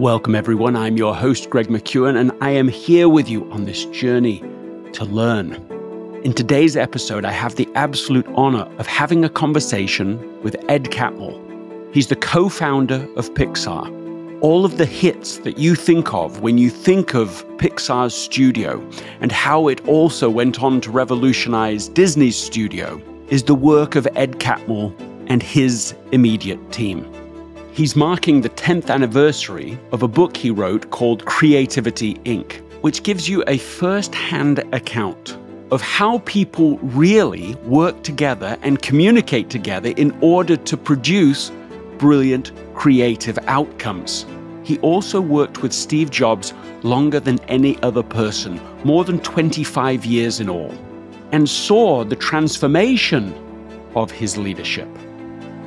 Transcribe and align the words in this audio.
Welcome, 0.00 0.34
everyone. 0.34 0.74
I'm 0.74 0.96
your 0.96 1.14
host, 1.14 1.50
Greg 1.50 1.68
McKeown, 1.68 2.18
and 2.18 2.32
I 2.40 2.50
am 2.50 2.66
here 2.66 3.08
with 3.08 3.28
you 3.28 3.48
on 3.52 3.64
this 3.64 3.84
journey 3.84 4.40
to 4.92 5.04
learn. 5.04 5.52
In 6.24 6.32
today's 6.32 6.76
episode, 6.76 7.24
I 7.24 7.30
have 7.30 7.54
the 7.54 7.68
absolute 7.76 8.26
honor 8.34 8.68
of 8.78 8.88
having 8.88 9.24
a 9.24 9.28
conversation 9.28 10.42
with 10.42 10.56
Ed 10.68 10.86
Catmull. 10.86 11.94
He's 11.94 12.08
the 12.08 12.16
co 12.16 12.48
founder 12.48 13.06
of 13.14 13.32
Pixar. 13.34 14.42
All 14.42 14.64
of 14.64 14.78
the 14.78 14.84
hits 14.84 15.38
that 15.38 15.58
you 15.58 15.76
think 15.76 16.12
of 16.12 16.40
when 16.40 16.58
you 16.58 16.70
think 16.70 17.14
of 17.14 17.46
Pixar's 17.58 18.16
studio 18.16 18.84
and 19.20 19.30
how 19.30 19.68
it 19.68 19.86
also 19.86 20.28
went 20.28 20.60
on 20.60 20.80
to 20.80 20.90
revolutionize 20.90 21.88
Disney's 21.88 22.36
studio 22.36 23.00
is 23.28 23.44
the 23.44 23.54
work 23.54 23.94
of 23.94 24.08
Ed 24.16 24.40
Catmull 24.40 24.92
and 25.28 25.40
his 25.40 25.94
immediate 26.10 26.72
team. 26.72 27.08
He's 27.74 27.96
marking 27.96 28.40
the 28.40 28.50
10th 28.50 28.88
anniversary 28.88 29.76
of 29.90 30.04
a 30.04 30.08
book 30.08 30.36
he 30.36 30.48
wrote 30.52 30.90
called 30.90 31.24
Creativity 31.24 32.14
Inc., 32.18 32.60
which 32.82 33.02
gives 33.02 33.28
you 33.28 33.42
a 33.48 33.58
first 33.58 34.14
hand 34.14 34.60
account 34.72 35.36
of 35.72 35.82
how 35.82 36.18
people 36.18 36.78
really 36.78 37.56
work 37.64 38.00
together 38.04 38.56
and 38.62 38.80
communicate 38.80 39.50
together 39.50 39.92
in 39.96 40.16
order 40.20 40.56
to 40.56 40.76
produce 40.76 41.50
brilliant 41.98 42.52
creative 42.76 43.40
outcomes. 43.48 44.24
He 44.62 44.78
also 44.78 45.20
worked 45.20 45.60
with 45.60 45.72
Steve 45.72 46.12
Jobs 46.12 46.54
longer 46.84 47.18
than 47.18 47.40
any 47.48 47.76
other 47.82 48.04
person, 48.04 48.60
more 48.84 49.04
than 49.04 49.18
25 49.18 50.04
years 50.04 50.38
in 50.38 50.48
all, 50.48 50.72
and 51.32 51.50
saw 51.50 52.04
the 52.04 52.14
transformation 52.14 53.34
of 53.96 54.12
his 54.12 54.36
leadership 54.36 54.88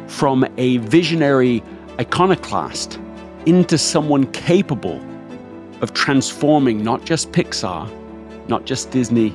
from 0.08 0.48
a 0.58 0.78
visionary 0.78 1.62
iconoclast 2.00 3.00
into 3.46 3.78
someone 3.78 4.32
capable 4.32 5.02
of 5.82 5.94
transforming 5.94 6.84
not 6.84 7.06
just 7.06 7.32
Pixar, 7.32 7.90
not 8.48 8.66
just 8.66 8.92
Disney, 8.92 9.30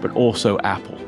but 0.00 0.10
also 0.12 0.58
Apple. 0.60 0.98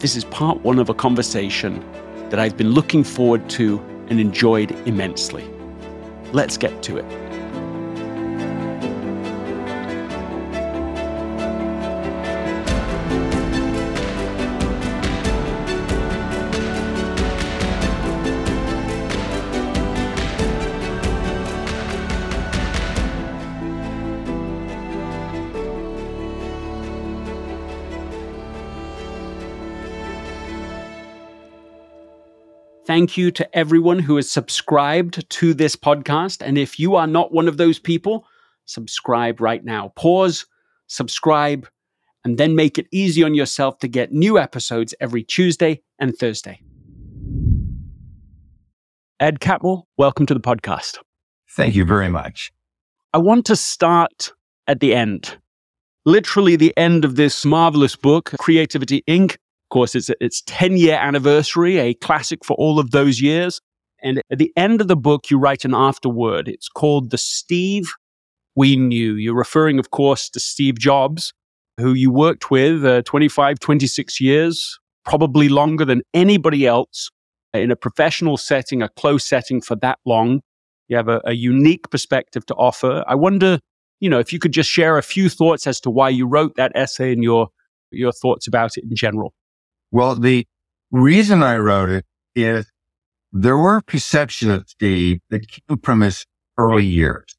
This 0.00 0.16
is 0.16 0.24
part 0.24 0.60
one 0.60 0.78
of 0.78 0.88
a 0.88 0.94
conversation 0.94 1.82
that 2.28 2.38
I've 2.38 2.56
been 2.56 2.70
looking 2.70 3.04
forward 3.04 3.48
to 3.50 3.78
and 4.08 4.20
enjoyed 4.20 4.72
immensely. 4.86 5.48
Let's 6.32 6.56
get 6.58 6.82
to 6.82 6.98
it. 6.98 7.23
Thank 32.94 33.16
you 33.16 33.32
to 33.32 33.58
everyone 33.58 33.98
who 33.98 34.14
has 34.14 34.30
subscribed 34.30 35.28
to 35.28 35.52
this 35.52 35.74
podcast. 35.74 36.46
And 36.46 36.56
if 36.56 36.78
you 36.78 36.94
are 36.94 37.08
not 37.08 37.32
one 37.32 37.48
of 37.48 37.56
those 37.56 37.80
people, 37.80 38.24
subscribe 38.66 39.40
right 39.40 39.64
now. 39.64 39.88
Pause, 39.96 40.46
subscribe, 40.86 41.66
and 42.24 42.38
then 42.38 42.54
make 42.54 42.78
it 42.78 42.86
easy 42.92 43.24
on 43.24 43.34
yourself 43.34 43.80
to 43.80 43.88
get 43.88 44.12
new 44.12 44.38
episodes 44.38 44.94
every 45.00 45.24
Tuesday 45.24 45.82
and 45.98 46.16
Thursday. 46.16 46.62
Ed 49.18 49.40
Catmull, 49.40 49.82
welcome 49.98 50.24
to 50.26 50.34
the 50.34 50.38
podcast. 50.38 50.98
Thank 51.50 51.74
you 51.74 51.84
very 51.84 52.08
much. 52.08 52.52
I 53.12 53.18
want 53.18 53.44
to 53.46 53.56
start 53.56 54.32
at 54.68 54.78
the 54.78 54.94
end, 54.94 55.36
literally 56.04 56.54
the 56.54 56.72
end 56.76 57.04
of 57.04 57.16
this 57.16 57.44
marvelous 57.44 57.96
book, 57.96 58.30
Creativity 58.38 59.02
Inc 59.08 59.36
course, 59.70 59.94
it's 59.94 60.10
its 60.20 60.42
10 60.46 60.76
year 60.76 60.96
anniversary, 60.96 61.78
a 61.78 61.94
classic 61.94 62.44
for 62.44 62.54
all 62.54 62.78
of 62.78 62.90
those 62.90 63.20
years. 63.20 63.60
And 64.02 64.20
at 64.30 64.38
the 64.38 64.52
end 64.56 64.80
of 64.80 64.88
the 64.88 64.96
book, 64.96 65.30
you 65.30 65.38
write 65.38 65.64
an 65.64 65.74
afterword. 65.74 66.46
It's 66.46 66.68
called 66.68 67.10
The 67.10 67.18
Steve 67.18 67.92
We 68.54 68.76
Knew. 68.76 69.14
You're 69.14 69.34
referring, 69.34 69.78
of 69.78 69.90
course, 69.90 70.28
to 70.30 70.40
Steve 70.40 70.78
Jobs, 70.78 71.32
who 71.78 71.94
you 71.94 72.10
worked 72.10 72.50
with 72.50 72.84
uh, 72.84 73.02
25, 73.02 73.58
26 73.58 74.20
years, 74.20 74.78
probably 75.04 75.48
longer 75.48 75.86
than 75.86 76.02
anybody 76.12 76.66
else 76.66 77.10
in 77.54 77.70
a 77.70 77.76
professional 77.76 78.36
setting, 78.36 78.82
a 78.82 78.90
close 78.90 79.24
setting 79.24 79.62
for 79.62 79.76
that 79.76 79.98
long. 80.04 80.42
You 80.88 80.96
have 80.96 81.08
a, 81.08 81.22
a 81.24 81.32
unique 81.32 81.88
perspective 81.90 82.44
to 82.46 82.54
offer. 82.56 83.04
I 83.06 83.14
wonder, 83.14 83.58
you 84.00 84.10
know, 84.10 84.18
if 84.18 84.32
you 84.34 84.38
could 84.38 84.52
just 84.52 84.68
share 84.68 84.98
a 84.98 85.02
few 85.02 85.30
thoughts 85.30 85.66
as 85.66 85.80
to 85.80 85.90
why 85.90 86.10
you 86.10 86.26
wrote 86.26 86.56
that 86.56 86.72
essay 86.74 87.12
and 87.12 87.22
your, 87.22 87.48
your 87.90 88.12
thoughts 88.12 88.46
about 88.46 88.76
it 88.76 88.84
in 88.84 88.94
general. 88.94 89.32
Well, 89.94 90.16
the 90.16 90.44
reason 90.90 91.44
I 91.44 91.56
wrote 91.56 91.88
it 91.88 92.04
is 92.34 92.66
there 93.30 93.56
were 93.56 93.80
perceptions 93.80 94.50
of 94.50 94.68
Steve 94.68 95.20
that 95.30 95.46
came 95.46 95.78
from 95.84 96.00
his 96.00 96.26
early 96.58 96.84
years. 96.84 97.36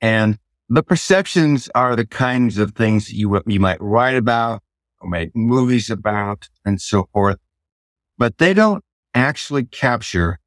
And 0.00 0.38
the 0.70 0.82
perceptions 0.82 1.68
are 1.74 1.94
the 1.94 2.06
kinds 2.06 2.56
of 2.56 2.72
things 2.72 3.08
that 3.08 3.14
you, 3.14 3.42
you 3.46 3.60
might 3.60 3.78
write 3.78 4.16
about 4.16 4.62
or 5.02 5.10
make 5.10 5.36
movies 5.36 5.90
about 5.90 6.48
and 6.64 6.80
so 6.80 7.10
forth, 7.12 7.36
but 8.16 8.38
they 8.38 8.54
don't 8.54 8.82
actually 9.12 9.66
capture 9.66 10.38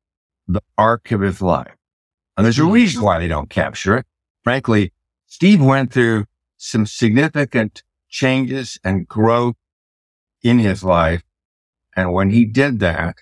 the 0.48 0.64
arc 0.80 1.12
of 1.12 1.22
his 1.22 1.44
life. 1.44 1.76
And 2.36 2.44
there's 2.44 2.58
a 2.58 2.64
mm-hmm. 2.64 2.72
reason 2.72 3.04
why 3.04 3.20
they 3.20 3.28
don't 3.28 3.52
capture 3.52 3.98
it. 3.98 4.08
Frankly, 4.44 4.94
Steve 5.28 5.62
went 5.62 5.94
through 5.94 6.26
some 6.58 6.88
significant 6.88 7.84
changes 8.10 8.80
and 8.84 9.08
growth 9.08 9.58
in 10.42 10.58
his 10.58 10.84
life 10.84 11.22
and 11.96 12.14
when 12.14 12.30
he 12.30 12.46
did 12.46 12.80
that, 12.80 13.18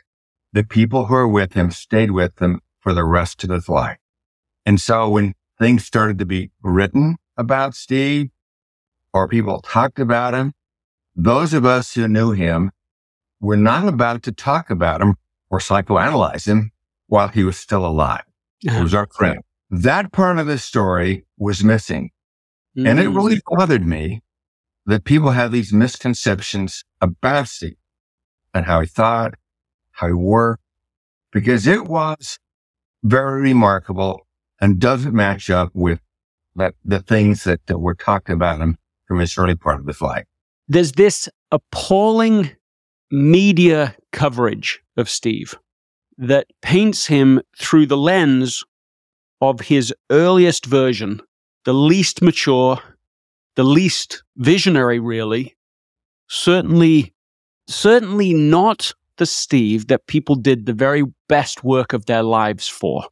the 0.52 0.64
people 0.64 1.06
who 1.06 1.14
were 1.14 1.28
with 1.28 1.54
him 1.54 1.72
stayed 1.72 2.12
with 2.12 2.40
him 2.42 2.62
for 2.80 2.94
the 2.94 3.04
rest 3.04 3.44
of 3.44 3.50
his 3.50 3.70
life. 3.70 3.98
And 4.66 4.80
so 4.80 5.10
when 5.10 5.34
things 5.60 5.86
started 5.86 6.20
to 6.20 6.26
be 6.26 6.52
written 6.62 7.18
about 7.38 7.76
Steve 7.76 8.30
or 9.14 9.28
people 9.28 9.62
talked 9.62 10.00
about 10.00 10.34
him, 10.34 10.54
those 11.16 11.54
of 11.54 11.66
us 11.66 11.94
who 11.94 12.08
knew 12.08 12.32
him 12.32 12.72
were 13.40 13.58
not 13.58 13.88
about 13.88 14.24
to 14.24 14.32
talk 14.32 14.70
about 14.70 15.02
him 15.02 15.16
or 15.50 15.60
psychoanalyze 15.60 16.48
him 16.48 16.72
while 17.08 17.28
he 17.28 17.44
was 17.44 17.58
still 17.58 17.86
alive. 17.86 18.24
He 18.60 18.70
was 18.82 18.94
our 18.94 19.08
friend. 19.08 19.40
That 19.70 20.12
part 20.12 20.40
of 20.40 20.48
the 20.48 20.58
story 20.58 21.26
was 21.38 21.64
missing. 21.64 22.12
Mm. 22.78 22.90
And 22.90 23.00
it 23.00 23.10
really 23.10 23.36
mm. 23.36 23.42
bothered 23.46 23.86
me 23.86 24.22
that 24.86 25.04
people 25.04 25.32
have 25.32 25.52
these 25.52 25.74
misconceptions 25.74 26.84
about 27.02 27.48
Steve 27.48 27.76
and 28.54 28.66
how 28.66 28.82
he 28.82 28.88
thought, 28.88 29.36
how 29.92 30.08
he 30.08 30.14
worked, 30.14 30.64
because 31.32 31.68
it 31.68 31.86
was 31.86 32.40
very 33.04 33.42
remarkable 33.42 34.28
and 34.62 34.80
doesn't 34.80 35.14
match 35.14 35.50
up 35.50 35.70
with 35.74 36.00
that, 36.56 36.76
the 36.86 37.00
things 37.00 37.44
that, 37.44 37.66
that 37.68 37.80
were 37.80 37.96
talked 37.96 38.30
about 38.30 38.60
him 38.60 38.78
from 39.08 39.20
his 39.20 39.38
early 39.38 39.56
part 39.56 39.80
of 39.80 39.88
his 39.88 40.02
life. 40.02 40.26
There's 40.68 40.94
this 40.94 41.28
appalling 41.52 42.52
media 43.12 43.96
coverage 44.12 44.82
of 44.96 45.10
Steve 45.10 45.56
that 46.18 46.48
paints 46.62 47.08
him 47.08 47.42
through 47.58 47.88
the 47.88 47.98
lens 47.98 48.64
of 49.42 49.60
his 49.62 49.94
earliest 50.10 50.66
version, 50.66 51.20
the 51.66 51.74
least 51.74 52.22
mature, 52.22 52.80
the 53.56 53.64
least 53.64 54.24
visionary, 54.38 55.00
really, 55.00 55.56
certainly 56.28 57.13
certainly 57.74 58.34
not 58.34 58.94
the 59.18 59.26
Steve 59.26 59.88
that 59.88 60.08
people 60.08 60.36
did 60.36 60.66
the 60.66 60.74
very 60.74 61.04
best 61.28 61.64
work 61.64 61.94
of 61.94 62.06
their 62.06 62.24
lives 62.24 62.68
for. 62.68 63.06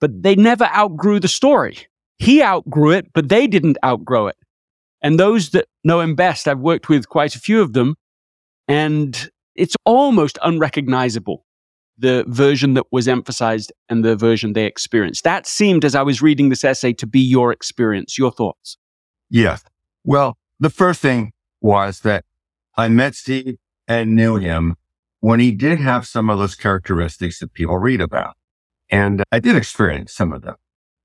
But 0.00 0.22
they 0.22 0.34
never 0.34 0.64
outgrew 0.66 1.20
the 1.20 1.28
story. 1.28 1.86
He 2.18 2.42
outgrew 2.42 2.90
it, 2.90 3.12
but 3.12 3.28
they 3.28 3.46
didn't 3.46 3.78
outgrow 3.84 4.26
it. 4.28 4.36
And 5.02 5.20
those 5.20 5.50
that 5.50 5.66
know 5.84 6.00
him 6.00 6.14
best, 6.14 6.48
I've 6.48 6.58
worked 6.58 6.88
with 6.88 7.08
quite 7.08 7.34
a 7.34 7.40
few 7.40 7.60
of 7.60 7.72
them, 7.74 7.96
and 8.66 9.30
it's 9.54 9.76
almost 9.84 10.38
unrecognizable 10.42 11.44
the 11.98 12.24
version 12.28 12.74
that 12.74 12.86
was 12.90 13.08
emphasized 13.08 13.72
and 13.88 14.04
the 14.04 14.16
version 14.16 14.52
they 14.52 14.66
experienced. 14.66 15.24
That 15.24 15.46
seemed, 15.46 15.84
as 15.84 15.94
I 15.94 16.02
was 16.02 16.20
reading 16.20 16.48
this 16.48 16.64
essay, 16.64 16.92
to 16.94 17.06
be 17.06 17.20
your 17.20 17.52
experience, 17.52 18.18
your 18.18 18.30
thoughts. 18.30 18.76
Yes. 19.30 19.62
Well, 20.04 20.36
the 20.60 20.70
first 20.70 21.00
thing 21.00 21.32
was 21.60 22.00
that 22.00 22.24
I 22.76 22.88
met 22.88 23.14
Steve 23.14 23.56
and 23.88 24.14
knew 24.14 24.36
him 24.36 24.76
when 25.20 25.40
he 25.40 25.52
did 25.52 25.80
have 25.80 26.06
some 26.06 26.30
of 26.30 26.38
those 26.38 26.54
characteristics 26.54 27.38
that 27.40 27.52
people 27.52 27.78
read 27.78 28.00
about. 28.00 28.36
And 28.90 29.22
I 29.32 29.40
did 29.40 29.56
experience 29.56 30.12
some 30.12 30.32
of 30.32 30.42
them. 30.42 30.56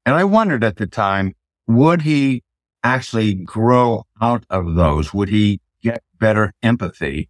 And 0.05 0.15
I 0.15 0.23
wondered 0.23 0.63
at 0.63 0.77
the 0.77 0.87
time, 0.87 1.33
would 1.67 2.01
he 2.01 2.43
actually 2.83 3.33
grow 3.33 4.03
out 4.21 4.45
of 4.49 4.75
those? 4.75 5.13
Would 5.13 5.29
he 5.29 5.61
get 5.81 6.03
better 6.19 6.53
empathy? 6.61 7.29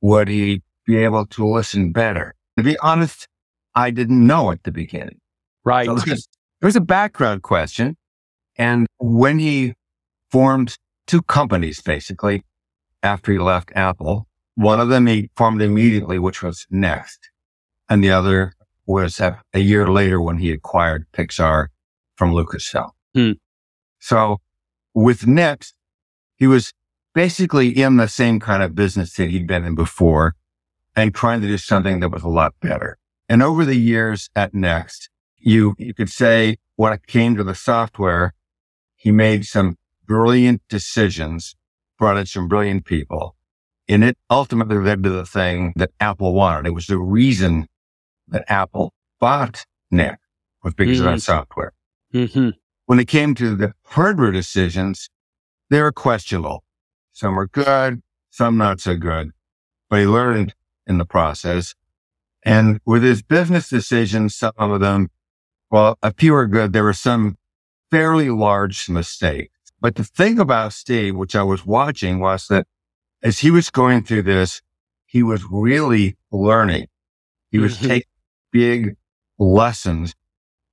Would 0.00 0.28
he 0.28 0.62
be 0.86 0.96
able 0.98 1.26
to 1.26 1.46
listen 1.46 1.92
better? 1.92 2.34
To 2.56 2.62
be 2.62 2.78
honest, 2.78 3.28
I 3.74 3.90
didn't 3.90 4.26
know 4.26 4.50
at 4.50 4.64
the 4.64 4.72
beginning. 4.72 5.20
Right. 5.64 5.86
So 5.86 5.96
there 5.96 6.16
was 6.62 6.76
a 6.76 6.80
background 6.80 7.42
question. 7.42 7.96
And 8.56 8.86
when 8.98 9.38
he 9.38 9.74
formed 10.30 10.76
two 11.06 11.22
companies, 11.22 11.82
basically, 11.82 12.42
after 13.02 13.32
he 13.32 13.38
left 13.38 13.72
Apple, 13.74 14.25
one 14.56 14.80
of 14.80 14.88
them 14.88 15.06
he 15.06 15.30
formed 15.36 15.62
immediately, 15.62 16.18
which 16.18 16.42
was 16.42 16.66
Next. 16.70 17.30
And 17.88 18.02
the 18.02 18.10
other 18.10 18.54
was 18.86 19.20
a, 19.20 19.38
year 19.54 19.86
later 19.88 20.20
when 20.20 20.38
he 20.38 20.50
acquired 20.50 21.06
Pixar 21.12 21.68
from 22.16 22.32
Lucasfilm. 22.32 22.90
Hmm. 23.14 23.32
So 23.98 24.40
with 24.94 25.26
Next, 25.26 25.74
he 26.36 26.46
was 26.46 26.72
basically 27.14 27.68
in 27.68 27.96
the 27.96 28.08
same 28.08 28.40
kind 28.40 28.62
of 28.62 28.74
business 28.74 29.14
that 29.14 29.30
he'd 29.30 29.46
been 29.46 29.64
in 29.64 29.74
before 29.74 30.34
and 30.94 31.14
trying 31.14 31.40
to 31.42 31.46
do 31.46 31.58
something 31.58 32.00
that 32.00 32.10
was 32.10 32.22
a 32.22 32.28
lot 32.28 32.54
better. 32.60 32.98
And 33.28 33.42
over 33.42 33.64
the 33.64 33.76
years 33.76 34.30
at 34.34 34.54
Next, 34.54 35.10
you, 35.38 35.74
you 35.78 35.92
could 35.92 36.10
say 36.10 36.56
when 36.76 36.92
it 36.92 37.06
came 37.06 37.36
to 37.36 37.44
the 37.44 37.54
software, 37.54 38.32
he 38.94 39.12
made 39.12 39.44
some 39.44 39.76
brilliant 40.06 40.62
decisions, 40.68 41.56
brought 41.98 42.16
in 42.16 42.26
some 42.26 42.48
brilliant 42.48 42.84
people. 42.84 43.35
And 43.88 44.02
it 44.02 44.18
ultimately 44.28 44.76
led 44.78 45.02
to 45.04 45.10
the 45.10 45.26
thing 45.26 45.72
that 45.76 45.90
Apple 46.00 46.34
wanted. 46.34 46.68
It 46.68 46.74
was 46.74 46.86
the 46.86 46.98
reason 46.98 47.68
that 48.28 48.44
Apple 48.48 48.92
bought 49.20 49.64
Next 49.90 50.20
was 50.62 50.74
because 50.74 50.98
mm-hmm. 50.98 51.06
of 51.06 51.14
that 51.14 51.20
software. 51.20 51.72
Mm-hmm. 52.12 52.50
When 52.86 52.98
it 52.98 53.06
came 53.06 53.34
to 53.36 53.54
the 53.54 53.72
hardware 53.84 54.32
decisions, 54.32 55.08
they 55.70 55.80
were 55.80 55.92
questionable. 55.92 56.64
Some 57.12 57.36
were 57.36 57.46
good, 57.46 58.02
some 58.30 58.56
not 58.56 58.80
so 58.80 58.96
good, 58.96 59.30
but 59.88 60.00
he 60.00 60.06
learned 60.06 60.54
in 60.86 60.98
the 60.98 61.04
process. 61.04 61.74
And 62.44 62.80
with 62.84 63.02
his 63.02 63.22
business 63.22 63.68
decisions, 63.68 64.34
some 64.34 64.52
of 64.58 64.80
them, 64.80 65.08
well, 65.70 65.98
a 66.02 66.12
few 66.12 66.32
were 66.32 66.46
good. 66.46 66.72
There 66.72 66.84
were 66.84 66.92
some 66.92 67.36
fairly 67.90 68.30
large 68.30 68.88
mistakes. 68.88 69.52
But 69.80 69.96
the 69.96 70.04
thing 70.04 70.38
about 70.38 70.72
Steve, 70.72 71.16
which 71.16 71.36
I 71.36 71.42
was 71.42 71.66
watching 71.66 72.20
was 72.20 72.46
that 72.48 72.66
as 73.26 73.40
he 73.40 73.50
was 73.50 73.70
going 73.70 74.04
through 74.04 74.22
this, 74.22 74.62
he 75.04 75.20
was 75.20 75.42
really 75.50 76.16
learning. 76.30 76.86
He 77.50 77.58
was 77.58 77.76
mm-hmm. 77.76 77.88
taking 77.88 78.08
big 78.52 78.96
lessons 79.36 80.14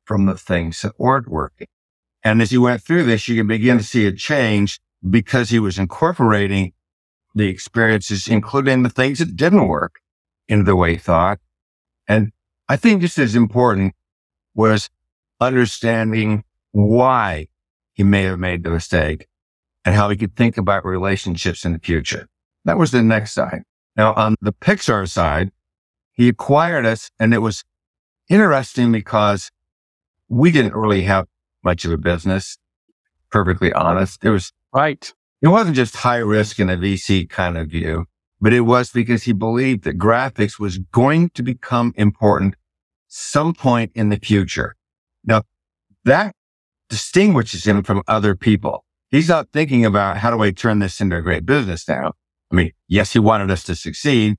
from 0.05 0.27
the 0.27 0.37
things 0.37 0.79
that 0.83 0.93
weren't 0.99 1.27
working. 1.27 1.65
And 2.23 2.43
as 2.43 2.51
he 2.51 2.59
went 2.59 2.83
through 2.83 3.05
this, 3.05 3.27
you 3.27 3.35
can 3.35 3.47
begin 3.47 3.79
to 3.79 3.83
see 3.83 4.05
a 4.05 4.11
change 4.11 4.79
because 5.09 5.49
he 5.49 5.57
was 5.57 5.79
incorporating 5.79 6.73
the 7.33 7.47
experiences, 7.47 8.27
including 8.27 8.83
the 8.83 8.89
things 8.89 9.17
that 9.17 9.35
didn't 9.35 9.67
work 9.67 9.95
into 10.47 10.63
the 10.63 10.75
way 10.75 10.91
he 10.91 10.97
thought. 10.99 11.39
And 12.07 12.33
I 12.69 12.75
think 12.75 13.01
just 13.01 13.17
as 13.17 13.35
important 13.35 13.95
was 14.53 14.91
understanding 15.41 16.43
why 16.71 17.47
he 17.93 18.03
may 18.03 18.23
have 18.25 18.37
made 18.37 18.63
the 18.63 18.69
mistake 18.69 19.25
and 19.83 19.95
how 19.95 20.11
he 20.11 20.17
could 20.17 20.35
think 20.35 20.59
about 20.59 20.85
relationships 20.85 21.65
in 21.65 21.73
the 21.73 21.79
future. 21.79 22.29
That 22.65 22.77
was 22.77 22.91
the 22.91 23.03
next 23.03 23.33
side. 23.33 23.63
Now 23.95 24.13
on 24.13 24.35
the 24.41 24.53
Pixar 24.53 25.07
side, 25.09 25.51
he 26.11 26.29
acquired 26.29 26.85
us 26.85 27.09
and 27.19 27.33
it 27.33 27.39
was 27.39 27.63
interesting 28.29 28.91
because 28.91 29.51
we 30.29 30.51
didn't 30.51 30.75
really 30.75 31.03
have 31.03 31.27
much 31.63 31.85
of 31.85 31.91
a 31.91 31.97
business. 31.97 32.57
Perfectly 33.29 33.73
honest. 33.73 34.23
It 34.23 34.29
was 34.29 34.51
right. 34.73 35.13
It 35.41 35.47
wasn't 35.49 35.75
just 35.75 35.97
high 35.97 36.17
risk 36.17 36.59
in 36.59 36.69
a 36.69 36.77
VC 36.77 37.29
kind 37.29 37.57
of 37.57 37.67
view, 37.67 38.05
but 38.39 38.53
it 38.53 38.61
was 38.61 38.91
because 38.91 39.23
he 39.23 39.33
believed 39.33 39.83
that 39.83 39.97
graphics 39.97 40.59
was 40.59 40.77
going 40.77 41.29
to 41.31 41.43
become 41.43 41.93
important 41.97 42.55
some 43.07 43.53
point 43.53 43.91
in 43.93 44.09
the 44.09 44.17
future. 44.17 44.75
Now 45.23 45.43
that 46.05 46.35
distinguishes 46.89 47.65
him 47.65 47.83
from 47.83 48.03
other 48.07 48.35
people. 48.35 48.85
He's 49.09 49.29
not 49.29 49.49
thinking 49.51 49.85
about 49.85 50.17
how 50.17 50.31
do 50.31 50.41
I 50.41 50.51
turn 50.51 50.79
this 50.79 50.99
into 50.99 51.17
a 51.17 51.21
great 51.21 51.45
business 51.45 51.87
now? 51.87 52.13
I 52.53 52.55
mean, 52.55 52.71
yes, 52.87 53.13
he 53.13 53.19
wanted 53.19 53.49
us 53.49 53.63
to 53.63 53.75
succeed 53.75 54.37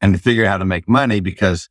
and 0.00 0.14
to 0.14 0.20
figure 0.20 0.44
out 0.44 0.50
how 0.50 0.58
to 0.58 0.64
make 0.64 0.88
money 0.88 1.20
because 1.20 1.68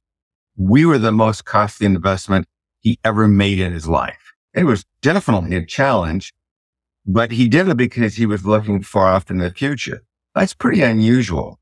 we 0.55 0.85
were 0.85 0.97
the 0.97 1.11
most 1.11 1.43
costly 1.43 1.85
investment 1.85 2.47
he 2.79 2.97
ever 3.03 3.27
made 3.27 3.59
in 3.59 3.73
his 3.73 3.89
life. 3.89 4.33
It 4.53 4.63
was 4.63 4.85
definitely 5.01 5.57
a 5.57 5.65
challenge, 5.65 6.33
but 7.05 7.33
he 7.33 7.49
did 7.49 7.67
it 7.67 7.75
because 7.75 8.15
he 8.15 8.25
was 8.25 8.45
looking 8.45 8.81
far 8.81 9.07
off 9.07 9.29
in 9.29 9.39
the 9.39 9.51
future. 9.51 10.01
That's 10.33 10.53
pretty 10.53 10.81
unusual. 10.81 11.59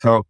So 0.00 0.26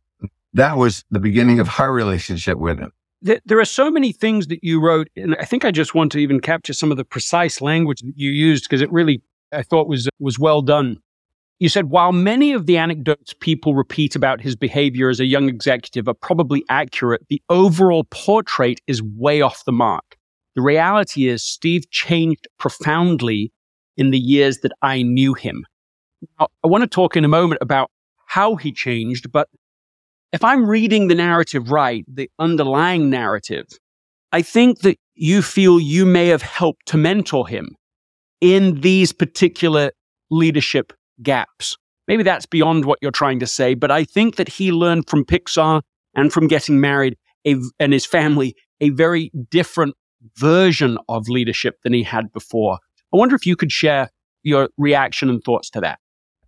that 0.53 0.77
was 0.77 1.05
the 1.11 1.19
beginning 1.19 1.59
of 1.59 1.71
our 1.79 1.91
relationship 1.91 2.59
with 2.59 2.79
him. 2.79 2.93
There 3.23 3.59
are 3.59 3.65
so 3.65 3.91
many 3.91 4.13
things 4.13 4.47
that 4.49 4.63
you 4.63 4.79
wrote, 4.79 5.09
and 5.17 5.35
I 5.37 5.45
think 5.45 5.65
I 5.65 5.71
just 5.71 5.95
want 5.95 6.13
to 6.13 6.19
even 6.19 6.39
capture 6.41 6.75
some 6.75 6.91
of 6.91 6.99
the 6.99 7.05
precise 7.05 7.63
language 7.63 8.01
that 8.03 8.13
you 8.15 8.31
used 8.31 8.65
because 8.65 8.83
it 8.83 8.93
really, 8.93 9.23
I 9.53 9.63
thought 9.63 9.89
was 9.89 10.07
was 10.21 10.39
well 10.39 10.61
done. 10.61 10.99
You 11.61 11.69
said, 11.69 11.91
while 11.91 12.13
many 12.13 12.53
of 12.53 12.67
the 12.67 12.77
anecdotes 12.77 13.35
people 13.41 13.75
repeat 13.75 14.15
about 14.15 14.41
his 14.41 14.55
behavior 14.55 15.09
as 15.09 15.19
a 15.19 15.25
young 15.25 15.49
executive 15.49 16.07
are 16.07 16.15
probably 16.15 16.65
accurate, 16.69 17.27
the 17.29 17.43
overall 17.49 18.05
portrait 18.11 18.81
is 18.87 19.03
way 19.03 19.41
off 19.41 19.65
the 19.65 19.73
mark. 19.73 20.17
The 20.55 20.63
reality 20.63 21.27
is, 21.27 21.43
Steve 21.43 21.91
changed 21.91 22.47
profoundly 22.59 23.53
in 23.97 24.11
the 24.11 24.19
years 24.19 24.59
that 24.59 24.71
I 24.83 25.03
knew 25.03 25.35
him. 25.35 25.65
Now, 26.39 26.49
I 26.65 26.69
want 26.69 26.83
to 26.83 26.89
talk 26.89 27.17
in 27.17 27.25
a 27.25 27.29
moment 27.29 27.59
about 27.61 27.91
how 28.27 28.55
he 28.55 28.71
changed, 28.71 29.33
but 29.33 29.49
if 30.33 30.45
I'm 30.45 30.69
reading 30.69 31.09
the 31.09 31.15
narrative 31.17 31.73
right, 31.73 32.05
the 32.07 32.31
underlying 32.39 33.11
narrative, 33.11 33.67
I 34.31 34.43
think 34.43 34.81
that 34.81 34.99
you 35.15 35.43
feel 35.43 35.81
you 35.81 36.07
may 36.07 36.29
have 36.29 36.43
helped 36.43 36.87
to 36.87 36.97
mentor 36.97 37.49
him 37.49 37.75
in 38.41 38.81
these 38.81 39.13
particular 39.13 39.91
leadership 40.31 40.93
gaps. 41.23 41.77
Maybe 42.07 42.23
that's 42.23 42.47
beyond 42.47 42.85
what 42.85 42.99
you're 43.03 43.11
trying 43.11 43.39
to 43.41 43.47
say, 43.47 43.75
but 43.75 43.91
I 43.91 44.05
think 44.05 44.37
that 44.37 44.49
he 44.49 44.73
learned 44.73 45.09
from 45.09 45.25
Pixar 45.25 45.83
and 46.15 46.33
from 46.33 46.49
getting 46.49 46.81
married 46.81 47.17
a, 47.47 47.57
and 47.79 47.93
his 47.93 48.07
family 48.07 48.57
a 48.81 48.91
very 48.91 49.31
different 49.51 49.95
version 50.37 50.99
of 51.09 51.29
leadership 51.29 51.77
than 51.83 51.93
he 51.93 52.03
had 52.03 52.33
before. 52.33 52.79
I 53.13 53.17
wonder 53.17 53.35
if 53.35 53.47
you 53.47 53.57
could 53.57 53.73
share 53.73 54.11
your 54.43 54.69
reaction 54.77 55.29
and 55.29 55.43
thoughts 55.43 55.71
to 55.71 55.81
that. 55.81 55.99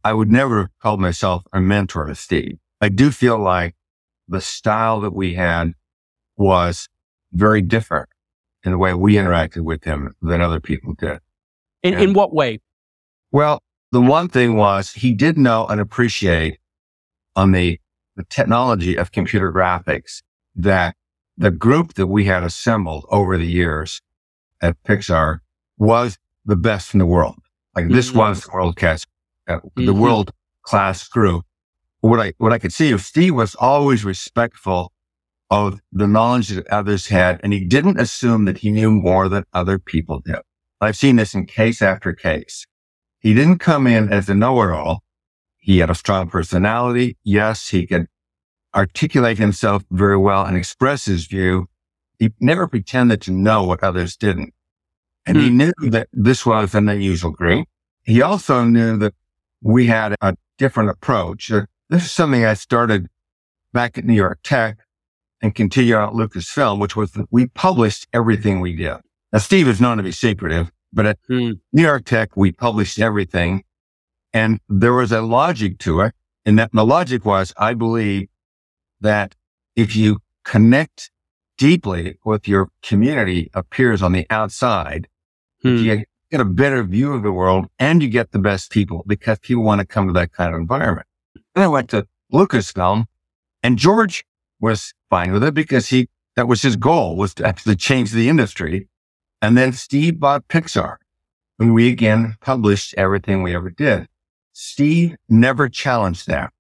I 0.02 0.14
would 0.14 0.30
never 0.30 0.70
call 0.80 0.96
myself 0.96 1.42
a 1.52 1.60
mentor 1.60 2.06
to 2.06 2.14
Steve. 2.14 2.58
I 2.80 2.88
do 2.88 3.10
feel 3.10 3.38
like 3.38 3.74
the 4.28 4.40
style 4.40 5.00
that 5.00 5.14
we 5.14 5.34
had 5.34 5.74
was 6.36 6.88
very 7.32 7.60
different 7.60 8.08
in 8.64 8.72
the 8.72 8.78
way 8.78 8.94
we 8.94 9.14
interacted 9.14 9.62
with 9.62 9.84
him 9.84 10.14
than 10.22 10.40
other 10.40 10.60
people 10.60 10.94
did. 10.94 11.20
In, 11.82 11.94
in 11.94 12.12
what 12.14 12.34
way? 12.34 12.60
Well, 13.30 13.62
the 13.92 14.00
one 14.00 14.28
thing 14.28 14.56
was 14.56 14.92
he 14.92 15.12
did 15.12 15.36
know 15.36 15.66
and 15.66 15.80
appreciate 15.80 16.58
on 17.36 17.52
the, 17.52 17.80
the 18.16 18.24
technology 18.24 18.96
of 18.96 19.12
computer 19.12 19.52
graphics 19.52 20.22
that 20.54 20.96
the 21.36 21.50
group 21.50 21.94
that 21.94 22.06
we 22.06 22.24
had 22.24 22.42
assembled 22.42 23.06
over 23.10 23.36
the 23.36 23.46
years 23.46 24.02
at 24.60 24.82
Pixar 24.84 25.40
was 25.78 26.18
the 26.44 26.56
best 26.56 26.94
in 26.94 26.98
the 26.98 27.06
world. 27.06 27.38
Like 27.74 27.86
mm-hmm. 27.86 27.94
this 27.94 28.12
was 28.12 28.44
the 28.44 28.50
world 28.52 28.76
class, 28.76 29.06
uh, 29.48 29.56
mm-hmm. 29.56 29.86
the 29.86 29.94
world 29.94 30.32
class 30.62 31.06
group. 31.08 31.44
What 32.00 32.20
I, 32.20 32.32
what 32.38 32.52
I 32.52 32.58
could 32.58 32.72
see 32.72 32.92
is 32.92 33.04
Steve 33.04 33.34
was 33.34 33.54
always 33.54 34.04
respectful 34.04 34.92
of 35.50 35.80
the 35.92 36.06
knowledge 36.06 36.48
that 36.48 36.66
others 36.68 37.08
had. 37.08 37.40
And 37.42 37.52
he 37.52 37.64
didn't 37.64 37.98
assume 38.00 38.44
that 38.44 38.58
he 38.58 38.70
knew 38.70 38.90
more 38.90 39.28
than 39.28 39.44
other 39.52 39.78
people 39.78 40.20
did. 40.20 40.38
I've 40.80 40.96
seen 40.96 41.16
this 41.16 41.34
in 41.34 41.46
case 41.46 41.82
after 41.82 42.12
case. 42.12 42.66
He 43.20 43.34
didn't 43.34 43.58
come 43.58 43.86
in 43.86 44.12
as 44.12 44.28
a 44.28 44.34
know-it-all. 44.34 45.02
He 45.58 45.78
had 45.78 45.90
a 45.90 45.94
strong 45.94 46.28
personality. 46.28 47.16
Yes, 47.22 47.68
he 47.68 47.86
could 47.86 48.06
articulate 48.74 49.38
himself 49.38 49.84
very 49.90 50.16
well 50.16 50.44
and 50.44 50.56
express 50.56 51.04
his 51.04 51.26
view. 51.26 51.66
He 52.18 52.32
never 52.40 52.66
pretended 52.66 53.20
to 53.22 53.32
know 53.32 53.64
what 53.64 53.82
others 53.82 54.16
didn't. 54.16 54.54
And 55.26 55.36
hmm. 55.36 55.42
he 55.42 55.50
knew 55.50 55.72
that 55.90 56.08
this 56.12 56.46
was 56.46 56.74
an 56.74 56.88
unusual 56.88 57.30
group. 57.30 57.68
He 58.02 58.22
also 58.22 58.64
knew 58.64 58.96
that 58.98 59.14
we 59.62 59.86
had 59.86 60.16
a 60.20 60.34
different 60.56 60.90
approach. 60.90 61.52
Uh, 61.52 61.66
this 61.90 62.04
is 62.04 62.12
something 62.12 62.44
I 62.44 62.54
started 62.54 63.08
back 63.72 63.98
at 63.98 64.04
New 64.04 64.14
York 64.14 64.40
Tech 64.42 64.78
and 65.42 65.54
continued 65.54 65.96
at 65.96 66.10
Lucasfilm, 66.10 66.80
which 66.80 66.96
was 66.96 67.12
that 67.12 67.26
we 67.30 67.46
published 67.46 68.06
everything 68.12 68.60
we 68.60 68.74
did. 68.74 68.96
Now, 69.32 69.38
Steve 69.38 69.68
is 69.68 69.80
known 69.80 69.98
to 69.98 70.02
be 70.02 70.12
secretive, 70.12 70.70
but 70.92 71.06
at 71.06 71.18
hmm. 71.26 71.52
New 71.72 71.82
York 71.82 72.04
Tech, 72.04 72.36
we 72.36 72.52
published 72.52 72.98
everything 72.98 73.64
and 74.32 74.60
there 74.68 74.92
was 74.92 75.12
a 75.12 75.22
logic 75.22 75.78
to 75.78 76.00
it. 76.00 76.14
And 76.46 76.58
that 76.58 76.70
the 76.72 76.86
logic 76.86 77.24
was, 77.24 77.52
I 77.56 77.74
believe 77.74 78.28
that 79.00 79.36
if 79.76 79.94
you 79.94 80.18
connect 80.44 81.10
deeply 81.58 82.16
with 82.24 82.48
your 82.48 82.70
community 82.82 83.50
appears 83.52 84.02
on 84.02 84.12
the 84.12 84.26
outside, 84.30 85.06
hmm. 85.62 85.76
you 85.76 86.04
get 86.30 86.40
a 86.40 86.44
better 86.44 86.82
view 86.82 87.12
of 87.12 87.22
the 87.22 87.32
world 87.32 87.66
and 87.78 88.02
you 88.02 88.08
get 88.08 88.32
the 88.32 88.38
best 88.38 88.70
people 88.70 89.04
because 89.06 89.38
people 89.40 89.62
want 89.62 89.80
to 89.80 89.86
come 89.86 90.06
to 90.06 90.12
that 90.14 90.32
kind 90.32 90.54
of 90.54 90.60
environment. 90.60 91.06
Then 91.54 91.64
I 91.64 91.68
went 91.68 91.90
to 91.90 92.06
Lucasfilm 92.32 93.04
and 93.62 93.76
George 93.76 94.24
was 94.60 94.94
fine 95.10 95.32
with 95.32 95.44
it 95.44 95.54
because 95.54 95.88
he, 95.88 96.08
that 96.36 96.48
was 96.48 96.62
his 96.62 96.76
goal 96.76 97.16
was 97.16 97.34
to 97.34 97.46
actually 97.46 97.76
change 97.76 98.12
the 98.12 98.28
industry. 98.28 98.88
And 99.42 99.56
then 99.56 99.72
Steve 99.72 100.20
bought 100.20 100.48
Pixar 100.48 100.96
and 101.58 101.74
we 101.74 101.88
again 101.88 102.36
published 102.40 102.94
everything 102.96 103.42
we 103.42 103.54
ever 103.54 103.70
did. 103.70 104.08
Steve 104.52 105.14
never 105.28 105.68
challenged 105.68 106.26
that. 106.26 106.52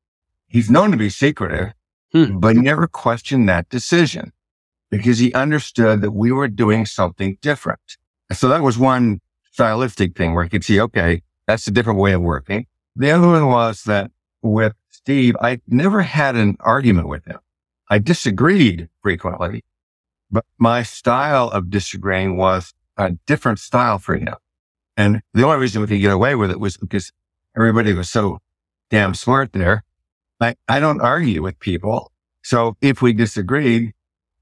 He's 0.46 0.70
known 0.70 0.90
to 0.90 0.96
be 0.96 1.10
secretive, 1.10 1.72
hmm. 2.12 2.38
but 2.38 2.56
he 2.56 2.62
never 2.62 2.86
questioned 2.86 3.48
that 3.48 3.68
decision 3.68 4.32
because 4.90 5.18
he 5.18 5.32
understood 5.32 6.00
that 6.02 6.12
we 6.12 6.32
were 6.32 6.48
doing 6.48 6.86
something 6.86 7.38
different. 7.40 7.96
So 8.32 8.48
that 8.48 8.62
was 8.62 8.78
one 8.78 9.20
stylistic 9.52 10.16
thing 10.16 10.34
where 10.34 10.44
he 10.44 10.50
could 10.50 10.64
see, 10.64 10.80
okay, 10.80 11.22
that's 11.46 11.66
a 11.66 11.70
different 11.70 11.98
way 11.98 12.12
of 12.12 12.22
working. 12.22 12.66
The 12.96 13.10
other 13.10 13.28
one 13.28 13.46
was 13.46 13.84
that 13.84 14.10
with 14.42 14.74
Steve, 14.90 15.36
I 15.40 15.60
never 15.66 16.02
had 16.02 16.36
an 16.36 16.56
argument 16.60 17.08
with 17.08 17.24
him. 17.24 17.38
I 17.88 17.98
disagreed 17.98 18.88
frequently, 19.02 19.64
but 20.30 20.44
my 20.58 20.82
style 20.82 21.48
of 21.48 21.70
disagreeing 21.70 22.36
was 22.36 22.74
a 22.96 23.12
different 23.26 23.58
style 23.58 23.98
for 23.98 24.16
him. 24.16 24.34
And 24.96 25.22
the 25.32 25.44
only 25.44 25.58
reason 25.58 25.80
we 25.80 25.88
could 25.88 26.00
get 26.00 26.12
away 26.12 26.34
with 26.34 26.50
it 26.50 26.60
was 26.60 26.76
because 26.76 27.12
everybody 27.56 27.92
was 27.92 28.10
so 28.10 28.38
damn 28.90 29.14
smart 29.14 29.52
there. 29.52 29.84
I, 30.40 30.56
I 30.68 30.80
don't 30.80 31.00
argue 31.00 31.42
with 31.42 31.58
people. 31.58 32.12
So 32.42 32.76
if 32.80 33.02
we 33.02 33.12
disagreed, 33.12 33.92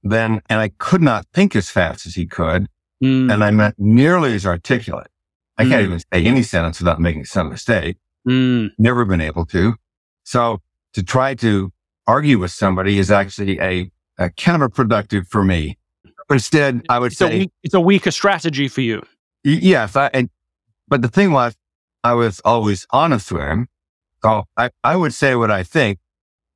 then, 0.02 0.40
and 0.48 0.60
I 0.60 0.68
could 0.78 1.02
not 1.02 1.26
think 1.32 1.56
as 1.56 1.70
fast 1.70 2.06
as 2.06 2.14
he 2.14 2.26
could, 2.26 2.68
mm. 3.02 3.32
and 3.32 3.44
I'm 3.44 3.56
not 3.56 3.74
nearly 3.78 4.34
as 4.34 4.46
articulate. 4.46 5.08
I 5.56 5.64
mm. 5.64 5.70
can't 5.70 5.82
even 5.82 5.98
say 5.98 6.24
any 6.24 6.42
sentence 6.42 6.78
without 6.78 7.00
making 7.00 7.24
some 7.24 7.48
mistake. 7.48 7.96
Mm. 8.26 8.70
Never 8.78 9.04
been 9.04 9.20
able 9.20 9.46
to. 9.46 9.74
So 10.24 10.60
to 10.92 11.02
try 11.02 11.34
to 11.36 11.72
argue 12.06 12.38
with 12.38 12.50
somebody 12.50 12.98
is 12.98 13.10
actually 13.10 13.60
a, 13.60 13.90
a 14.18 14.30
counterproductive 14.30 15.26
for 15.26 15.44
me. 15.44 15.77
But 16.28 16.34
instead, 16.34 16.84
I 16.88 16.98
would 16.98 17.12
it's 17.12 17.18
say 17.18 17.34
a 17.34 17.38
weak, 17.38 17.50
it's 17.62 17.74
a 17.74 17.80
weaker 17.80 18.10
strategy 18.10 18.68
for 18.68 18.82
you. 18.82 19.02
Yes, 19.44 19.96
I, 19.96 20.10
and 20.12 20.28
but 20.86 21.02
the 21.02 21.08
thing 21.08 21.32
was, 21.32 21.56
I 22.04 22.12
was 22.14 22.40
always 22.44 22.86
honest 22.90 23.32
with 23.32 23.42
him. 23.42 23.68
So 24.22 24.44
I, 24.56 24.70
I 24.84 24.96
would 24.96 25.14
say 25.14 25.34
what 25.34 25.50
I 25.50 25.62
think, 25.62 25.98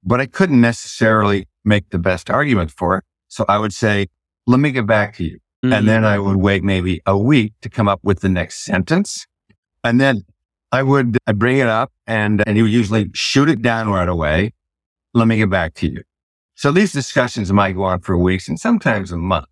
but 0.05 0.21
I 0.21 0.26
couldn't 0.26 0.61
necessarily 0.61 1.49
make 1.64 1.91
the 1.91 1.99
best 1.99 2.29
argument 2.29 2.71
for 2.71 2.99
it. 2.99 3.05
So 3.29 3.45
I 3.49 3.59
would 3.59 3.73
say, 3.73 4.09
let 4.47 4.61
me 4.61 4.73
get 4.73 4.87
back 4.87 5.14
to 5.17 5.25
you. 5.25 5.38
Mm-hmm. 5.64 5.73
And 5.73 5.88
then 5.88 6.05
I 6.05 6.19
would 6.19 6.37
wait 6.37 6.64
maybe 6.64 7.00
a 7.07 7.17
week 7.17 7.52
to 7.62 7.69
come 7.69 7.88
up 7.88 8.00
with 8.02 8.21
the 8.21 8.29
next 8.29 8.64
sentence. 8.64 9.26
And 9.85 10.00
then 10.00 10.25
I 10.73 10.83
would 10.83 11.19
I'd 11.26 11.38
bring 11.38 11.59
it 11.59 11.69
up 11.69 11.93
and, 12.07 12.43
and 12.47 12.57
he 12.57 12.62
would 12.62 12.73
usually 12.73 13.11
shoot 13.14 13.49
it 13.49 13.62
down 13.62 13.88
right 13.88 14.09
away. 14.09 14.52
Let 15.14 15.29
me 15.29 15.37
get 15.37 15.50
back 15.50 15.75
to 15.75 15.88
you. 15.88 16.02
So 16.57 16.73
these 16.73 16.93
discussions 16.93 17.52
might 17.52 17.73
go 17.73 17.85
on 17.85 18.00
for 18.00 18.19
weeks 18.19 18.49
and 18.49 18.59
sometimes 18.59 19.12
a 19.12 19.17
month. 19.17 19.47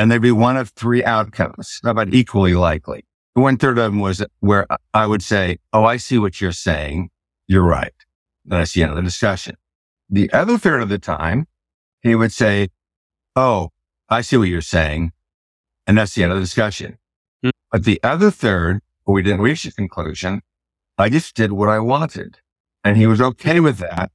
And 0.00 0.10
there'd 0.10 0.22
be 0.22 0.32
one 0.32 0.56
of 0.56 0.70
three 0.70 1.04
outcomes, 1.04 1.78
about 1.84 2.14
equally 2.14 2.54
likely. 2.54 3.04
One 3.34 3.58
third 3.58 3.76
of 3.76 3.92
them 3.92 4.00
was 4.00 4.24
where 4.38 4.66
I 4.94 5.06
would 5.06 5.22
say, 5.22 5.58
Oh, 5.74 5.84
I 5.84 5.98
see 5.98 6.16
what 6.16 6.40
you're 6.40 6.52
saying. 6.52 7.10
You're 7.46 7.66
right. 7.66 7.92
That's 8.46 8.72
the 8.72 8.82
end 8.82 8.92
of 8.92 8.96
the 8.96 9.02
discussion. 9.02 9.56
The 10.08 10.32
other 10.32 10.56
third 10.56 10.80
of 10.80 10.88
the 10.88 10.98
time, 10.98 11.48
he 12.00 12.14
would 12.14 12.32
say, 12.32 12.68
Oh, 13.36 13.72
I 14.08 14.22
see 14.22 14.38
what 14.38 14.48
you're 14.48 14.62
saying. 14.62 15.12
And 15.86 15.98
that's 15.98 16.14
the 16.14 16.22
end 16.22 16.32
of 16.32 16.38
the 16.38 16.44
discussion. 16.44 16.96
Mm-hmm. 17.44 17.50
But 17.70 17.84
the 17.84 18.00
other 18.02 18.30
third, 18.30 18.80
we 19.06 19.20
didn't 19.20 19.42
reach 19.42 19.66
a 19.66 19.72
conclusion, 19.72 20.40
I 20.96 21.10
just 21.10 21.34
did 21.34 21.52
what 21.52 21.68
I 21.68 21.78
wanted. 21.78 22.38
And 22.82 22.96
he 22.96 23.06
was 23.06 23.20
okay 23.20 23.60
with 23.60 23.76
that 23.80 24.10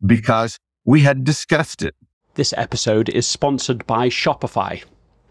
because 0.00 0.56
we 0.86 1.02
had 1.02 1.24
discussed 1.24 1.82
it. 1.82 1.94
This 2.36 2.54
episode 2.56 3.10
is 3.10 3.26
sponsored 3.26 3.86
by 3.86 4.08
Shopify. 4.08 4.82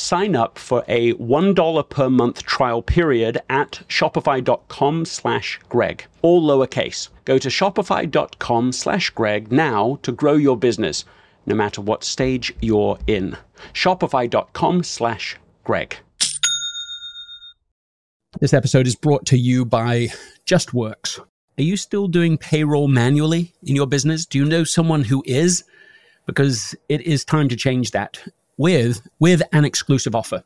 sign 0.00 0.34
up 0.34 0.58
for 0.58 0.84
a 0.88 1.14
$1 1.14 1.88
per 1.88 2.10
month 2.10 2.42
trial 2.44 2.82
period 2.82 3.40
at 3.48 3.82
shopify.com 3.88 5.04
slash 5.04 5.60
greg. 5.68 6.04
All 6.22 6.42
lowercase. 6.42 7.08
Go 7.24 7.38
to 7.38 7.48
shopify.com 7.48 8.72
slash 8.72 9.10
greg 9.10 9.52
now 9.52 9.98
to 10.02 10.12
grow 10.12 10.34
your 10.34 10.56
business 10.56 11.04
no 11.46 11.54
matter 11.54 11.80
what 11.80 12.04
stage 12.04 12.54
you're 12.60 12.98
in. 13.06 13.36
Shopify.com 13.72 14.82
slash 14.82 15.36
greg. 15.64 15.96
This 18.40 18.54
episode 18.54 18.86
is 18.86 18.94
brought 18.94 19.26
to 19.26 19.36
you 19.36 19.64
by 19.64 20.08
justworks. 20.46 21.18
Are 21.58 21.62
you 21.62 21.76
still 21.76 22.08
doing 22.08 22.38
payroll 22.38 22.88
manually 22.88 23.52
in 23.64 23.76
your 23.76 23.86
business? 23.86 24.24
Do 24.24 24.38
you 24.38 24.44
know 24.44 24.64
someone 24.64 25.04
who 25.04 25.22
is? 25.26 25.64
Because 26.26 26.74
it 26.88 27.00
is 27.02 27.24
time 27.24 27.48
to 27.48 27.56
change 27.56 27.90
that 27.90 28.22
with 28.60 29.02
with 29.18 29.42
an 29.52 29.64
exclusive 29.64 30.14
offer. 30.14 30.44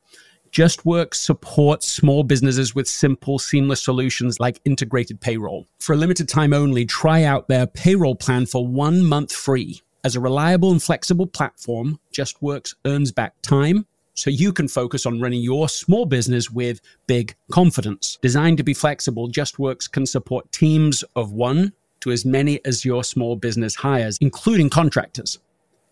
JustWorks 0.52 1.16
supports 1.16 1.90
small 1.90 2.22
businesses 2.22 2.76
with 2.76 2.86
simple, 2.86 3.40
seamless 3.40 3.82
solutions 3.82 4.38
like 4.38 4.60
integrated 4.64 5.20
payroll. 5.20 5.66
For 5.80 5.94
a 5.94 5.96
limited 5.96 6.28
time 6.28 6.52
only, 6.52 6.86
try 6.86 7.24
out 7.24 7.48
their 7.48 7.66
payroll 7.66 8.14
plan 8.14 8.46
for 8.46 8.64
one 8.64 9.04
month 9.04 9.32
free. 9.32 9.82
As 10.04 10.14
a 10.14 10.20
reliable 10.20 10.70
and 10.70 10.80
flexible 10.80 11.26
platform, 11.26 11.98
JustWorks 12.12 12.76
earns 12.86 13.10
back 13.10 13.34
time 13.42 13.84
so 14.14 14.30
you 14.30 14.52
can 14.52 14.68
focus 14.68 15.06
on 15.06 15.20
running 15.20 15.40
your 15.40 15.68
small 15.68 16.06
business 16.06 16.50
with 16.50 16.80
big 17.08 17.34
confidence. 17.50 18.18
Designed 18.22 18.58
to 18.58 18.64
be 18.64 18.74
flexible, 18.74 19.28
JustWorks 19.28 19.90
can 19.90 20.06
support 20.06 20.52
teams 20.52 21.02
of 21.16 21.32
one 21.32 21.72
to 21.98 22.12
as 22.12 22.24
many 22.24 22.64
as 22.64 22.84
your 22.84 23.02
small 23.02 23.34
business 23.34 23.74
hires, 23.74 24.18
including 24.20 24.70
contractors. 24.70 25.40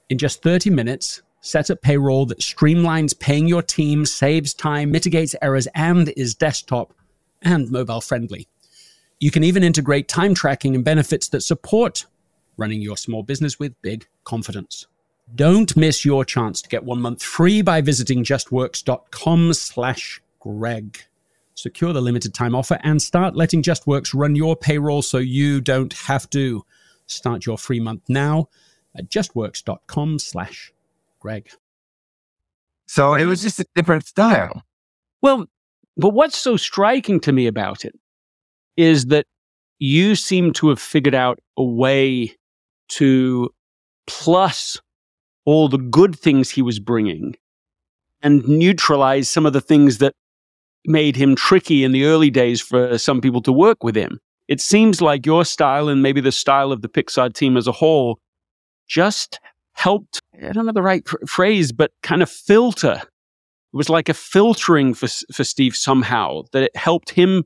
In 0.09 0.19
just 0.19 0.41
30 0.43 0.71
minutes, 0.71 1.23
Set 1.45 1.71
up 1.71 1.83
payroll 1.83 2.25
that 2.27 2.39
streamlines 2.39 3.19
paying 3.19 3.49
your 3.49 3.63
team, 3.63 4.07
saves 4.07 4.55
time, 4.55 4.93
mitigates 4.93 5.35
errors, 5.43 5.67
and 5.75 6.09
is 6.17 6.37
desktop 6.37 6.95
and 7.43 7.69
mobile 7.69 8.01
friendly. 8.01 8.47
You 9.19 9.33
can 9.33 9.43
even 9.43 9.65
integrate 9.65 10.07
time 10.07 10.35
tracking 10.35 10.77
and 10.77 10.85
benefits 10.85 11.29
that 11.31 11.41
support 11.43 12.07
running 12.57 12.81
your 12.81 12.97
small 12.97 13.25
business 13.25 13.59
with 13.59 13.81
big 13.83 14.07
confidence. 14.23 14.87
Don't 15.35 15.77
miss 15.77 16.05
your 16.05 16.25
chance 16.25 16.63
to 16.63 16.69
get 16.69 16.85
one 16.85 17.01
month 17.01 17.25
free 17.25 17.61
by 17.61 17.81
visiting 17.81 18.23
justworks.com 18.23 19.53
slash 19.55 20.23
Greg. 20.39 20.99
Secure 21.55 21.93
the 21.93 22.01
limited 22.01 22.35
time 22.35 22.55
offer 22.55 22.79
and 22.85 23.03
start 23.03 23.35
letting 23.35 23.63
JustWorks 23.65 24.15
run 24.15 24.37
your 24.37 24.55
payroll 24.55 25.03
so 25.03 25.19
you 25.19 25.61
don't 25.61 25.93
have 25.93 26.31
to. 26.31 26.65
Start 27.07 27.47
your 27.47 27.59
free 27.59 27.81
month 27.81 28.03
now 28.09 28.49
at 28.95 29.09
justworks.com 29.09 30.21
slash 30.21 30.73
Greg. 31.23 31.49
So 32.87 33.15
it 33.15 33.25
was 33.25 33.43
just 33.43 33.61
a 33.61 33.65
different 33.77 34.05
style. 34.07 34.63
Well, 35.23 35.47
but 35.97 36.11
what's 36.11 36.37
so 36.37 36.57
striking 36.57 37.21
to 37.21 37.33
me 37.33 37.47
about 37.47 37.85
it 37.85 37.95
is 38.77 39.07
that 39.07 39.27
you 39.79 40.17
seem 40.17 40.53
to 40.55 40.69
have 40.69 40.81
figured 40.81 41.15
out 41.15 41.39
a 41.57 41.63
way 41.63 42.35
to 42.89 43.51
plus 44.09 44.81
all 45.45 45.69
the 45.69 45.79
good 45.79 46.19
things 46.19 46.51
he 46.51 46.61
was 46.61 46.81
bringing 46.81 47.37
and 48.21 48.47
neutralize 48.47 49.29
some 49.29 49.47
of 49.47 49.53
the 49.53 49.61
things 49.61 49.99
that 49.99 50.15
made 50.85 51.15
him 51.15 51.37
tricky 51.37 51.85
in 51.85 51.93
the 51.93 52.05
early 52.05 52.31
days 52.31 52.61
for 52.61 52.99
some 52.99 53.21
people 53.21 53.43
to 53.43 53.53
work 53.53 53.85
with 53.85 53.97
him. 53.97 54.19
It 54.49 54.61
seems 54.61 55.01
like 55.01 55.25
your 55.25 55.45
style 55.45 55.89
and 55.89 56.03
maybe 56.03 56.21
the 56.21 56.33
style 56.33 56.73
of 56.73 56.83
the 56.83 56.89
Pixar 56.89 57.33
team 57.33 57.57
as 57.57 57.69
a 57.69 57.73
whole 57.73 58.19
just 58.89 59.39
helped, 59.75 60.21
I 60.43 60.53
don't 60.53 60.67
know 60.67 60.73
the 60.73 60.83
right 60.83 61.05
ph- 61.05 61.29
phrase, 61.29 61.73
but 61.73 61.93
kind 62.03 62.23
of 62.23 62.31
filter. 62.31 63.01
It 63.03 63.77
was 63.77 63.89
like 63.89 64.09
a 64.09 64.15
filtering 64.15 64.95
for, 64.95 65.09
for 65.33 65.45
Steve 65.45 65.75
somehow, 65.75 66.43
that 66.53 66.63
it 66.63 66.77
helped 66.77 67.11
him 67.11 67.45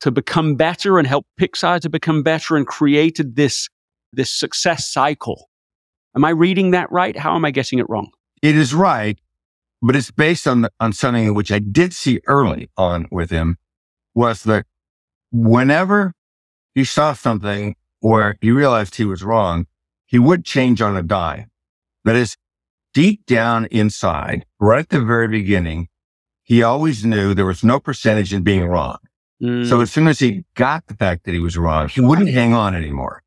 to 0.00 0.10
become 0.10 0.54
better 0.54 0.98
and 0.98 1.06
help 1.06 1.26
Pixar 1.40 1.80
to 1.80 1.88
become 1.88 2.22
better 2.22 2.56
and 2.56 2.66
created 2.66 3.36
this, 3.36 3.68
this 4.12 4.32
success 4.32 4.90
cycle. 4.92 5.48
Am 6.14 6.24
I 6.24 6.30
reading 6.30 6.70
that 6.70 6.90
right? 6.92 7.16
How 7.16 7.34
am 7.34 7.44
I 7.44 7.50
getting 7.50 7.78
it 7.78 7.88
wrong? 7.88 8.10
It 8.42 8.56
is 8.56 8.72
right, 8.72 9.18
but 9.82 9.96
it's 9.96 10.10
based 10.10 10.46
on, 10.46 10.68
on 10.80 10.92
something 10.92 11.34
which 11.34 11.50
I 11.50 11.58
did 11.58 11.92
see 11.92 12.20
early 12.26 12.70
on 12.76 13.06
with 13.10 13.30
him 13.30 13.56
was 14.14 14.44
that 14.44 14.66
whenever 15.32 16.12
he 16.74 16.84
saw 16.84 17.12
something 17.12 17.76
where 18.00 18.36
he 18.40 18.50
realized 18.50 18.94
he 18.94 19.04
was 19.04 19.22
wrong, 19.22 19.66
he 20.06 20.18
would 20.18 20.44
change 20.44 20.80
on 20.80 20.96
a 20.96 21.02
dime. 21.02 21.50
That 22.06 22.16
is 22.16 22.36
deep 22.94 23.26
down 23.26 23.66
inside, 23.66 24.46
right 24.60 24.78
at 24.78 24.88
the 24.90 25.00
very 25.00 25.26
beginning, 25.26 25.88
he 26.44 26.62
always 26.62 27.04
knew 27.04 27.34
there 27.34 27.44
was 27.44 27.64
no 27.64 27.80
percentage 27.80 28.32
in 28.32 28.42
being 28.42 28.64
wrong. 28.64 28.98
Mm. 29.42 29.68
So 29.68 29.80
as 29.80 29.92
soon 29.92 30.06
as 30.06 30.20
he 30.20 30.44
got 30.54 30.86
the 30.86 30.94
fact 30.94 31.24
that 31.24 31.34
he 31.34 31.40
was 31.40 31.58
wrong, 31.58 31.88
he 31.88 32.00
wouldn't 32.00 32.30
hang 32.30 32.54
on 32.54 32.76
anymore. 32.76 33.24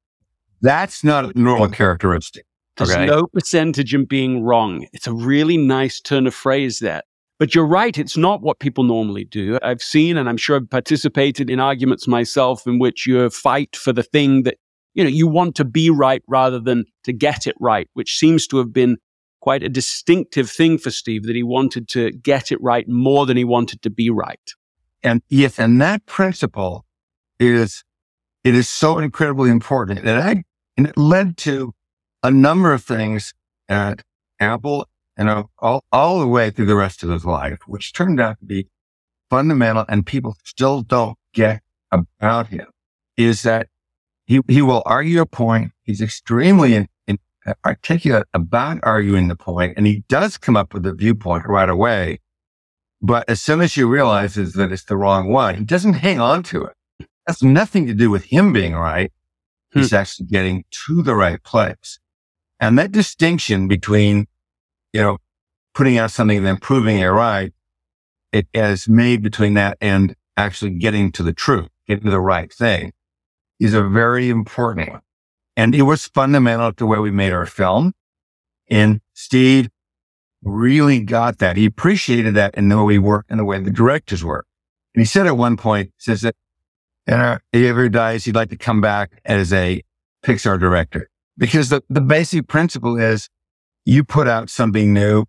That's 0.62 1.03
not 1.03 1.25
a 1.25 1.39
normal 1.39 1.69
characteristic. 1.69 2.45
There's 2.77 2.91
okay. 2.91 3.05
no 3.05 3.27
percentage 3.27 3.93
in 3.93 4.05
being 4.05 4.43
wrong. 4.43 4.88
It's 4.93 5.07
a 5.07 5.13
really 5.13 5.57
nice 5.57 6.00
turn 6.00 6.25
of 6.25 6.33
phrase 6.33 6.79
there. 6.79 7.01
But 7.38 7.53
you're 7.53 7.65
right, 7.65 7.98
it's 7.98 8.15
not 8.15 8.41
what 8.41 8.59
people 8.59 8.86
normally 8.86 9.25
do. 9.25 9.59
I've 9.62 9.83
seen 9.83 10.15
and 10.15 10.29
I'm 10.29 10.38
sure 10.38 10.55
I've 10.55 10.69
participated 10.69 11.50
in 11.50 11.59
arguments 11.59 12.07
myself 12.07 12.65
in 12.65 12.79
which 12.79 13.05
you 13.05 13.29
fight 13.29 13.75
for 13.75 13.91
the 13.91 14.03
thing 14.03 14.43
that 14.43 14.57
you 15.00 15.06
know 15.06 15.10
you 15.10 15.27
want 15.27 15.56
to 15.56 15.63
be 15.63 15.89
right 15.89 16.22
rather 16.27 16.60
than 16.60 16.84
to 17.06 17.13
get 17.13 17.48
it 17.48 17.56
right, 17.62 17.88
which 17.94 18.18
seems 18.18 18.46
to 18.48 18.58
have 18.58 18.74
been 18.74 18.98
quite 19.39 19.63
a 19.63 19.70
distinctive 19.70 20.50
thing 20.51 20.77
for 20.77 20.91
Steve 20.91 21.24
that 21.24 21.38
he 21.38 21.41
wanted 21.41 21.88
to 21.88 22.12
get 22.12 22.51
it 22.51 22.62
right 22.62 22.86
more 22.89 23.25
than 23.25 23.38
he 23.38 23.46
wanted 23.46 23.82
to 23.84 23.89
be 23.89 24.10
right. 24.10 24.51
And 25.01 25.22
yes, 25.29 25.58
and 25.58 25.79
that 25.79 26.06
principle 26.06 26.86
is 27.39 27.86
it 28.44 28.53
is 28.53 28.68
so 28.68 28.98
incredibly 28.98 29.50
important. 29.50 30.00
And 30.00 30.10
I 30.10 30.44
and 30.75 30.86
it 30.88 30.98
led 30.98 31.38
to 31.38 31.74
a 32.22 32.29
number 32.29 32.74
of 32.74 32.84
things 32.84 33.34
at 33.70 34.03
Apple 34.41 34.86
and 35.15 35.29
all, 35.60 35.86
all 35.94 36.20
the 36.20 36.27
way 36.27 36.50
through 36.50 36.65
the 36.65 36.75
rest 36.75 37.03
of 37.03 37.10
his 37.10 37.24
life, 37.24 37.60
which 37.68 37.94
turned 37.94 38.20
out 38.20 38.38
to 38.39 38.46
be 38.46 38.68
fundamental 39.29 39.86
and 39.88 40.06
people 40.06 40.36
still 40.44 40.82
don't 40.82 41.18
get 41.34 41.62
about 41.89 42.48
him 42.48 42.68
is 43.15 43.44
that 43.44 43.68
he, 44.29 44.41
he 44.48 44.62
will 44.62 44.83
argue 44.86 45.21
a 45.21 45.25
point. 45.25 45.71
He's 45.81 46.01
extremely 46.01 46.75
in, 46.75 46.88
in, 47.07 47.17
articulate 47.65 48.27
about 48.31 48.77
arguing 48.83 49.27
the 49.27 49.36
point 49.36 49.74
and 49.75 49.88
he 49.88 50.03
does 50.07 50.38
come 50.38 50.55
up 50.55 50.71
with 50.71 50.86
a 50.86 50.93
viewpoint 50.93 51.48
right 51.48 51.67
away. 51.67 52.19
But 53.01 53.27
as 53.27 53.41
soon 53.41 53.59
as 53.59 53.74
he 53.74 53.83
realizes 53.83 54.53
that 54.53 54.71
it's 54.71 54.83
the 54.83 54.98
wrong 54.98 55.31
one, 55.31 55.55
he 55.55 55.63
doesn't 55.63 55.93
hang 55.93 56.19
on 56.19 56.43
to 56.43 56.65
it. 56.65 57.07
That's 57.25 57.41
nothing 57.41 57.88
to 57.88 57.95
do 57.95 58.12
with 58.12 58.25
him 58.25 58.53
being 58.53 58.75
right. 58.75 59.12
He's 59.74 59.89
hmm. 59.89 59.95
actually 59.95 60.27
getting 60.27 60.63
to 60.86 61.01
the 61.01 61.15
right 61.15 61.41
place. 61.41 61.97
And 62.60 62.77
that 62.77 62.91
distinction 62.91 63.67
between, 63.67 64.27
you 64.93 65.01
know, 65.01 65.17
putting 65.73 65.97
out 65.97 66.12
something 66.12 66.38
and 66.38 66.45
then 66.45 66.58
proving 66.58 66.99
it 66.99 67.08
right, 67.08 67.51
it 68.32 68.47
is 68.54 68.88
made 68.88 69.23
between 69.23 69.56
that 69.56 69.80
and 69.82 70.15
actually 70.38 70.71
getting 70.71 71.12
to 71.13 71.23
the 71.23 71.34
truth, 71.34 71.69
getting 71.88 72.04
to 72.04 72.12
the 72.12 72.19
right 72.19 72.54
thing 72.54 72.91
is 73.60 73.74
a 73.74 73.84
very 73.84 74.30
important 74.30 74.89
one. 74.89 75.02
And 75.58 75.76
it 75.76 75.82
was 75.84 76.08
fundamental 76.08 76.72
to 76.74 76.86
where 76.86 77.02
we 77.02 77.12
made 77.12 77.34
our 77.34 77.45
film. 77.45 77.93
And 78.69 79.02
Steve 79.13 79.69
really 80.41 81.02
got 81.02 81.39
that. 81.39 81.58
He 81.58 81.65
appreciated 81.65 82.36
that 82.36 82.56
in 82.56 82.69
the 82.69 82.78
way 82.78 82.84
we 82.84 83.00
work 83.00 83.26
and 83.30 83.39
the 83.39 83.45
way 83.45 83.60
the 83.60 83.72
directors 83.72 84.24
work. 84.24 84.45
And 84.95 85.02
he 85.02 85.06
said 85.06 85.28
at 85.28 85.38
one 85.38 85.58
point, 85.58 85.91
says 85.98 86.22
that 86.22 86.36
if 87.08 87.41
he 87.52 87.67
ever 87.67 87.89
dies, 87.89 88.26
he'd 88.26 88.36
like 88.36 88.50
to 88.52 88.58
come 88.58 88.82
back 88.82 89.22
as 89.26 89.52
a 89.52 89.84
Pixar 90.24 90.60
director. 90.60 91.10
Because 91.38 91.69
the, 91.69 91.82
the 91.89 92.02
basic 92.02 92.48
principle 92.48 92.98
is 92.98 93.30
you 93.86 94.04
put 94.04 94.28
out 94.28 94.50
something 94.50 94.93
new. 94.93 95.26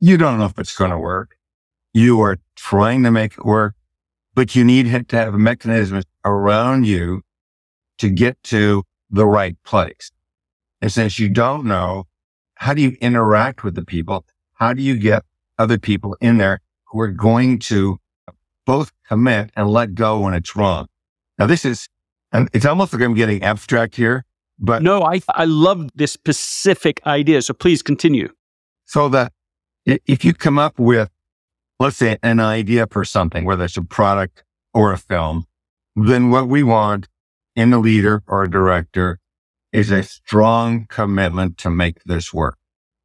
You 0.00 0.16
don't 0.16 0.38
know 0.38 0.46
if 0.46 0.58
it's 0.58 0.76
going 0.76 0.90
to 0.90 0.98
work. 0.98 1.36
You 1.92 2.20
are 2.20 2.38
trying 2.56 3.02
to 3.04 3.10
make 3.10 3.34
it 3.34 3.44
work, 3.44 3.74
but 4.34 4.54
you 4.54 4.64
need 4.64 5.08
to 5.08 5.16
have 5.16 5.34
a 5.34 5.38
mechanism 5.38 6.02
around 6.24 6.86
you 6.86 7.22
to 7.98 8.08
get 8.08 8.42
to 8.44 8.84
the 9.10 9.26
right 9.26 9.56
place. 9.64 10.10
And 10.80 10.92
since 10.92 11.18
you 11.18 11.28
don't 11.28 11.64
know, 11.64 12.04
how 12.54 12.74
do 12.74 12.82
you 12.82 12.96
interact 13.00 13.64
with 13.64 13.74
the 13.74 13.84
people? 13.84 14.24
How 14.54 14.72
do 14.72 14.82
you 14.82 14.96
get 14.96 15.24
other 15.58 15.78
people 15.78 16.16
in 16.20 16.38
there 16.38 16.60
who 16.86 17.00
are 17.00 17.08
going 17.08 17.58
to 17.60 17.98
both 18.66 18.92
commit 19.06 19.50
and 19.56 19.68
let 19.68 19.94
go 19.94 20.20
when 20.20 20.34
it's 20.34 20.56
wrong? 20.56 20.88
Now, 21.38 21.46
this 21.46 21.64
is, 21.64 21.88
and 22.32 22.48
it's 22.52 22.66
almost 22.66 22.92
like 22.92 23.02
I'm 23.02 23.14
getting 23.14 23.42
abstract 23.42 23.96
here, 23.96 24.24
but 24.58 24.82
no, 24.82 25.04
I 25.04 25.20
I 25.28 25.44
love 25.44 25.88
this 25.94 26.12
specific 26.12 27.00
idea. 27.06 27.42
So 27.42 27.54
please 27.54 27.80
continue. 27.82 28.28
So 28.86 29.08
that 29.10 29.32
if 29.84 30.24
you 30.24 30.34
come 30.34 30.58
up 30.58 30.78
with, 30.78 31.10
let's 31.78 31.96
say, 31.96 32.18
an 32.22 32.40
idea 32.40 32.86
for 32.90 33.04
something, 33.04 33.44
whether 33.44 33.64
it's 33.64 33.76
a 33.76 33.82
product 33.82 34.42
or 34.74 34.92
a 34.92 34.98
film, 34.98 35.44
then 35.94 36.30
what 36.30 36.48
we 36.48 36.62
want 36.62 37.06
in 37.58 37.72
a 37.72 37.78
leader 37.78 38.22
or 38.26 38.44
a 38.44 38.50
director 38.50 39.18
is 39.72 39.90
a 39.90 40.02
strong 40.02 40.86
commitment 40.88 41.58
to 41.58 41.70
make 41.70 42.02
this 42.04 42.32
work. 42.32 42.56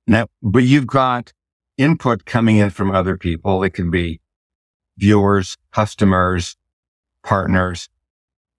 Now, 0.07 0.27
but 0.41 0.63
you've 0.63 0.87
got 0.87 1.33
input 1.77 2.25
coming 2.25 2.57
in 2.57 2.69
from 2.69 2.91
other 2.91 3.17
people. 3.17 3.63
It 3.63 3.71
can 3.71 3.89
be 3.89 4.21
viewers, 4.97 5.57
customers, 5.71 6.55
partners 7.23 7.89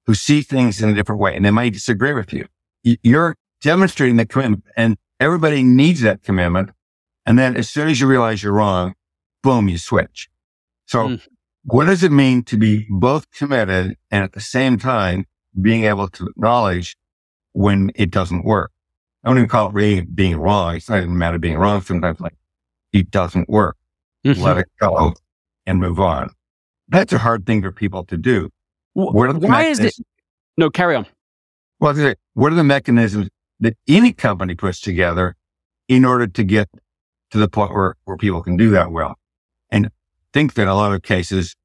who 0.07 0.15
see 0.15 0.43
things 0.43 0.83
in 0.83 0.89
a 0.89 0.95
different 0.95 1.21
way 1.21 1.35
and 1.37 1.45
they 1.45 1.51
might 1.51 1.73
disagree 1.73 2.13
with 2.13 2.33
you 2.33 2.47
you're 2.85 3.37
demonstrating 3.61 4.17
the 4.17 4.27
commitment 4.27 4.65
and 4.77 4.97
everybody 5.19 5.63
needs 5.63 6.03
that 6.03 6.23
commitment. 6.23 6.71
And 7.27 7.39
then 7.39 7.57
as 7.57 7.71
soon 7.71 7.89
as 7.89 8.01
you 8.01 8.07
realize 8.07 8.43
you're 8.43 8.53
wrong, 8.53 8.95
boom, 9.43 9.69
you 9.69 9.79
switch. 9.79 10.29
So 10.87 11.09
mm. 11.09 11.27
what 11.65 11.87
does 11.87 12.03
it 12.03 12.13
mean 12.13 12.43
to 12.45 12.57
be 12.57 12.87
both 12.91 13.31
committed 13.31 13.97
and 14.11 14.23
at 14.25 14.33
the 14.33 14.41
same 14.41 14.79
time 14.79 15.25
being 15.61 15.85
able 15.85 16.09
to 16.09 16.27
acknowledge 16.27 16.97
when 17.53 17.91
it 17.95 18.11
doesn't 18.11 18.45
work? 18.45 18.71
I 19.23 19.29
don't 19.29 19.39
even 19.39 19.49
call 19.49 19.69
it 19.69 19.75
really 19.75 20.03
being 20.03 20.37
wrong. 20.37 20.77
It's 20.77 20.89
not 20.89 20.99
even 20.99 21.11
a 21.11 21.15
matter 21.15 21.37
of 21.37 21.41
being 21.41 21.57
wrong. 21.57 21.81
Sometimes 21.81 22.21
like 22.21 22.37
it 22.93 23.11
doesn't 23.11 23.49
work. 23.49 23.77
Mm-hmm. 24.25 24.43
Let 24.43 24.59
it 24.59 24.67
go 24.81 25.15
and 25.67 25.81
move 25.81 25.99
on. 26.01 26.31
That's 26.89 27.13
a 27.13 27.19
hard 27.19 27.47
thing 27.47 27.63
for 27.63 27.73
people 27.73 28.05
to 28.05 28.17
do. 28.17 28.51
Well, 28.95 29.13
why 29.13 29.65
is 29.65 29.81
it? 29.81 29.95
No, 30.57 30.71
carry 30.71 30.95
on. 30.95 31.07
Well, 31.81 32.15
what 32.35 32.53
are 32.53 32.57
the 32.57 32.65
mechanisms 32.65 33.29
that 33.61 33.77
any 33.89 34.13
company 34.13 34.55
puts 34.55 34.81
together 34.81 35.37
in 35.89 36.05
order 36.05 36.27
to 36.27 36.45
get 36.45 36.69
to 37.31 37.39
the 37.39 37.49
point 37.49 37.73
where, 37.73 37.95
where 38.05 38.17
people 38.17 38.43
can 38.43 38.57
do 38.57 38.71
that 38.71 38.93
well? 38.93 39.17
And 39.71 39.91
think 40.33 40.55
that 40.55 40.63
in 40.63 40.69
a 40.69 40.75
lot 40.75 40.93
of 40.93 41.03
cases, 41.03 41.57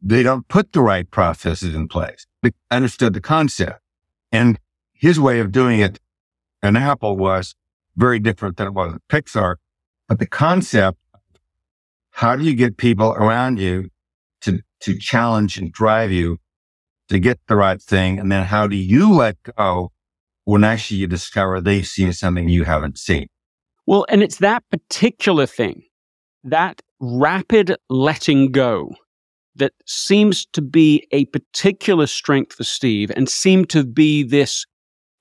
they 0.00 0.22
don't 0.22 0.48
put 0.48 0.72
the 0.72 0.80
right 0.80 1.10
processes 1.10 1.74
in 1.74 1.88
place. 1.88 2.26
Understood 2.70 3.14
the 3.14 3.20
concept. 3.20 3.80
And 4.32 4.58
his 4.92 5.18
way 5.18 5.40
of 5.40 5.52
doing 5.52 5.80
it 5.80 5.98
in 6.62 6.76
Apple 6.76 7.16
was 7.16 7.54
very 7.96 8.18
different 8.18 8.56
than 8.56 8.68
it 8.68 8.74
was 8.74 8.94
at 8.94 9.02
Pixar. 9.08 9.56
But 10.08 10.18
the 10.18 10.26
concept, 10.26 10.98
how 12.12 12.36
do 12.36 12.44
you 12.44 12.54
get 12.54 12.76
people 12.76 13.12
around 13.12 13.58
you 13.58 13.90
to, 14.42 14.60
to 14.80 14.98
challenge 14.98 15.58
and 15.58 15.72
drive 15.72 16.10
you 16.12 16.38
to 17.08 17.18
get 17.18 17.40
the 17.48 17.56
right 17.56 17.80
thing? 17.80 18.18
And 18.18 18.30
then 18.30 18.46
how 18.46 18.66
do 18.66 18.76
you 18.76 19.12
let 19.12 19.36
go 19.56 19.92
when 20.44 20.64
actually 20.64 20.98
you 20.98 21.06
discover 21.06 21.60
they've 21.60 21.86
seen 21.86 22.12
something 22.12 22.48
you 22.48 22.64
haven't 22.64 22.98
seen? 22.98 23.28
Well, 23.86 24.06
and 24.08 24.22
it's 24.22 24.38
that 24.38 24.62
particular 24.70 25.46
thing, 25.46 25.84
that 26.44 26.80
rapid 27.00 27.76
letting 27.88 28.52
go 28.52 28.94
that 29.60 29.72
seems 29.86 30.44
to 30.46 30.60
be 30.60 31.06
a 31.12 31.24
particular 31.26 32.06
strength 32.06 32.54
for 32.54 32.64
Steve 32.64 33.12
and 33.14 33.28
seemed 33.28 33.70
to 33.70 33.84
be 33.84 34.22
this 34.22 34.66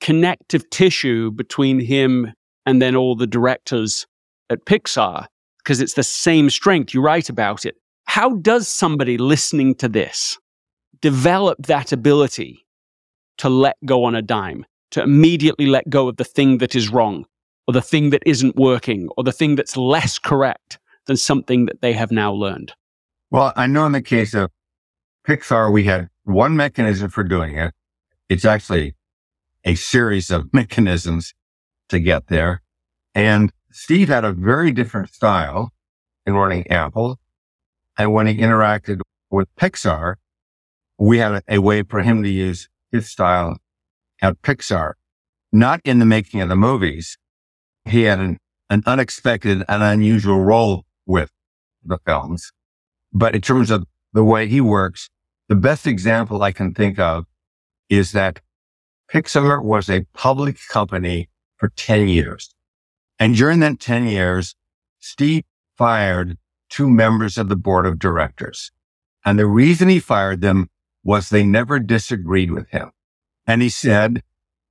connective 0.01 0.69
tissue 0.69 1.29
between 1.29 1.79
him 1.79 2.33
and 2.65 2.81
then 2.81 2.95
all 2.95 3.15
the 3.15 3.27
directors 3.27 4.07
at 4.49 4.65
Pixar, 4.65 5.27
because 5.59 5.79
it's 5.81 5.93
the 5.93 6.03
same 6.03 6.49
strength. 6.49 6.93
You 6.93 7.01
write 7.01 7.29
about 7.29 7.65
it. 7.65 7.75
How 8.05 8.35
does 8.37 8.67
somebody 8.67 9.17
listening 9.17 9.75
to 9.75 9.87
this 9.87 10.37
develop 11.01 11.57
that 11.67 11.91
ability 11.91 12.65
to 13.37 13.49
let 13.49 13.75
go 13.85 14.03
on 14.03 14.15
a 14.15 14.21
dime, 14.21 14.65
to 14.91 15.03
immediately 15.03 15.67
let 15.67 15.89
go 15.89 16.07
of 16.07 16.17
the 16.17 16.25
thing 16.25 16.57
that 16.57 16.75
is 16.75 16.89
wrong, 16.89 17.25
or 17.67 17.73
the 17.73 17.81
thing 17.81 18.09
that 18.09 18.23
isn't 18.25 18.55
working, 18.55 19.09
or 19.15 19.23
the 19.23 19.31
thing 19.31 19.55
that's 19.55 19.77
less 19.77 20.17
correct 20.17 20.79
than 21.05 21.17
something 21.17 21.65
that 21.65 21.81
they 21.81 21.93
have 21.93 22.11
now 22.11 22.31
learned? 22.31 22.73
Well, 23.31 23.53
I 23.55 23.67
know 23.67 23.85
in 23.85 23.91
the 23.91 24.01
case 24.01 24.33
of 24.33 24.49
Pixar, 25.27 25.71
we 25.71 25.83
had 25.83 26.09
one 26.23 26.55
mechanism 26.55 27.11
for 27.11 27.23
doing 27.23 27.55
it. 27.55 27.73
It's 28.27 28.43
actually 28.43 28.95
a 29.63 29.75
series 29.75 30.31
of 30.31 30.51
mechanisms 30.53 31.35
to 31.89 31.99
get 31.99 32.27
there. 32.27 32.63
And 33.13 33.51
Steve 33.71 34.07
had 34.07 34.25
a 34.25 34.31
very 34.31 34.71
different 34.71 35.13
style 35.13 35.71
in 36.25 36.33
running 36.33 36.65
Apple. 36.71 37.19
And 37.99 38.13
when 38.13 38.25
he 38.25 38.35
interacted 38.35 39.01
with 39.29 39.47
Pixar, 39.55 40.15
we 40.97 41.19
had 41.19 41.31
a, 41.33 41.41
a 41.47 41.59
way 41.59 41.83
for 41.83 42.01
him 42.01 42.23
to 42.23 42.29
use 42.29 42.67
his 42.91 43.09
style 43.09 43.57
at 44.23 44.41
Pixar, 44.41 44.93
not 45.51 45.81
in 45.83 45.99
the 45.99 46.05
making 46.05 46.41
of 46.41 46.49
the 46.49 46.55
movies. 46.55 47.19
He 47.85 48.03
had 48.03 48.19
an, 48.19 48.39
an 48.71 48.81
unexpected 48.87 49.63
and 49.69 49.83
unusual 49.83 50.39
role 50.39 50.85
with 51.05 51.29
the 51.83 51.99
films. 52.05 52.51
But 53.11 53.35
in 53.35 53.41
terms 53.41 53.71
of 53.71 53.85
the 54.13 54.23
way 54.23 54.47
he 54.47 54.61
works, 54.61 55.09
the 55.47 55.55
best 55.55 55.87
example 55.87 56.43
I 56.43 56.51
can 56.51 56.73
think 56.73 56.99
of 56.99 57.25
is 57.89 58.11
that 58.11 58.41
Pixar 59.11 59.63
was 59.63 59.89
a 59.89 60.05
public 60.13 60.57
company 60.67 61.29
for 61.57 61.69
10 61.69 62.07
years. 62.07 62.53
And 63.17 63.35
during 63.35 63.59
that 63.59 63.79
10 63.79 64.07
years, 64.07 64.55
Steve 64.99 65.43
fired 65.77 66.37
two 66.69 66.89
members 66.89 67.37
of 67.37 67.49
the 67.49 67.55
board 67.55 67.85
of 67.85 67.99
directors. 67.99 68.71
And 69.25 69.39
the 69.39 69.47
reason 69.47 69.89
he 69.89 69.99
fired 69.99 70.41
them 70.41 70.69
was 71.03 71.29
they 71.29 71.43
never 71.43 71.79
disagreed 71.79 72.51
with 72.51 72.69
him. 72.69 72.91
And 73.47 73.61
he 73.61 73.69
said, 73.69 74.21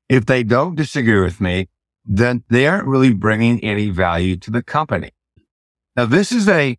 if 0.09 0.27
they 0.27 0.43
don't 0.43 0.77
disagree 0.77 1.21
with 1.21 1.41
me, 1.41 1.69
then 2.05 2.45
they 2.49 2.67
aren't 2.67 2.87
really 2.87 3.13
bringing 3.13 3.63
any 3.63 3.91
value 3.91 4.37
to 4.37 4.51
the 4.51 4.63
company. 4.63 5.11
Now, 5.97 6.07
this 6.07 6.33
is 6.33 6.49
a 6.49 6.79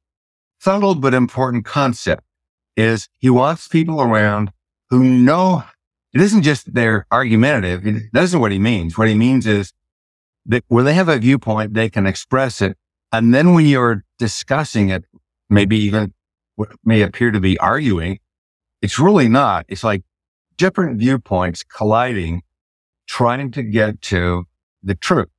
subtle 0.59 0.95
but 0.95 1.13
important 1.13 1.65
concept 1.65 2.23
is 2.75 3.09
he 3.17 3.29
wants 3.29 3.67
people 3.67 4.01
around 4.01 4.51
who 4.89 5.03
know 5.03 5.63
it 6.13 6.21
isn't 6.21 6.41
just 6.41 6.73
they're 6.73 7.05
argumentative. 7.11 7.83
That 8.13 8.23
isn't 8.23 8.39
what 8.39 8.51
he 8.51 8.59
means. 8.59 8.97
What 8.97 9.07
he 9.07 9.15
means 9.15 9.45
is 9.45 9.73
that 10.45 10.63
when 10.67 10.85
they 10.85 10.93
have 10.93 11.09
a 11.09 11.19
viewpoint, 11.19 11.73
they 11.73 11.89
can 11.89 12.07
express 12.07 12.61
it. 12.61 12.77
And 13.11 13.33
then 13.33 13.53
when 13.53 13.65
you're 13.65 14.03
discussing 14.17 14.89
it, 14.89 15.05
maybe 15.49 15.77
even 15.77 16.13
what 16.55 16.69
may 16.83 17.01
appear 17.01 17.31
to 17.31 17.39
be 17.39 17.57
arguing, 17.59 18.19
it's 18.81 18.97
really 18.97 19.29
not. 19.29 19.65
It's 19.67 19.83
like 19.83 20.03
different 20.57 20.99
viewpoints 20.99 21.63
colliding, 21.63 22.41
trying 23.07 23.51
to 23.51 23.63
get 23.63 24.01
to 24.03 24.45
the 24.81 24.95
truth 24.95 25.29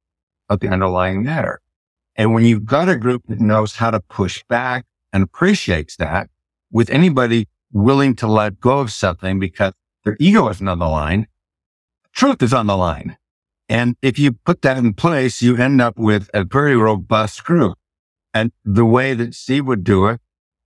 of 0.48 0.60
the 0.60 0.68
underlying 0.68 1.24
matter. 1.24 1.60
And 2.16 2.32
when 2.32 2.44
you've 2.44 2.64
got 2.64 2.88
a 2.88 2.96
group 2.96 3.22
that 3.28 3.40
knows 3.40 3.76
how 3.76 3.90
to 3.90 4.00
push 4.00 4.44
back 4.48 4.84
and 5.12 5.22
appreciates 5.22 5.96
that 5.96 6.30
with 6.70 6.90
anybody 6.90 7.48
willing 7.72 8.14
to 8.16 8.26
let 8.26 8.60
go 8.60 8.78
of 8.78 8.92
something 8.92 9.38
because 9.38 9.72
their 10.04 10.16
ego 10.18 10.48
isn't 10.48 10.68
on 10.68 10.78
the 10.78 10.88
line. 10.88 11.26
Truth 12.12 12.42
is 12.42 12.52
on 12.52 12.66
the 12.66 12.76
line. 12.76 13.16
And 13.68 13.96
if 14.02 14.18
you 14.18 14.32
put 14.32 14.62
that 14.62 14.78
in 14.78 14.94
place, 14.94 15.40
you 15.40 15.56
end 15.56 15.80
up 15.80 15.96
with 15.96 16.28
a 16.34 16.44
very 16.44 16.76
robust 16.76 17.44
group. 17.44 17.78
And 18.34 18.52
the 18.64 18.84
way 18.84 19.14
that 19.14 19.34
Steve 19.34 19.66
would 19.66 19.84
do 19.84 20.06
it 20.06 20.20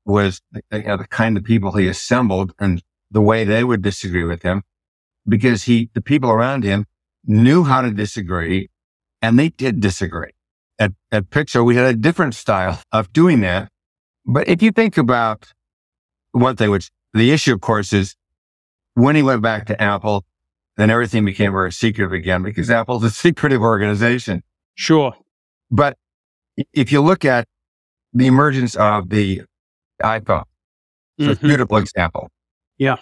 was 0.07 0.41
you 0.53 0.83
know, 0.83 0.97
the 0.97 1.07
kind 1.07 1.37
of 1.37 1.45
people 1.45 1.73
he 1.73 1.89
assembled 1.89 2.55
and 2.59 2.83
the 3.11 3.21
way 3.21 3.45
they 3.45 3.65
would 3.65 3.83
disagree 3.83 4.25
with 4.25 4.43
him 4.43 4.63
because 5.27 5.65
he, 5.65 5.91
the 5.95 6.01
people 6.01 6.31
around 6.31 6.65
him 6.65 6.87
knew 7.27 7.65
how 7.65 7.81
to 7.81 7.91
disagree 7.91 8.71
and 9.23 9.39
they 9.39 9.49
did 9.49 9.81
disagree. 9.81 10.33
At, 10.79 10.93
at 11.11 11.31
Pixar, 11.31 11.65
we 11.65 11.77
had 11.77 11.87
a 11.87 11.97
different 11.97 12.35
style 12.35 12.83
of 12.93 13.13
doing 13.13 13.41
that. 13.41 13.71
But 14.27 14.49
if 14.49 14.63
you 14.63 14.73
think 14.73 14.97
about 14.97 15.53
one 16.33 16.57
thing, 16.57 16.71
which 16.71 16.91
the 17.13 17.31
issue, 17.31 17.55
of 17.55 17.61
course, 17.61 17.93
is 17.93 18.17
when 18.95 19.17
he 19.17 19.23
went 19.23 19.43
back 19.43 19.67
to 19.67 19.81
Apple, 19.81 20.25
then 20.77 20.91
everything 20.91 21.25
became 21.25 21.53
very 21.53 21.73
secretive 21.73 22.13
again 22.13 22.43
because 22.43 22.71
Apple's 22.71 23.05
a 23.05 23.11
secretive 23.25 23.63
organization. 23.63 24.43
Sure. 24.75 25.15
But 25.71 25.97
if 26.73 26.91
you 26.91 27.01
look 27.01 27.25
at 27.25 27.47
the 28.13 28.27
emergence 28.27 28.77
of 28.77 29.11
the 29.11 29.43
iPhone, 30.03 30.45
it's 31.19 31.39
mm-hmm. 31.39 31.47
a 31.47 31.49
beautiful 31.49 31.77
example. 31.77 32.31
Yeah. 32.79 32.97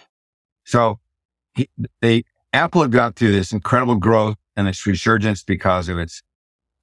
So 0.65 0.99
he, 1.55 1.69
they, 2.01 2.23
Apple 2.51 2.81
had 2.81 2.91
gone 2.91 3.13
through 3.13 3.31
this 3.31 3.51
incredible 3.51 3.95
growth 3.95 4.37
and 4.55 4.67
its 4.67 4.85
resurgence 4.85 5.43
because 5.43 5.89
of 5.89 5.97
its 5.97 6.21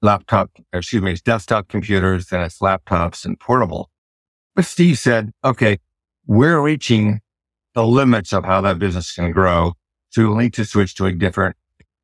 laptop, 0.01 0.51
excuse 0.73 1.01
me, 1.01 1.11
its 1.11 1.21
desktop 1.21 1.67
computers 1.67 2.31
and 2.31 2.43
its 2.43 2.59
laptops 2.59 3.25
and 3.25 3.39
portable. 3.39 3.90
But 4.55 4.65
Steve 4.65 4.99
said, 4.99 5.31
okay, 5.43 5.79
we're 6.25 6.61
reaching 6.61 7.21
the 7.73 7.85
limits 7.85 8.33
of 8.33 8.45
how 8.45 8.61
that 8.61 8.79
business 8.79 9.13
can 9.13 9.31
grow. 9.31 9.73
So 10.09 10.27
we'll 10.27 10.37
need 10.37 10.53
to 10.55 10.65
switch 10.65 10.95
to 10.95 11.05
a 11.05 11.13
different, 11.13 11.55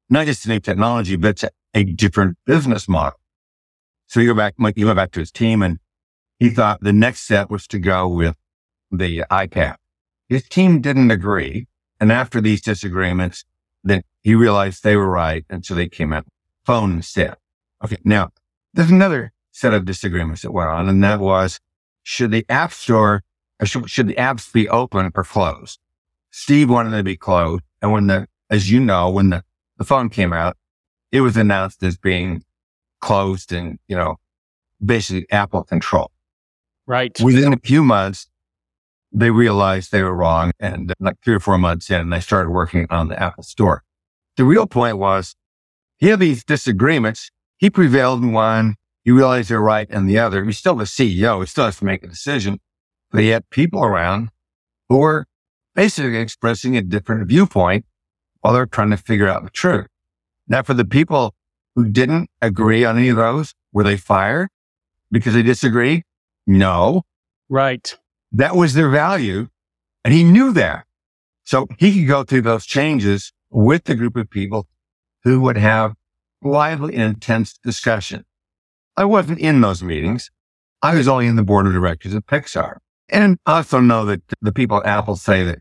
not 0.09 0.25
just 0.25 0.45
a 0.45 0.49
new 0.49 0.59
technology, 0.59 1.17
but 1.17 1.43
a 1.73 1.83
different 1.83 2.37
business 2.45 2.87
model. 2.87 3.19
So 4.07 4.21
he 4.21 4.25
go 4.25 4.33
back, 4.33 4.55
you 4.75 4.85
went 4.85 4.95
back 4.95 5.11
to 5.11 5.19
his 5.19 5.31
team 5.31 5.61
and 5.61 5.79
he 6.39 6.49
thought 6.49 6.81
the 6.81 6.93
next 6.93 7.21
step 7.21 7.49
was 7.49 7.67
to 7.67 7.79
go 7.79 8.07
with 8.07 8.35
the 8.91 9.25
iPad. 9.29 9.75
His 10.29 10.47
team 10.47 10.81
didn't 10.81 11.11
agree. 11.11 11.67
And 11.99 12.11
after 12.11 12.39
these 12.39 12.61
disagreements, 12.61 13.43
then 13.83 14.03
he 14.21 14.35
realized 14.35 14.83
they 14.83 14.95
were 14.95 15.09
right. 15.09 15.45
And 15.49 15.65
so 15.65 15.75
they 15.75 15.89
came 15.89 16.13
out 16.13 16.25
phone 16.63 16.93
instead. 16.93 17.35
Okay. 17.83 17.97
Now 18.05 18.29
there's 18.73 18.91
another 18.91 19.33
set 19.51 19.73
of 19.73 19.85
disagreements 19.85 20.43
that 20.43 20.51
went 20.51 20.69
on. 20.69 20.87
And 20.87 21.03
that 21.03 21.19
was, 21.19 21.59
should 22.07 22.31
the 22.31 22.45
app 22.47 22.71
store 22.71 23.21
uh, 23.59 23.65
should, 23.65 23.89
should 23.89 24.07
the 24.07 24.15
apps 24.15 24.51
be 24.53 24.69
open 24.69 25.11
or 25.13 25.23
closed? 25.25 25.77
Steve 26.31 26.69
wanted 26.69 26.91
them 26.91 26.99
to 26.99 27.03
be 27.03 27.17
closed. 27.17 27.63
And 27.81 27.91
when 27.91 28.07
the, 28.07 28.27
as 28.49 28.71
you 28.71 28.79
know, 28.79 29.09
when 29.09 29.29
the, 29.29 29.43
the 29.77 29.83
phone 29.83 30.07
came 30.07 30.31
out, 30.31 30.55
it 31.11 31.19
was 31.19 31.35
announced 31.35 31.83
as 31.83 31.97
being 31.97 32.43
closed 33.01 33.51
and, 33.51 33.77
you 33.89 33.97
know, 33.97 34.15
basically 34.83 35.29
Apple 35.31 35.63
control. 35.63 36.11
Right. 36.85 37.19
Within 37.19 37.51
a 37.51 37.59
few 37.61 37.83
months, 37.83 38.29
they 39.11 39.29
realized 39.29 39.91
they 39.91 40.01
were 40.01 40.15
wrong. 40.15 40.51
And 40.61 40.91
uh, 40.91 40.95
like 41.01 41.17
three 41.25 41.35
or 41.35 41.41
four 41.41 41.57
months 41.57 41.89
in, 41.89 42.09
they 42.09 42.21
started 42.21 42.51
working 42.51 42.87
on 42.89 43.09
the 43.09 43.21
Apple 43.21 43.43
store. 43.43 43.83
The 44.37 44.45
real 44.45 44.65
point 44.65 44.97
was 44.97 45.35
he 45.97 46.07
had 46.07 46.21
these 46.21 46.45
disagreements. 46.45 47.31
He 47.57 47.69
prevailed 47.69 48.23
in 48.23 48.31
one. 48.31 48.75
He 49.07 49.11
realize 49.11 49.49
you're 49.49 49.61
right 49.61 49.87
and 49.89 50.09
the 50.09 50.19
other. 50.19 50.43
He's 50.43 50.57
still 50.57 50.75
the 50.75 50.83
CEO. 50.83 51.39
He 51.39 51.45
still 51.45 51.63
has 51.63 51.77
to 51.77 51.85
make 51.85 52.03
a 52.03 52.07
decision. 52.07 52.59
But 53.09 53.21
he 53.21 53.29
had 53.29 53.49
people 53.49 53.81
around 53.81 54.31
who 54.89 54.97
were 54.97 55.27
basically 55.73 56.17
expressing 56.17 56.75
a 56.75 56.81
different 56.81 57.25
viewpoint 57.25 57.85
while 58.41 58.53
they're 58.53 58.65
trying 58.65 58.89
to 58.89 58.97
figure 58.97 59.29
out 59.29 59.45
the 59.45 59.49
truth. 59.49 59.87
Now, 60.49 60.61
for 60.61 60.73
the 60.73 60.83
people 60.83 61.33
who 61.73 61.87
didn't 61.87 62.29
agree 62.41 62.83
on 62.83 62.97
any 62.97 63.07
of 63.07 63.15
those, 63.15 63.53
were 63.71 63.85
they 63.85 63.95
fired 63.95 64.49
because 65.09 65.35
they 65.35 65.41
disagreed? 65.41 66.03
No. 66.45 67.03
Right. 67.47 67.97
That 68.33 68.57
was 68.57 68.73
their 68.73 68.89
value. 68.89 69.47
And 70.03 70.13
he 70.13 70.25
knew 70.25 70.51
that. 70.51 70.83
So 71.45 71.67
he 71.79 71.97
could 71.97 72.09
go 72.09 72.25
through 72.25 72.41
those 72.41 72.65
changes 72.65 73.31
with 73.49 73.85
the 73.85 73.95
group 73.95 74.17
of 74.17 74.29
people 74.29 74.67
who 75.23 75.39
would 75.39 75.55
have 75.55 75.93
lively 76.43 76.95
and 76.95 77.03
intense 77.03 77.57
discussion. 77.57 78.25
I 78.97 79.05
wasn't 79.05 79.39
in 79.39 79.61
those 79.61 79.83
meetings. 79.83 80.31
I 80.81 80.95
was 80.95 81.07
only 81.07 81.27
in 81.27 81.35
the 81.35 81.43
board 81.43 81.67
of 81.67 81.73
directors 81.73 82.15
of 82.15 82.25
Pixar. 82.25 82.77
And 83.09 83.37
I 83.45 83.57
also 83.57 83.79
know 83.79 84.05
that 84.05 84.21
the 84.41 84.51
people 84.51 84.77
at 84.77 84.85
Apple 84.85 85.15
say 85.15 85.43
that 85.43 85.59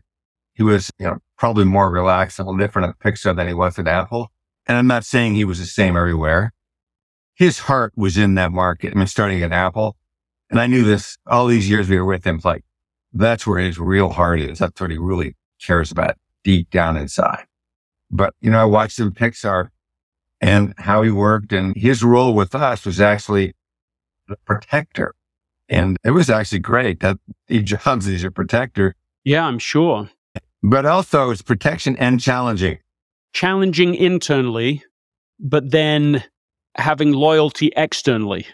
he 0.53 0.63
was, 0.63 0.91
you 0.99 1.05
know, 1.05 1.19
probably 1.37 1.63
more 1.63 1.89
relaxed 1.91 2.39
and 2.39 2.59
different 2.59 2.89
at 2.89 2.99
Pixar 2.99 3.35
than 3.35 3.47
he 3.47 3.53
was 3.53 3.77
at 3.77 3.87
Apple. 3.87 4.31
And 4.65 4.77
I'm 4.77 4.87
not 4.87 5.05
saying 5.05 5.35
he 5.35 5.45
was 5.45 5.59
the 5.59 5.65
same 5.65 5.95
everywhere. 5.95 6.51
His 7.35 7.59
heart 7.59 7.93
was 7.95 8.17
in 8.17 8.33
that 8.35 8.51
market. 8.51 8.93
I 8.93 8.97
mean, 8.97 9.07
starting 9.07 9.43
at 9.43 9.53
Apple. 9.53 9.95
And 10.49 10.59
I 10.59 10.65
knew 10.65 10.83
this 10.83 11.17
all 11.27 11.45
these 11.45 11.69
years 11.69 11.87
we 11.87 11.97
were 11.97 12.05
with 12.05 12.25
him. 12.25 12.41
Like, 12.43 12.63
that's 13.13 13.45
where 13.45 13.59
his 13.59 13.79
real 13.79 14.09
heart 14.09 14.39
is. 14.39 14.59
That's 14.59 14.81
what 14.81 14.91
he 14.91 14.97
really 14.97 15.35
cares 15.61 15.91
about 15.91 16.15
deep 16.43 16.69
down 16.71 16.97
inside. 16.97 17.45
But, 18.09 18.33
you 18.41 18.49
know, 18.49 18.59
I 18.59 18.65
watched 18.65 18.99
him 18.99 19.11
Pixar 19.11 19.69
and 20.41 20.73
how 20.77 21.01
he 21.01 21.11
worked 21.11 21.51
and 21.51 21.75
his 21.75 22.03
role 22.03 22.33
with 22.33 22.53
us 22.53 22.85
was 22.85 23.01
actually 23.01 23.53
the 24.27 24.37
protector 24.45 25.13
and 25.69 25.97
it 26.03 26.11
was 26.11 26.29
actually 26.29 26.59
great 26.59 26.99
that 27.01 27.17
he 27.47 27.61
jobs 27.61 28.07
as 28.07 28.21
your 28.21 28.31
protector. 28.31 28.95
Yeah, 29.23 29.45
I'm 29.45 29.59
sure. 29.59 30.09
But 30.63 30.85
also 30.85 31.29
it's 31.29 31.41
protection 31.41 31.95
and 31.97 32.19
challenging. 32.19 32.79
Challenging 33.33 33.93
internally, 33.95 34.83
but 35.39 35.71
then 35.71 36.23
having 36.75 37.11
loyalty 37.11 37.71
externally. 37.75 38.47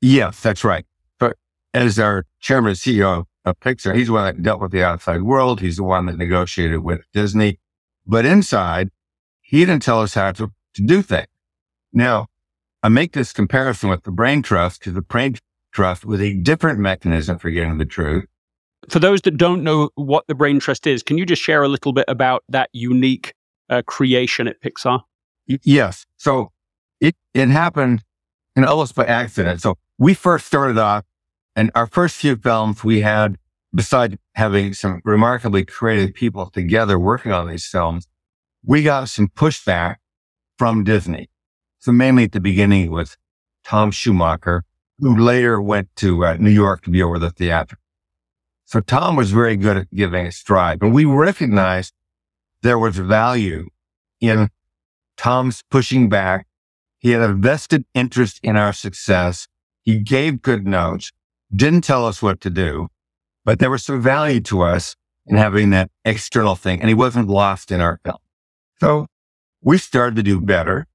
Yes, 0.00 0.40
that's 0.40 0.64
right. 0.64 0.84
But 1.18 1.36
as 1.74 1.98
our 1.98 2.24
chairman 2.40 2.70
and 2.70 2.78
CEO 2.78 3.24
of 3.44 3.60
Pixar, 3.60 3.94
he's 3.94 4.06
the 4.06 4.14
one 4.14 4.24
that 4.24 4.42
dealt 4.42 4.60
with 4.60 4.72
the 4.72 4.82
outside 4.82 5.22
world. 5.22 5.60
He's 5.60 5.76
the 5.76 5.84
one 5.84 6.06
that 6.06 6.16
negotiated 6.16 6.82
with 6.82 7.02
Disney. 7.12 7.58
But 8.06 8.24
inside, 8.24 8.90
he 9.40 9.60
didn't 9.60 9.82
tell 9.82 10.00
us 10.00 10.14
how 10.14 10.32
to, 10.32 10.50
to 10.76 10.82
do 10.82 11.02
things. 11.02 11.26
Now, 11.92 12.26
I 12.82 12.88
make 12.88 13.12
this 13.12 13.32
comparison 13.32 13.90
with 13.90 14.04
the 14.04 14.10
brain 14.10 14.42
trust 14.42 14.80
because 14.80 14.94
the 14.94 15.02
brain 15.02 15.36
trust 15.72 16.04
was 16.04 16.20
a 16.20 16.34
different 16.34 16.78
mechanism 16.78 17.38
for 17.38 17.50
getting 17.50 17.78
the 17.78 17.84
truth. 17.84 18.26
For 18.88 18.98
those 18.98 19.22
that 19.22 19.36
don't 19.36 19.64
know 19.64 19.90
what 19.94 20.26
the 20.28 20.34
brain 20.34 20.60
trust 20.60 20.86
is, 20.86 21.02
can 21.02 21.18
you 21.18 21.26
just 21.26 21.42
share 21.42 21.62
a 21.62 21.68
little 21.68 21.92
bit 21.92 22.04
about 22.06 22.44
that 22.48 22.70
unique 22.72 23.34
uh, 23.68 23.82
creation 23.86 24.46
at 24.46 24.60
Pixar? 24.62 25.02
Y- 25.48 25.58
yes. 25.64 26.06
So 26.16 26.52
it, 27.00 27.16
it 27.34 27.48
happened 27.48 28.04
and 28.54 28.64
almost 28.64 28.94
by 28.94 29.04
accident. 29.04 29.60
So 29.60 29.76
we 29.98 30.14
first 30.14 30.46
started 30.46 30.78
off 30.78 31.04
and 31.56 31.70
our 31.74 31.86
first 31.86 32.16
few 32.16 32.36
films 32.36 32.84
we 32.84 33.00
had, 33.00 33.38
besides 33.74 34.16
having 34.34 34.74
some 34.74 35.00
remarkably 35.04 35.64
creative 35.64 36.14
people 36.14 36.50
together 36.50 36.98
working 36.98 37.32
on 37.32 37.48
these 37.48 37.66
films, 37.66 38.06
we 38.62 38.82
got 38.82 39.08
some 39.08 39.28
pushback 39.28 39.96
from 40.56 40.84
Disney. 40.84 41.28
So 41.78 41.92
mainly 41.92 42.24
at 42.24 42.32
the 42.32 42.40
beginning 42.40 42.86
it 42.86 42.90
was 42.90 43.16
Tom 43.64 43.90
Schumacher, 43.90 44.64
who 44.98 45.16
later 45.16 45.60
went 45.60 45.94
to 45.96 46.24
uh, 46.24 46.36
New 46.38 46.50
York 46.50 46.82
to 46.82 46.90
be 46.90 47.02
over 47.02 47.18
the 47.18 47.30
theater. 47.30 47.78
So 48.64 48.80
Tom 48.80 49.16
was 49.16 49.30
very 49.30 49.56
good 49.56 49.76
at 49.76 49.94
giving 49.94 50.26
a 50.26 50.32
stride, 50.32 50.82
and 50.82 50.92
we 50.92 51.04
recognized 51.04 51.94
there 52.62 52.78
was 52.78 52.96
value 52.96 53.68
in 54.20 54.48
Tom's 55.16 55.62
pushing 55.70 56.08
back. 56.08 56.46
He 56.98 57.10
had 57.10 57.22
a 57.22 57.32
vested 57.32 57.84
interest 57.94 58.40
in 58.42 58.56
our 58.56 58.72
success. 58.72 59.46
He 59.82 60.00
gave 60.00 60.42
good 60.42 60.66
notes, 60.66 61.12
didn't 61.54 61.82
tell 61.82 62.06
us 62.06 62.20
what 62.20 62.40
to 62.40 62.50
do, 62.50 62.88
but 63.44 63.60
there 63.60 63.70
was 63.70 63.84
some 63.84 64.02
value 64.02 64.40
to 64.40 64.62
us 64.62 64.96
in 65.26 65.36
having 65.36 65.70
that 65.70 65.90
external 66.04 66.56
thing. 66.56 66.80
And 66.80 66.88
he 66.88 66.94
wasn't 66.94 67.28
lost 67.28 67.70
in 67.70 67.80
our 67.80 68.00
film. 68.04 68.18
So 68.80 69.06
we 69.62 69.78
started 69.78 70.16
to 70.16 70.22
do 70.22 70.40
better 70.40 70.86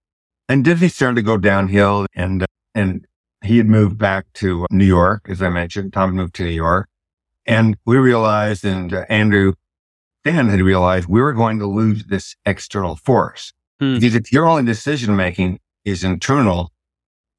and 0.48 0.64
Disney 0.64 0.90
started 0.90 1.16
to 1.16 1.22
go 1.22 1.38
downhill 1.38 2.06
and, 2.14 2.46
and 2.76 3.06
he 3.44 3.58
had 3.58 3.68
moved 3.68 3.98
back 3.98 4.26
to 4.34 4.66
New 4.70 4.86
York, 4.86 5.28
as 5.30 5.42
I 5.42 5.50
mentioned. 5.50 5.94
Tom 5.94 6.12
moved 6.14 6.36
to 6.36 6.44
New 6.44 6.52
York 6.52 6.90
and 7.46 7.78
we 7.86 7.98
realized 7.98 8.66
and 8.66 8.94
uh, 8.94 9.06
Andrew 9.10 9.54
Dan 10.24 10.50
had 10.50 10.62
realized 10.62 11.08
we 11.08 11.22
were 11.22 11.34
going 11.34 11.60
to 11.60 11.66
lose 11.66 12.06
this 12.06 12.36
external 12.46 12.96
force. 12.96 13.54
Hmm. 13.80 13.96
Because 13.96 14.16
if 14.16 14.32
your 14.32 14.48
only 14.48 14.64
decision 14.64 15.16
making 15.16 15.60
is 15.84 16.04
internal, 16.04 16.72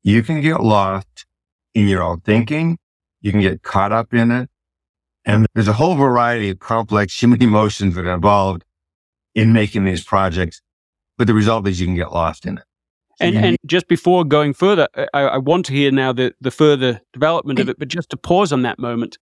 you 0.02 0.22
can 0.22 0.40
get 0.40 0.60
lost 0.60 1.26
in 1.74 1.86
your 1.86 2.02
own 2.02 2.20
thinking. 2.20 2.78
You 3.20 3.30
can 3.30 3.40
get 3.40 3.62
caught 3.62 3.92
up 3.92 4.12
in 4.12 4.30
it. 4.30 4.50
And 5.24 5.46
there's 5.54 5.68
a 5.68 5.74
whole 5.74 5.94
variety 5.94 6.50
of 6.50 6.58
complex 6.58 7.20
human 7.20 7.42
emotions 7.50 7.94
that 7.94 8.06
are 8.06 8.14
involved 8.14 8.64
in 9.34 9.52
making 9.52 9.84
these 9.84 10.02
projects. 10.04 10.60
But 11.22 11.28
the 11.28 11.34
result 11.34 11.68
is 11.68 11.80
you 11.80 11.86
can 11.86 11.94
get 11.94 12.10
lost 12.10 12.46
in 12.46 12.58
it. 12.58 12.64
And, 13.20 13.36
and 13.36 13.56
just 13.64 13.86
before 13.86 14.24
going 14.24 14.54
further, 14.54 14.88
I, 15.14 15.20
I 15.20 15.38
want 15.38 15.66
to 15.66 15.72
hear 15.72 15.92
now 15.92 16.12
the, 16.12 16.34
the 16.40 16.50
further 16.50 17.00
development 17.12 17.60
of 17.60 17.68
it, 17.68 17.78
but 17.78 17.86
just 17.86 18.10
to 18.10 18.16
pause 18.16 18.52
on 18.52 18.62
that 18.62 18.80
moment, 18.80 19.18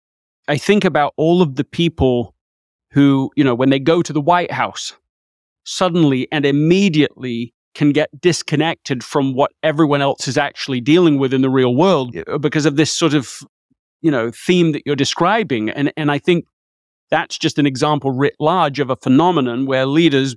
I 0.49 0.57
think 0.57 0.87
about 0.87 1.13
all 1.19 1.43
of 1.43 1.57
the 1.57 1.63
people 1.63 2.35
who, 2.93 3.31
you 3.37 3.45
know, 3.45 3.55
when 3.55 3.69
they 3.69 3.79
go 3.79 4.01
to 4.01 4.15
the 4.15 4.21
White 4.23 4.51
House, 4.51 4.95
suddenly 5.65 6.27
and 6.33 6.47
immediately 6.47 7.53
can 7.75 7.93
get 7.93 8.09
disconnected 8.19 9.05
from 9.05 9.35
what 9.35 9.53
everyone 9.63 10.01
else 10.01 10.27
is 10.27 10.39
actually 10.39 10.81
dealing 10.81 11.19
with 11.19 11.35
in 11.35 11.43
the 11.43 11.51
real 11.51 11.77
world 11.77 12.17
because 12.41 12.65
of 12.65 12.77
this 12.77 12.91
sort 12.91 13.13
of, 13.13 13.31
you 14.01 14.11
know, 14.11 14.31
theme 14.31 14.73
that 14.73 14.85
you're 14.87 14.97
describing. 14.97 15.69
And, 15.69 15.93
and 15.99 16.11
I 16.11 16.17
think 16.17 16.47
that's 17.11 17.37
just 17.37 17.59
an 17.59 17.67
example 17.67 18.11
writ 18.11 18.37
large 18.41 18.81
of 18.81 18.89
a 18.89 18.97
phenomenon 18.97 19.67
where 19.67 19.85
leaders 19.85 20.35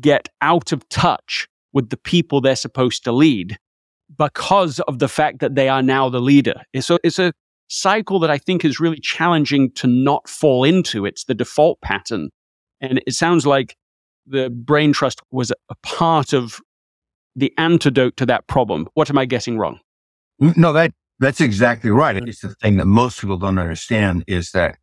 get 0.00 0.28
out 0.40 0.72
of 0.72 0.88
touch 0.88 1.48
with 1.72 1.90
the 1.90 1.96
people 1.96 2.40
they're 2.40 2.56
supposed 2.56 3.04
to 3.04 3.12
lead 3.12 3.58
because 4.16 4.80
of 4.80 4.98
the 4.98 5.08
fact 5.08 5.40
that 5.40 5.54
they 5.54 5.68
are 5.68 5.82
now 5.82 6.08
the 6.08 6.20
leader. 6.20 6.62
It's 6.72 6.90
a, 6.90 6.98
it's 7.04 7.18
a 7.18 7.32
cycle 7.68 8.18
that 8.20 8.30
I 8.30 8.38
think 8.38 8.64
is 8.64 8.80
really 8.80 8.98
challenging 9.00 9.70
to 9.72 9.86
not 9.86 10.28
fall 10.28 10.64
into. 10.64 11.04
It's 11.04 11.24
the 11.24 11.34
default 11.34 11.80
pattern. 11.80 12.30
And 12.80 13.02
it 13.06 13.14
sounds 13.14 13.46
like 13.46 13.76
the 14.26 14.50
brain 14.50 14.92
trust 14.92 15.20
was 15.30 15.52
a 15.68 15.74
part 15.82 16.32
of 16.32 16.60
the 17.36 17.52
antidote 17.58 18.16
to 18.16 18.26
that 18.26 18.46
problem. 18.46 18.88
What 18.94 19.10
am 19.10 19.18
I 19.18 19.24
getting 19.24 19.58
wrong? 19.58 19.80
No, 20.38 20.72
that 20.72 20.92
that's 21.18 21.40
exactly 21.40 21.90
right. 21.90 22.16
It's 22.16 22.40
the 22.40 22.54
thing 22.62 22.76
that 22.76 22.86
most 22.86 23.20
people 23.20 23.38
don't 23.38 23.58
understand 23.58 24.24
is 24.28 24.52
that 24.52 24.78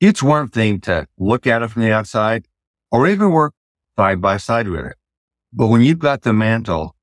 it's 0.00 0.22
one 0.22 0.48
thing 0.48 0.80
to 0.82 1.06
look 1.18 1.46
at 1.46 1.62
it 1.62 1.68
from 1.68 1.82
the 1.82 1.92
outside 1.92 2.46
or 2.92 3.08
even 3.08 3.32
work 3.32 3.54
side 4.00 4.20
by 4.20 4.36
side 4.38 4.68
with 4.68 4.86
it. 4.86 4.96
But 5.52 5.66
when 5.66 5.82
you've 5.82 5.98
got 5.98 6.22
the 6.22 6.32
mantle, 6.32 6.96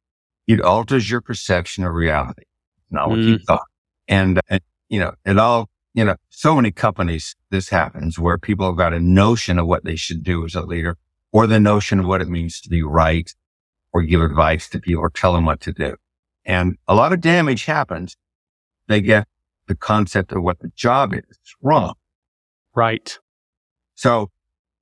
it 0.48 0.62
alters 0.62 1.12
your 1.12 1.22
perception 1.22 1.84
of 1.84 1.94
reality, 1.94 2.44
not 2.90 3.10
what 3.10 3.20
mm. 3.20 3.28
you 3.28 3.38
thought. 3.40 3.68
And, 4.08 4.40
and, 4.50 4.62
you 4.90 5.00
know, 5.00 5.14
it 5.26 5.38
all, 5.38 5.70
you 5.94 6.06
know, 6.06 6.16
so 6.30 6.56
many 6.56 6.72
companies, 6.72 7.36
this 7.52 7.70
happens 7.70 8.18
where 8.18 8.38
people 8.38 8.66
have 8.66 8.78
got 8.78 8.94
a 8.94 9.00
notion 9.00 9.60
of 9.60 9.68
what 9.68 9.84
they 9.84 9.96
should 9.96 10.24
do 10.24 10.46
as 10.46 10.56
a 10.56 10.62
leader 10.62 10.98
or 11.32 11.46
the 11.46 11.60
notion 11.60 12.00
of 12.00 12.08
what 12.08 12.22
it 12.22 12.30
means 12.30 12.62
to 12.62 12.70
be 12.70 12.82
right 12.82 13.32
or 13.94 14.02
give 14.02 14.22
advice 14.22 14.70
to 14.70 14.80
people 14.80 15.04
or 15.04 15.10
tell 15.10 15.34
them 15.34 15.46
what 15.46 15.60
to 15.62 15.74
do. 15.74 15.96
And 16.46 16.78
a 16.88 16.96
lot 16.96 17.14
of 17.14 17.22
damage 17.22 17.66
happens. 17.66 18.16
They 18.88 19.02
get 19.02 19.28
the 19.68 19.76
concept 19.76 20.32
of 20.32 20.42
what 20.42 20.60
the 20.60 20.72
job 20.76 21.14
is 21.14 21.38
wrong. 21.62 21.96
Right. 22.74 23.20
So 23.96 24.32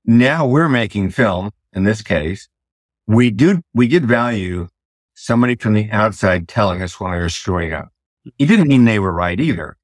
now 0.06 0.46
we're 0.46 0.70
making 0.70 1.10
film 1.10 1.52
in 1.76 1.84
this 1.84 2.02
case. 2.02 2.48
We 3.06 3.30
do, 3.30 3.62
we 3.74 3.88
did 3.88 4.06
value 4.06 4.68
somebody 5.14 5.56
from 5.56 5.74
the 5.74 5.90
outside 5.92 6.48
telling 6.48 6.82
us 6.82 7.00
when 7.00 7.12
we 7.12 7.18
were 7.18 7.30
screwing 7.30 7.74
up. 7.74 7.90
It 8.40 8.48
didn't 8.48 8.68
mean 8.68 8.86
they 8.86 9.00
were 9.00 9.14
right 9.14 9.40
either, 9.40 9.78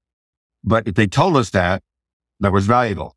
but 0.63 0.87
if 0.87 0.95
they 0.95 1.05
told 1.05 1.37
us 1.37 1.51
that, 1.51 1.83
that 2.39 2.51
was 2.51 2.65
valuable. 2.65 3.15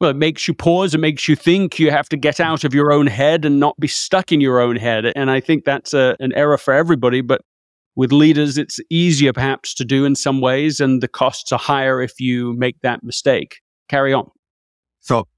Well, 0.00 0.10
it 0.10 0.16
makes 0.16 0.46
you 0.46 0.52
pause. 0.52 0.94
It 0.94 0.98
makes 0.98 1.26
you 1.26 1.34
think. 1.34 1.78
You 1.78 1.90
have 1.90 2.08
to 2.10 2.18
get 2.18 2.38
out 2.38 2.64
of 2.64 2.74
your 2.74 2.92
own 2.92 3.06
head 3.06 3.46
and 3.46 3.58
not 3.58 3.78
be 3.80 3.88
stuck 3.88 4.30
in 4.30 4.42
your 4.42 4.60
own 4.60 4.76
head. 4.76 5.10
And 5.16 5.30
I 5.30 5.40
think 5.40 5.64
that's 5.64 5.94
a, 5.94 6.16
an 6.20 6.34
error 6.34 6.58
for 6.58 6.74
everybody. 6.74 7.22
But 7.22 7.40
with 7.94 8.12
leaders, 8.12 8.58
it's 8.58 8.78
easier 8.90 9.32
perhaps 9.32 9.72
to 9.74 9.84
do 9.86 10.04
in 10.04 10.14
some 10.14 10.42
ways, 10.42 10.80
and 10.80 11.02
the 11.02 11.08
costs 11.08 11.50
are 11.50 11.58
higher 11.58 12.02
if 12.02 12.20
you 12.20 12.52
make 12.58 12.78
that 12.82 13.02
mistake. 13.02 13.60
Carry 13.88 14.12
on. 14.12 14.30
So, 15.00 15.28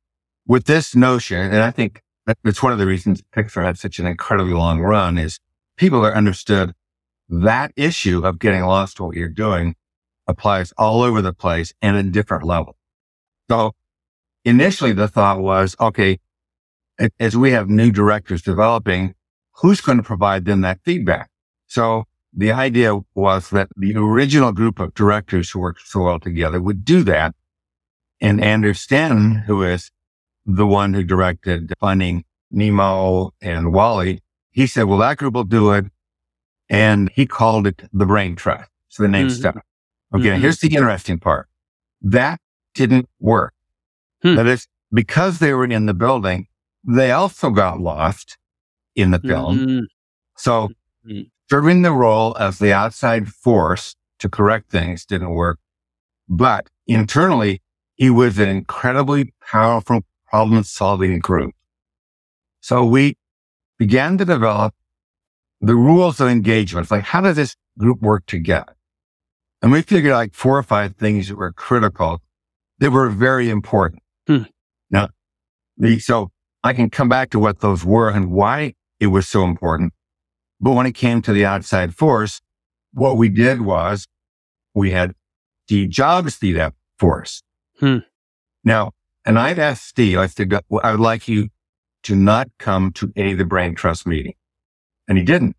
with 0.44 0.64
this 0.64 0.96
notion, 0.96 1.38
and 1.38 1.62
I 1.62 1.70
think 1.70 2.03
that's 2.44 2.62
one 2.62 2.72
of 2.72 2.78
the 2.78 2.86
reasons 2.86 3.22
Pixar 3.34 3.64
had 3.64 3.78
such 3.78 3.98
an 3.98 4.06
incredibly 4.06 4.52
long 4.52 4.80
run 4.80 5.18
is 5.18 5.40
people 5.76 6.02
that 6.02 6.14
understood 6.14 6.74
that 7.28 7.72
issue 7.76 8.24
of 8.24 8.38
getting 8.38 8.62
lost 8.62 8.96
to 8.96 9.04
what 9.04 9.16
you're 9.16 9.28
doing 9.28 9.74
applies 10.26 10.72
all 10.76 11.02
over 11.02 11.22
the 11.22 11.32
place 11.32 11.72
and 11.80 11.96
at 11.96 12.12
different 12.12 12.44
levels. 12.44 12.76
So 13.50 13.72
initially 14.44 14.92
the 14.92 15.08
thought 15.08 15.40
was, 15.40 15.74
okay, 15.80 16.18
as 17.18 17.36
we 17.36 17.52
have 17.52 17.68
new 17.68 17.90
directors 17.90 18.42
developing, 18.42 19.14
who's 19.52 19.80
going 19.80 19.98
to 19.98 20.04
provide 20.04 20.44
them 20.44 20.60
that 20.62 20.80
feedback? 20.84 21.30
So 21.66 22.04
the 22.32 22.52
idea 22.52 22.98
was 23.14 23.50
that 23.50 23.68
the 23.76 23.96
original 23.96 24.52
group 24.52 24.80
of 24.80 24.94
directors 24.94 25.50
who 25.50 25.60
worked 25.60 25.86
so 25.86 26.00
well 26.00 26.20
together 26.20 26.60
would 26.60 26.84
do 26.84 27.02
that. 27.04 27.34
And 28.20 28.42
Andrew 28.42 28.74
Stanton, 28.74 29.36
who 29.46 29.62
is 29.62 29.90
the 30.48 30.66
one 30.66 30.94
who 30.94 31.04
directed 31.04 31.74
Finding 31.78 32.24
Nemo 32.50 33.32
and 33.42 33.72
WALL-E, 33.72 34.20
he 34.50 34.66
said, 34.66 34.84
well, 34.84 34.98
that 34.98 35.18
group 35.18 35.34
will 35.34 35.44
do 35.44 35.72
it. 35.72 35.84
And 36.70 37.11
he 37.14 37.26
called 37.26 37.66
it 37.66 37.82
the 37.92 38.06
brain 38.06 38.34
trust. 38.34 38.70
So 38.88 39.02
the 39.02 39.08
name 39.08 39.28
mm-hmm. 39.28 39.37
stuck. 39.37 39.56
Okay. 40.14 40.28
Mm-hmm. 40.28 40.40
Here's 40.40 40.58
the 40.58 40.74
interesting 40.74 41.18
part. 41.18 41.48
That 42.00 42.40
didn't 42.74 43.08
work. 43.20 43.52
Hmm. 44.22 44.37
That 44.37 44.46
is 44.46 44.66
because 44.92 45.38
they 45.38 45.52
were 45.52 45.64
in 45.64 45.87
the 45.87 45.94
building, 45.94 46.46
they 46.82 47.11
also 47.11 47.50
got 47.50 47.80
lost 47.80 48.38
in 48.96 49.11
the 49.11 49.18
film. 49.18 49.58
Mm-hmm. 49.58 49.80
So 50.37 50.70
mm-hmm. 51.06 51.22
serving 51.50 51.82
the 51.82 51.92
role 51.92 52.37
as 52.38 52.58
the 52.58 52.72
outside 52.72 53.28
force 53.28 53.94
to 54.18 54.28
correct 54.28 54.70
things 54.70 55.04
didn't 55.04 55.30
work. 55.30 55.58
But 56.28 56.68
internally, 56.87 57.62
he 57.94 58.11
was 58.11 58.38
an 58.38 58.48
incredibly 58.48 59.34
powerful 59.40 60.02
problem 60.30 60.62
solving 60.62 61.18
group. 61.18 61.54
So 62.60 62.84
we 62.84 63.16
began 63.78 64.18
to 64.18 64.24
develop 64.24 64.74
the 65.60 65.74
rules 65.74 66.20
of 66.20 66.28
engagement. 66.28 66.90
like, 66.90 67.04
how 67.04 67.20
does 67.20 67.36
this 67.36 67.56
group 67.78 68.00
work 68.00 68.26
together? 68.26 68.76
And 69.62 69.72
we 69.72 69.82
figured 69.82 70.12
like 70.12 70.34
four 70.34 70.56
or 70.56 70.62
five 70.62 70.96
things 70.96 71.28
that 71.28 71.36
were 71.36 71.52
critical 71.52 72.20
that 72.78 72.90
were 72.90 73.08
very 73.08 73.50
important. 73.50 74.02
Hmm. 74.26 74.44
Now, 74.90 75.08
the, 75.76 75.98
so 75.98 76.30
I 76.62 76.72
can 76.72 76.90
come 76.90 77.08
back 77.08 77.30
to 77.30 77.38
what 77.38 77.60
those 77.60 77.84
were 77.84 78.10
and 78.10 78.30
why 78.30 78.74
it 79.00 79.08
was 79.08 79.28
so 79.28 79.44
important. 79.44 79.92
But 80.60 80.72
when 80.72 80.86
it 80.86 80.92
came 80.92 81.22
to 81.22 81.32
the 81.32 81.44
outside 81.44 81.94
force, 81.94 82.40
what 82.92 83.16
we 83.16 83.28
did 83.28 83.60
was 83.60 84.06
we 84.74 84.90
had 84.90 85.14
Steve 85.66 85.90
Jobs 85.90 86.38
that 86.38 86.74
force. 86.98 87.42
Hmm. 87.78 87.98
Now, 88.64 88.92
and 89.24 89.38
I'd 89.38 89.59
asked 89.59 89.87
Steve, 89.87 90.18
I 90.18 90.26
said, 90.26 90.52
I 90.83 90.90
would 90.90 91.00
like 91.00 91.28
you 91.28 91.48
to 92.04 92.16
not 92.16 92.48
come 92.59 92.92
to 92.92 93.12
any 93.16 93.33
of 93.33 93.38
the 93.38 93.44
brain 93.44 93.74
trust 93.74 94.07
meeting. 94.07 94.35
And 95.09 95.18
he 95.18 95.24
didn't. 95.24 95.57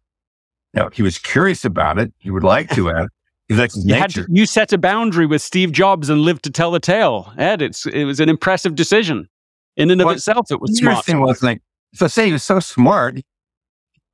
Now, 0.74 0.90
he 0.90 1.02
was 1.02 1.18
curious 1.18 1.66
about 1.66 1.98
it. 2.00 2.14
He 2.20 2.32
would 2.32 2.44
like 2.44 2.70
to 2.76 2.88
have. 2.88 3.08
That's 3.50 3.76
his 3.76 3.86
you, 3.86 3.96
nature. 3.96 4.26
To, 4.26 4.32
you 4.32 4.46
set 4.46 4.72
a 4.74 4.78
boundary 4.78 5.26
with 5.26 5.42
Steve 5.42 5.72
Jobs 5.72 6.10
and 6.10 6.22
lived 6.22 6.44
to 6.44 6.52
tell 6.52 6.72
the 6.72 6.80
tale. 6.80 7.34
Ed, 7.38 7.62
it's, 7.62 7.86
it 7.88 8.06
was 8.06 8.20
an 8.20 8.30
impressive 8.30 8.76
decision. 8.76 9.28
In 9.76 9.90
and 9.90 10.02
of 10.02 10.06
well, 10.06 10.16
itself, 10.16 10.52
it 10.52 10.62
was 10.62 10.78
smart. 10.78 11.06
Thing 11.06 11.20
was 11.20 11.42
like, 11.42 11.62
so 11.94 12.08
say 12.08 12.28
he 12.28 12.34
was 12.34 12.44
so 12.44 12.60
smart, 12.60 13.20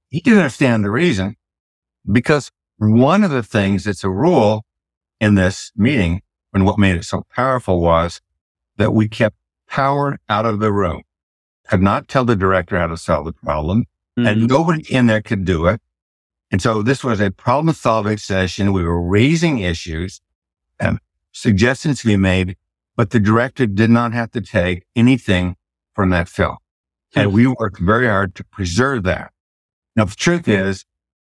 he 0.09 0.19
didn't 0.21 0.39
understand 0.39 0.85
the 0.85 0.91
reason 0.91 1.35
because 2.09 2.51
one 2.77 3.23
of 3.23 3.31
the 3.31 3.43
things 3.43 3.83
that's 3.83 4.03
a 4.03 4.09
rule 4.09 4.63
in 5.19 5.35
this 5.35 5.71
meeting 5.75 6.21
and 6.53 6.65
what 6.65 6.77
made 6.77 6.95
it 6.95 7.03
so 7.03 7.23
powerful 7.35 7.81
was 7.81 8.21
that 8.77 8.93
we 8.93 9.07
kept 9.07 9.37
power 9.67 10.17
out 10.29 10.45
of 10.45 10.59
the 10.59 10.71
room. 10.71 11.01
Could 11.67 11.81
not 11.81 12.07
tell 12.07 12.25
the 12.25 12.35
director 12.35 12.77
how 12.77 12.87
to 12.87 12.97
solve 12.97 13.25
the 13.25 13.33
problem 13.33 13.85
mm-hmm. 14.17 14.27
and 14.27 14.47
nobody 14.47 14.83
in 14.93 15.07
there 15.07 15.21
could 15.21 15.45
do 15.45 15.65
it. 15.67 15.81
And 16.51 16.61
so 16.61 16.81
this 16.81 17.03
was 17.03 17.19
a 17.19 17.31
problem 17.31 17.73
solving 17.73 18.17
session. 18.17 18.71
We 18.71 18.83
were 18.83 19.01
raising 19.01 19.59
issues 19.59 20.21
and 20.79 20.99
suggestions 21.31 22.01
to 22.01 22.07
be 22.07 22.17
made, 22.17 22.55
but 22.95 23.09
the 23.09 23.19
director 23.19 23.65
did 23.65 23.89
not 23.89 24.13
have 24.13 24.31
to 24.31 24.41
take 24.41 24.85
anything 24.95 25.55
from 25.93 26.11
that 26.11 26.29
film. 26.29 26.57
And 27.15 27.31
we 27.31 27.47
worked 27.47 27.79
very 27.79 28.07
hard 28.07 28.35
to 28.35 28.43
preserve 28.43 29.03
that. 29.03 29.31
Now, 29.95 30.05
the 30.05 30.15
truth 30.15 30.47
is 30.47 30.83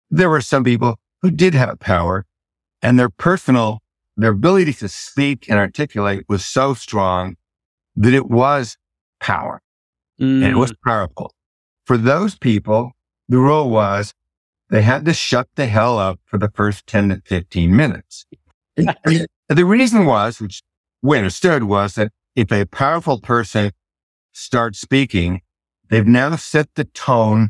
there 0.09 0.29
were 0.29 0.41
some 0.41 0.63
people 0.63 0.95
who 1.21 1.29
did 1.29 1.53
have 1.53 1.79
power 1.79 2.25
and 2.81 2.99
their 2.99 3.09
personal, 3.09 3.79
their 4.17 4.31
ability 4.31 4.73
to 4.73 4.87
speak 4.87 5.49
and 5.49 5.59
articulate 5.59 6.25
was 6.29 6.45
so 6.45 6.73
strong 6.73 7.35
that 7.95 8.13
it 8.13 8.29
was 8.29 8.77
power 9.19 9.61
mm. 10.19 10.43
and 10.43 10.45
it 10.45 10.57
was 10.57 10.71
mm. 10.71 10.77
powerful. 10.85 11.33
For 11.85 11.97
those 11.97 12.37
people, 12.37 12.91
the 13.27 13.37
rule 13.37 13.69
was 13.69 14.13
they 14.69 14.81
had 14.81 15.05
to 15.05 15.13
shut 15.13 15.47
the 15.55 15.67
hell 15.67 15.99
up 15.99 16.19
for 16.25 16.37
the 16.37 16.49
first 16.53 16.87
10 16.87 17.09
to 17.09 17.21
15 17.25 17.75
minutes. 17.75 18.25
the 18.75 19.65
reason 19.65 20.05
was, 20.05 20.41
which 20.41 20.61
we 21.01 21.17
understood 21.17 21.63
was 21.63 21.95
that 21.95 22.11
if 22.35 22.51
a 22.51 22.65
powerful 22.65 23.19
person 23.19 23.71
starts 24.31 24.79
speaking, 24.79 25.41
they've 25.89 26.07
now 26.07 26.35
set 26.35 26.67
the 26.75 26.85
tone 26.85 27.49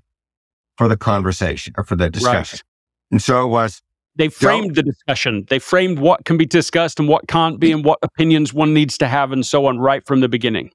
for 0.78 0.88
the 0.88 0.97
conversation 0.97 1.73
or 1.78 1.84
for 1.84 1.95
the 1.95 2.10
discussion. 2.10 2.58
Right. 2.58 3.12
And 3.12 3.21
so 3.21 3.45
it 3.45 3.47
was. 3.47 3.82
They 4.17 4.30
framed 4.30 4.75
the 4.75 4.84
discussion. 4.84 5.45
They 5.49 5.60
framed 5.60 5.99
what 5.99 6.23
can 6.25 6.38
be 6.38 6.45
discussed 6.45 6.99
and 6.99 7.10
what 7.10 7.28
can't 7.28 7.60
be 7.60 7.71
and 7.71 7.84
what 7.84 7.99
opinions 8.01 8.54
one 8.54 8.73
needs 8.73 8.97
to 8.99 9.08
have 9.08 9.32
and 9.32 9.45
so 9.45 9.65
on 9.65 9.80
right 9.80 10.06
from 10.06 10.21
the 10.21 10.30
beginning. 10.30 10.71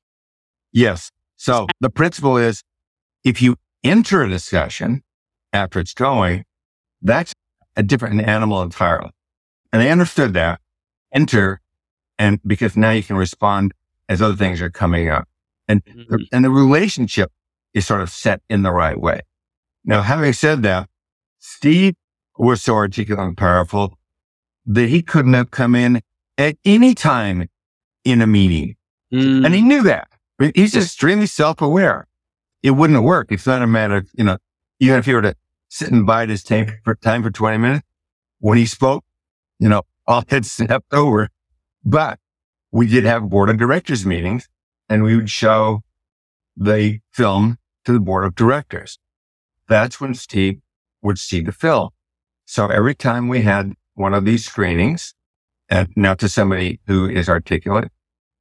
Yes. 0.72 1.10
So 1.36 1.66
the 1.80 1.88
principle 1.88 2.36
is 2.36 2.62
if 3.24 3.40
you 3.40 3.56
enter 3.82 4.22
a 4.22 4.28
discussion 4.28 5.02
after 5.52 5.80
it's 5.80 5.94
going, 5.94 6.44
that's 7.00 7.32
a 7.76 7.82
different 7.82 8.20
animal 8.20 8.62
entirely. 8.62 9.10
And 9.72 9.80
they 9.80 9.90
understood 9.90 10.34
that. 10.34 10.60
Enter, 11.12 11.60
and 12.18 12.40
because 12.46 12.76
now 12.76 12.90
you 12.90 13.02
can 13.02 13.16
respond 13.16 13.72
as 14.08 14.20
other 14.20 14.36
things 14.36 14.60
are 14.60 14.70
coming 14.70 15.08
up. 15.08 15.26
And, 15.66 15.84
mm-hmm. 15.84 16.02
the, 16.08 16.26
and 16.30 16.44
the 16.44 16.50
relationship 16.50 17.32
is 17.72 17.86
sort 17.86 18.02
of 18.02 18.10
set 18.10 18.42
in 18.50 18.62
the 18.62 18.72
right 18.72 19.00
way. 19.00 19.20
Now, 19.84 20.02
having 20.02 20.32
said 20.32 20.62
that, 20.64 20.88
Steve 21.38 21.94
was 22.44 22.62
so 22.62 22.74
articulate 22.74 23.26
and 23.26 23.36
powerful 23.36 23.98
that 24.66 24.88
he 24.88 25.02
couldn't 25.02 25.34
have 25.34 25.50
come 25.50 25.74
in 25.74 26.02
at 26.38 26.56
any 26.64 26.94
time 26.94 27.48
in 28.04 28.20
a 28.20 28.26
meeting. 28.26 28.76
Mm. 29.12 29.44
And 29.44 29.54
he 29.54 29.62
knew 29.62 29.82
that. 29.82 30.08
He's 30.54 30.72
just 30.72 30.88
extremely 30.88 31.26
self-aware. 31.26 32.06
It 32.62 32.70
wouldn't 32.70 32.96
have 32.96 33.04
worked. 33.04 33.32
It's 33.32 33.46
not 33.46 33.62
a 33.62 33.66
matter 33.66 33.96
of, 33.96 34.08
you 34.14 34.24
know, 34.24 34.38
even 34.78 34.98
if 34.98 35.06
he 35.06 35.14
were 35.14 35.22
to 35.22 35.34
sit 35.68 35.90
and 35.90 36.06
bide 36.06 36.30
his 36.30 36.42
time 36.42 36.78
for, 36.84 36.94
time 36.94 37.22
for 37.22 37.30
20 37.30 37.58
minutes, 37.58 37.86
when 38.38 38.56
he 38.56 38.66
spoke, 38.66 39.04
you 39.58 39.68
know, 39.68 39.82
all 40.06 40.24
heads 40.28 40.50
snapped 40.50 40.92
over. 40.92 41.28
But 41.84 42.18
we 42.72 42.86
did 42.86 43.04
have 43.04 43.28
board 43.28 43.50
of 43.50 43.58
directors 43.58 44.06
meetings 44.06 44.48
and 44.88 45.02
we 45.02 45.16
would 45.16 45.30
show 45.30 45.82
the 46.56 47.00
film 47.12 47.58
to 47.84 47.92
the 47.92 48.00
board 48.00 48.24
of 48.24 48.34
directors. 48.34 48.98
That's 49.68 50.00
when 50.00 50.14
Steve 50.14 50.60
would 51.02 51.18
see 51.18 51.40
the 51.40 51.52
film. 51.52 51.90
So 52.50 52.66
every 52.66 52.96
time 52.96 53.28
we 53.28 53.42
had 53.42 53.74
one 53.94 54.12
of 54.12 54.24
these 54.24 54.44
screenings, 54.44 55.14
and 55.68 55.86
now 55.94 56.14
to 56.14 56.28
somebody 56.28 56.80
who 56.88 57.08
is 57.08 57.28
articulate, 57.28 57.92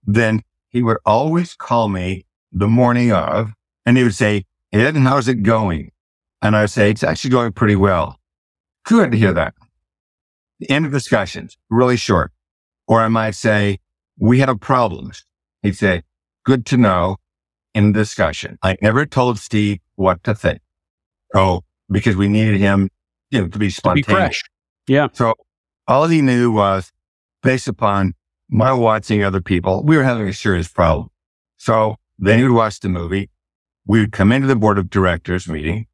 then 0.04 0.42
he 0.70 0.82
would 0.82 0.98
always 1.06 1.54
call 1.54 1.90
me 1.90 2.26
the 2.52 2.68
morning 2.68 3.12
of 3.12 3.54
and 3.86 3.98
he 3.98 4.04
would 4.04 4.16
say, 4.16 4.46
Ed, 4.74 4.98
how's 4.98 5.28
it 5.28 5.44
going? 5.44 5.92
And 6.42 6.56
I 6.56 6.62
would 6.62 6.72
say, 6.72 6.90
it's 6.90 7.04
actually 7.04 7.30
going 7.30 7.52
pretty 7.52 7.76
well. 7.76 8.20
Good 8.84 9.12
to 9.12 9.18
hear 9.18 9.32
that. 9.34 9.54
The 10.60 10.72
end 10.72 10.88
of 10.88 10.92
discussions, 10.92 11.56
really 11.70 11.96
short. 11.96 12.32
Or 12.88 13.02
I 13.02 13.10
might 13.10 13.36
say, 13.36 13.78
we 14.18 14.40
have 14.40 14.60
problems. 14.60 15.24
He'd 15.62 15.78
say, 15.78 16.02
good 16.46 16.66
to 16.66 16.78
know 16.78 17.18
in 17.76 17.92
discussion. 17.92 18.58
I 18.64 18.76
never 18.82 19.06
told 19.06 19.38
Steve 19.38 19.78
what 19.98 20.24
to 20.24 20.34
think. 20.34 20.62
Oh, 21.36 21.62
because 21.92 22.16
we 22.16 22.28
needed 22.28 22.60
him, 22.60 22.90
you 23.32 23.42
know, 23.42 23.48
to 23.48 23.60
be 23.60 23.70
spontaneous. 23.70 24.06
To 24.06 24.12
be 24.12 24.16
fresh. 24.16 24.44
Yeah. 24.88 25.08
So 25.14 25.36
all 25.88 26.08
he 26.08 26.22
knew 26.22 26.52
was 26.52 26.92
based 27.44 27.68
upon 27.68 28.14
my 28.50 28.74
watching 28.74 29.24
other 29.24 29.42
people, 29.42 29.84
we 29.84 29.96
were 29.96 30.04
having 30.04 30.28
a 30.28 30.34
serious 30.34 30.68
problem. 30.68 31.10
So 31.58 31.96
then 32.18 32.40
he 32.40 32.44
would 32.44 32.56
watch 32.56 32.80
the 32.80 32.90
movie. 32.90 33.30
We 33.86 34.00
would 34.00 34.12
come 34.12 34.32
into 34.32 34.48
the 34.48 34.56
board 34.56 34.78
of 34.78 34.90
directors 34.90 35.48
meeting 35.48 35.88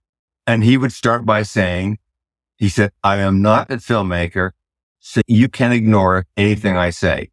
and 0.47 0.63
he 0.63 0.77
would 0.77 0.91
start 0.91 1.25
by 1.25 1.43
saying, 1.43 1.97
he 2.57 2.69
said, 2.69 2.91
I 3.03 3.17
am 3.17 3.41
not 3.41 3.71
a 3.71 3.77
filmmaker. 3.77 4.51
So 4.99 5.21
you 5.27 5.49
can 5.49 5.71
ignore 5.71 6.25
anything 6.35 6.77
I 6.77 6.89
say. 6.89 7.29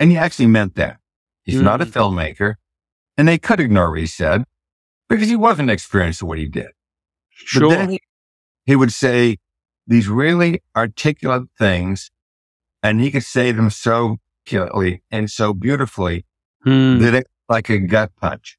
And 0.00 0.10
he 0.10 0.16
actually 0.16 0.46
meant 0.46 0.74
that. 0.76 0.98
He's 1.44 1.56
mm-hmm. 1.56 1.64
not 1.64 1.80
a 1.80 1.86
mm. 1.86 1.92
filmmaker 1.92 2.54
and 3.16 3.28
they 3.28 3.38
could 3.38 3.60
ignore 3.60 3.90
what 3.90 4.00
he 4.00 4.06
said 4.06 4.44
because 5.08 5.28
he 5.28 5.36
wasn't 5.36 5.70
experienced 5.70 6.22
in 6.22 6.28
what 6.28 6.38
he 6.38 6.48
did. 6.48 6.68
Sure. 7.30 7.68
But 7.68 7.76
then 7.76 7.90
he, 7.90 8.00
he 8.64 8.76
would 8.76 8.92
say 8.92 9.38
these 9.86 10.08
really 10.08 10.62
articulate 10.76 11.48
things 11.58 12.10
and 12.82 13.00
he 13.00 13.10
could 13.10 13.24
say 13.24 13.52
them 13.52 13.70
so 13.70 14.18
articulately 14.46 15.02
and 15.10 15.30
so 15.30 15.52
beautifully 15.52 16.24
hmm. 16.62 16.98
that 16.98 17.14
it 17.14 17.26
like 17.48 17.68
a 17.68 17.78
gut 17.78 18.10
punch, 18.20 18.58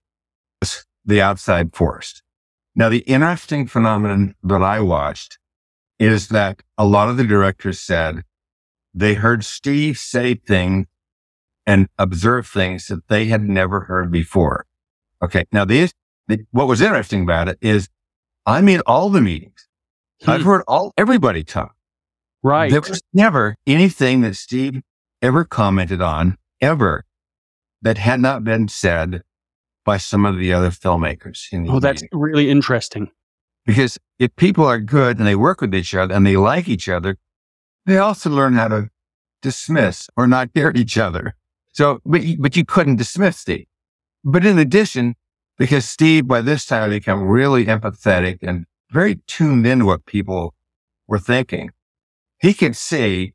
the 1.06 1.22
outside 1.22 1.76
force. 1.76 2.22
Now, 2.76 2.90
the 2.90 3.00
interesting 3.00 3.68
phenomenon 3.68 4.36
that 4.44 4.62
I 4.62 4.80
watched 4.80 5.38
is 6.00 6.30
that 6.30 6.62
a 6.78 6.86
lot 6.86 7.10
of 7.10 7.18
the 7.18 7.24
directors 7.24 7.80
said 7.80 8.24
they 8.94 9.16
heard 9.16 9.44
Steve 9.44 9.98
say 9.98 10.36
things 10.36 10.88
and 11.66 11.88
observe 11.98 12.48
things 12.48 12.88
that 12.88 13.08
they 13.08 13.26
had 13.26 13.44
never 13.44 13.82
heard 13.82 14.12
before. 14.12 14.66
Okay. 15.22 15.46
Now, 15.52 15.66
these, 15.66 15.94
the, 16.28 16.46
what 16.52 16.68
was 16.68 16.82
interesting 16.82 17.24
about 17.24 17.48
it 17.48 17.58
is 17.62 17.90
I'm 18.46 18.68
in 18.68 18.82
all 18.86 19.10
the 19.10 19.22
meetings. 19.22 19.68
Hmm. 20.24 20.32
I've 20.32 20.44
heard 20.44 20.64
all, 20.68 20.94
everybody 20.98 21.44
talk. 21.44 21.76
Right. 22.42 22.72
There 22.72 22.82
was 22.82 23.02
never 23.14 23.56
anything 23.66 24.22
that 24.22 24.36
Steve 24.36 24.82
ever 25.22 25.46
commented 25.46 26.02
on 26.02 26.38
ever 26.60 27.06
that 27.82 27.98
had 27.98 28.20
not 28.20 28.44
been 28.44 28.68
said 28.68 29.24
by 29.86 29.98
some 29.98 30.26
of 30.26 30.38
the 30.38 30.54
other 30.54 30.70
filmmakers. 30.70 31.52
In 31.52 31.70
oh, 31.70 31.80
that's 31.80 32.04
really 32.12 32.50
interesting. 32.50 33.10
Because 33.66 33.98
if 34.20 34.36
people 34.36 34.66
are 34.66 34.80
good 34.80 35.18
and 35.18 35.28
they 35.28 35.36
work 35.36 35.62
with 35.62 35.74
each 35.74 35.96
other 35.96 36.14
and 36.14 36.26
they 36.26 36.36
like 36.36 36.68
each 36.68 36.90
other, 36.90 37.18
they 37.86 37.98
also 37.98 38.30
learn 38.30 38.54
how 38.54 38.68
to 38.68 38.90
dismiss 39.42 40.10
or 40.18 40.28
not 40.28 40.50
hear 40.54 40.72
each 40.76 40.98
other. 40.98 41.36
So, 41.72 42.00
but, 42.06 42.22
but 42.40 42.56
you 42.56 42.66
couldn't 42.66 42.98
dismiss 42.98 43.38
Steve. 43.38 43.66
But 44.24 44.46
in 44.46 44.58
addition, 44.58 45.16
because 45.58 45.86
Steve 45.86 46.28
by 46.28 46.42
this 46.42 46.66
time 46.66 46.84
had 46.84 46.92
become 46.92 47.24
really 47.24 47.66
empathetic 47.66 48.40
and 48.42 48.66
very 48.94 49.16
tuned 49.28 49.66
in 49.66 49.80
to 49.80 49.86
what 49.86 50.06
people 50.06 50.54
were 51.08 51.20
thinking, 51.20 51.72
he 52.40 52.54
could 52.54 52.76
see 52.76 53.34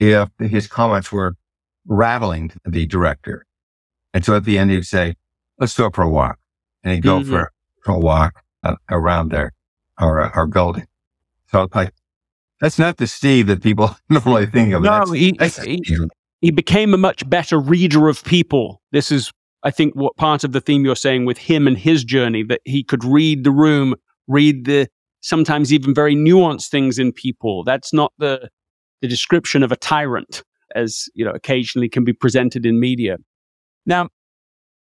if 0.00 0.28
his 0.38 0.66
comments 0.66 1.12
were 1.12 1.34
rattling 1.86 2.52
the 2.64 2.86
director. 2.86 3.46
And 4.12 4.24
so 4.24 4.36
at 4.36 4.44
the 4.44 4.58
end, 4.58 4.70
he'd 4.70 4.86
say, 4.86 5.14
let's 5.58 5.76
go 5.76 5.90
for 5.90 6.02
a 6.02 6.08
walk. 6.08 6.38
And 6.82 6.94
he'd 6.94 7.02
go 7.02 7.20
mm-hmm. 7.20 7.30
for, 7.30 7.52
for, 7.84 7.92
a 7.92 7.98
walk 7.98 8.42
uh, 8.62 8.76
around 8.90 9.30
there 9.30 9.52
or, 10.00 10.20
uh, 10.20 10.30
or 10.34 10.46
building. 10.46 10.86
So 11.50 11.68
like, 11.74 11.92
that's 12.60 12.78
not 12.78 12.96
the 12.96 13.06
Steve 13.06 13.46
that 13.46 13.62
people 13.62 13.96
normally 14.08 14.46
think 14.46 14.74
of. 14.74 14.82
No, 14.82 15.04
he, 15.06 15.36
he, 15.64 15.82
he 16.40 16.50
became 16.50 16.94
a 16.94 16.98
much 16.98 17.28
better 17.28 17.58
reader 17.58 18.08
of 18.08 18.24
people. 18.24 18.80
This 18.92 19.12
is, 19.12 19.32
I 19.62 19.70
think, 19.70 19.94
what 19.94 20.16
part 20.16 20.44
of 20.44 20.52
the 20.52 20.60
theme 20.60 20.84
you're 20.84 20.96
saying 20.96 21.24
with 21.24 21.38
him 21.38 21.66
and 21.66 21.76
his 21.76 22.04
journey, 22.04 22.42
that 22.44 22.60
he 22.64 22.82
could 22.82 23.04
read 23.04 23.44
the 23.44 23.50
room, 23.50 23.94
read 24.28 24.66
the 24.66 24.88
sometimes 25.20 25.72
even 25.72 25.94
very 25.94 26.14
nuanced 26.14 26.68
things 26.68 26.98
in 26.98 27.12
people. 27.12 27.64
That's 27.64 27.92
not 27.92 28.12
the, 28.18 28.48
the 29.02 29.08
description 29.08 29.62
of 29.62 29.72
a 29.72 29.76
tyrant 29.76 30.42
as, 30.76 31.08
you 31.14 31.24
know, 31.24 31.32
occasionally 31.32 31.88
can 31.88 32.04
be 32.04 32.12
presented 32.12 32.64
in 32.64 32.78
media. 32.78 33.16
Now, 33.86 34.10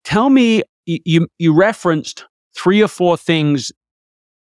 tell 0.04 0.30
me, 0.30 0.62
you, 0.86 1.28
you 1.38 1.54
referenced 1.54 2.24
three 2.56 2.82
or 2.82 2.88
four 2.88 3.16
things, 3.16 3.70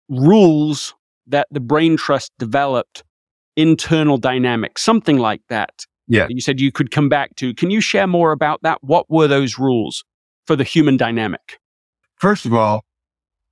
rules 0.09 0.95
that 1.27 1.47
the 1.51 1.59
brain 1.59 1.97
trust 1.97 2.31
developed 2.39 3.03
internal 3.55 4.17
dynamics, 4.17 4.81
something 4.81 5.17
like 5.17 5.41
that. 5.49 5.85
Yeah. 6.07 6.27
You 6.29 6.39
said 6.39 6.59
you 6.59 6.71
could 6.71 6.91
come 6.91 7.09
back 7.09 7.35
to. 7.37 7.53
Can 7.53 7.71
you 7.71 7.81
share 7.81 8.07
more 8.07 8.31
about 8.31 8.61
that? 8.61 8.83
What 8.83 9.09
were 9.09 9.27
those 9.27 9.57
rules 9.57 10.03
for 10.45 10.55
the 10.55 10.63
human 10.63 10.97
dynamic? 10.97 11.59
First 12.17 12.45
of 12.45 12.53
all, 12.53 12.85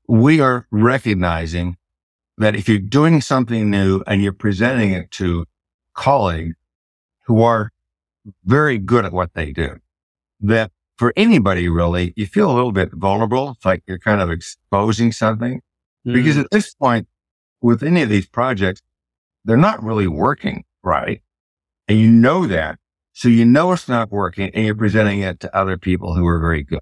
we 0.07 0.39
are 0.39 0.67
recognizing 0.71 1.77
that 2.37 2.55
if 2.55 2.67
you're 2.67 2.79
doing 2.79 3.21
something 3.21 3.69
new 3.69 4.03
and 4.07 4.21
you're 4.21 4.33
presenting 4.33 4.91
it 4.91 5.11
to 5.11 5.45
colleagues 5.93 6.55
who 7.25 7.41
are 7.41 7.71
very 8.43 8.77
good 8.77 9.05
at 9.05 9.13
what 9.13 9.33
they 9.33 9.51
do, 9.51 9.77
that 10.41 10.71
for 10.97 11.13
anybody 11.15 11.69
really, 11.69 12.13
you 12.15 12.25
feel 12.25 12.51
a 12.51 12.53
little 12.53 12.71
bit 12.71 12.91
vulnerable. 12.93 13.51
It's 13.51 13.65
like 13.65 13.83
you're 13.87 13.99
kind 13.99 14.21
of 14.21 14.29
exposing 14.29 15.11
something 15.11 15.61
mm. 16.05 16.13
because 16.13 16.37
at 16.37 16.49
this 16.51 16.73
point 16.75 17.07
with 17.61 17.83
any 17.83 18.01
of 18.01 18.09
these 18.09 18.27
projects, 18.27 18.81
they're 19.45 19.57
not 19.57 19.83
really 19.83 20.07
working 20.07 20.63
right. 20.83 21.21
And 21.87 21.99
you 21.99 22.09
know 22.09 22.45
that. 22.47 22.79
So 23.13 23.29
you 23.29 23.45
know 23.45 23.71
it's 23.71 23.87
not 23.87 24.11
working 24.11 24.49
and 24.53 24.65
you're 24.65 24.75
presenting 24.75 25.19
it 25.19 25.39
to 25.41 25.55
other 25.55 25.77
people 25.77 26.15
who 26.15 26.25
are 26.27 26.39
very 26.39 26.63
good. 26.63 26.79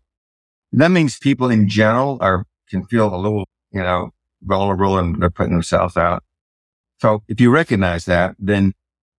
That 0.72 0.90
means 0.90 1.20
people 1.20 1.50
in 1.50 1.68
general 1.68 2.18
are, 2.22 2.46
can 2.72 2.86
feel 2.86 3.14
a 3.14 3.18
little, 3.18 3.48
you 3.72 3.82
know, 3.82 4.12
vulnerable 4.42 4.98
and 4.98 5.22
they're 5.22 5.30
putting 5.30 5.54
themselves 5.54 5.98
out. 5.98 6.24
So 7.00 7.24
if 7.28 7.40
you 7.40 7.52
recognize 7.52 8.06
that, 8.06 8.36
then 8.40 8.74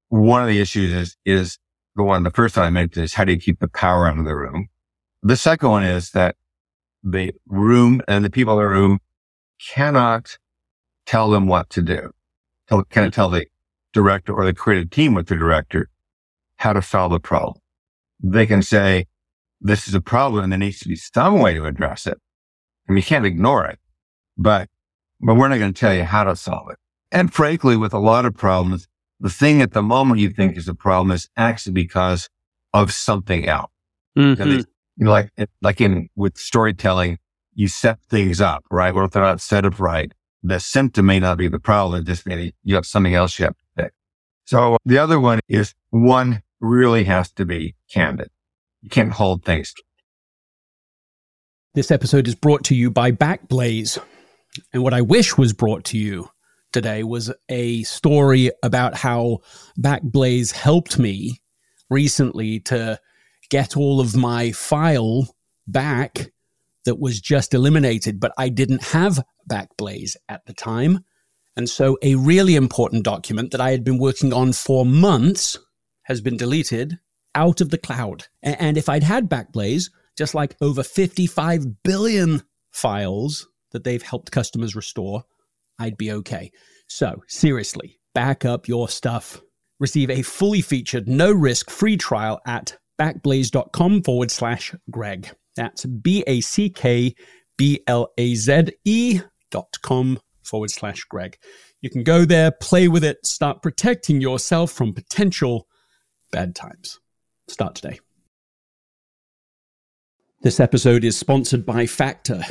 one 0.09 0.43
of 0.43 0.49
the 0.49 0.61
issues 0.61 0.93
is, 0.93 1.17
is 1.25 1.59
the 1.97 2.03
one, 2.03 2.23
the 2.23 2.31
first 2.31 2.57
one 2.57 2.67
I 2.67 2.71
mentioned 2.71 3.05
is 3.05 3.15
how 3.15 3.25
do 3.25 3.33
you 3.33 3.39
keep 3.39 3.61
the 3.61 3.69
power 3.69 4.07
out 4.07 4.19
of 4.19 4.25
the 4.25 4.35
room? 4.35 4.69
The 5.23 5.37
second 5.37 5.69
one 5.69 5.85
is 5.85 6.11
that 6.11 6.37
the 7.05 7.33
room 7.47 8.03
and 8.09 8.25
the 8.25 8.31
people 8.31 8.59
in 8.59 8.65
the 8.65 8.69
room 8.69 8.99
cannot 9.75 10.39
tell 11.07 11.31
them 11.31 11.47
what 11.47 11.71
to 11.71 11.83
do. 11.83 12.11
Tell, 12.69 12.81
of 12.81 13.13
tell 13.13 13.29
the 13.29 13.47
director 13.93 14.33
or 14.33 14.45
the 14.45 14.55
creative 14.55 14.91
team 14.91 15.15
with 15.15 15.27
the 15.27 15.37
director 15.37 15.89
how 16.57 16.73
to 16.73 16.83
solve 16.83 17.13
the 17.13 17.21
problem. 17.21 17.57
They 18.23 18.47
can 18.47 18.63
say, 18.63 19.07
this 19.61 19.89
is 19.89 19.95
a 19.95 20.01
problem 20.01 20.45
and 20.45 20.53
there 20.53 20.59
needs 20.59 20.81
to 20.81 20.89
be 20.89 20.97
some 20.97 21.41
way 21.41 21.55
to 21.55 21.65
address 21.65 22.07
it. 22.07 22.19
And 22.89 22.97
you 22.97 23.03
can't 23.03 23.25
ignore 23.25 23.65
it, 23.67 23.79
but, 24.37 24.69
but 25.21 25.35
we're 25.35 25.49
not 25.49 25.59
going 25.59 25.73
to 25.73 25.81
tell 25.81 25.95
you 25.95 26.05
how 26.05 26.25
to 26.25 26.35
solve 26.37 26.71
it. 26.71 26.79
And 27.11 27.33
frankly, 27.33 27.77
with 27.77 27.93
a 27.93 27.99
lot 27.99 28.25
of 28.25 28.35
problems, 28.35 28.89
the 29.21 29.31
thing 29.31 29.63
at 29.63 29.73
the 29.73 29.83
moment 29.83 30.21
you 30.21 30.31
think 30.31 30.57
is 30.57 30.67
a 30.67 30.75
problem 30.75 31.13
is 31.13 31.29
actually 31.37 31.75
because 31.75 32.29
of 32.75 32.93
something 32.93 33.47
else. 33.47 33.71
Mm-hmm. 34.19 34.43
They, 34.43 34.57
you 34.57 34.65
know, 34.99 35.11
like, 35.11 35.31
like 35.61 35.81
in 35.81 36.09
with 36.17 36.37
storytelling, 36.37 37.19
you 37.55 37.69
set 37.69 38.03
things 38.03 38.41
up, 38.41 38.65
right? 38.71 38.95
Well, 38.95 39.05
if 39.05 39.13
they're 39.13 39.23
not 39.23 39.41
set 39.41 39.65
up 39.65 39.79
right, 39.79 40.11
the 40.43 40.59
symptom 40.59 41.07
may 41.07 41.21
not 41.21 41.39
be 41.39 41.49
the 41.49 41.61
problem. 41.61 42.05
Just 42.05 42.27
maybe 42.27 42.55
you 42.65 42.75
have 42.75 42.87
something 42.87 43.15
else 43.15 43.39
you 43.39 43.45
have 43.45 43.57
to 43.57 43.65
fix. 43.85 43.95
So 44.45 44.77
the 44.85 44.99
other 44.99 45.21
one 45.21 45.41
is 45.49 45.75
one 45.91 46.43
really 46.61 47.05
has 47.05 47.31
to 47.33 47.45
be 47.45 47.77
candid. 47.91 48.31
You 48.81 48.91
can't 48.91 49.13
hold 49.13 49.45
things. 49.45 49.73
This 51.75 51.91
episode 51.91 52.29
is 52.29 52.35
brought 52.35 52.65
to 52.65 52.75
you 52.75 52.91
by 52.91 53.13
Backblaze. 53.13 53.99
And 54.75 54.83
what 54.83 54.93
I 54.93 55.01
wish 55.01 55.39
was 55.39 55.55
brought 55.55 55.85
to 55.85 55.97
you 55.97 56.29
today 56.71 57.03
was 57.03 57.33
a 57.49 57.83
story 57.85 58.51
about 58.63 58.95
how 58.95 59.39
Backblaze 59.81 60.53
helped 60.53 60.99
me 60.99 61.41
recently 61.89 62.61
to 62.61 63.01
get 63.49 63.75
all 63.75 64.01
of 64.01 64.15
my 64.15 64.53
file 64.53 65.35
back 65.67 66.33
that 66.85 66.99
was 66.99 67.23
just 67.23 67.55
eliminated, 67.55 68.21
but 68.21 68.33
I 68.37 68.51
didn't 68.51 68.83
have 68.83 69.25
Backblaze 69.51 70.17
at 70.29 70.45
the 70.45 70.53
time. 70.53 71.07
And 71.57 71.71
so 71.71 71.97
a 72.03 72.17
really 72.17 72.55
important 72.55 73.03
document 73.03 73.51
that 73.51 73.63
I 73.63 73.71
had 73.71 73.83
been 73.83 73.97
working 73.99 74.35
on 74.35 74.53
for 74.53 74.85
months 74.85 75.57
has 76.03 76.21
been 76.21 76.37
deleted 76.37 76.99
out 77.35 77.63
of 77.63 77.71
the 77.71 77.79
cloud. 77.79 78.27
And 78.43 78.77
if 78.77 78.91
I'd 78.91 79.05
had 79.05 79.31
Backblaze, 79.31 79.89
just 80.17 80.35
like 80.35 80.57
over 80.61 80.83
55 80.83 81.83
billion 81.83 82.43
files 82.73 83.49
that 83.73 83.85
they've 83.85 84.03
helped 84.03 84.31
customers 84.31 84.77
restore, 84.77 85.25
I'd 85.79 85.97
be 85.97 86.13
okay. 86.13 86.51
So, 86.89 87.23
seriously, 87.29 87.99
back 88.15 88.45
up 88.45 88.69
your 88.69 88.89
stuff. 88.89 89.41
Receive 89.81 90.11
a 90.11 90.23
fully 90.23 90.61
featured, 90.61 91.09
no 91.09 91.33
risk 91.33 91.71
free 91.71 91.97
trial 91.97 92.41
at 92.47 92.77
backblaze.com 93.01 94.03
forward 94.03 94.31
slash 94.31 94.75
Greg. 94.91 95.31
That's 95.57 95.85
B 95.85 96.23
A 96.27 96.41
C 96.41 96.71
K 96.71 97.15
B 97.57 97.83
L 97.87 98.09
A 98.19 98.35
Z 98.35 98.69
E 98.85 99.21
dot 99.51 99.77
com 99.83 100.21
forward 100.45 100.71
slash 100.71 101.05
Greg. 101.05 101.37
You 101.81 101.91
can 101.91 102.05
go 102.05 102.25
there, 102.25 102.53
play 102.53 102.89
with 102.89 103.05
it, 103.05 103.27
start 103.27 103.63
protecting 103.63 104.21
yourself 104.21 104.71
from 104.71 104.95
potential 104.95 105.67
bad 106.31 106.55
times. 106.55 107.01
Start 107.49 107.75
today. 107.75 107.99
This 110.43 110.59
episode 110.59 111.05
is 111.05 111.17
sponsored 111.17 111.65
by 111.65 111.87
Factor. 111.87 112.43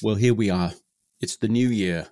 Well, 0.00 0.14
here 0.14 0.32
we 0.32 0.48
are. 0.48 0.72
It's 1.20 1.38
the 1.38 1.48
new 1.48 1.66
year. 1.66 2.06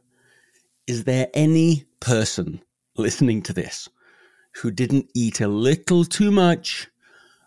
Is 0.89 1.05
there 1.05 1.29
any 1.35 1.85
person 2.01 2.61
listening 2.97 3.43
to 3.43 3.53
this 3.53 3.89
who 4.57 4.73
didn't 4.73 5.09
eat 5.15 5.41
a 5.41 5.47
little 5.47 6.05
too 6.05 6.33
much 6.33 6.89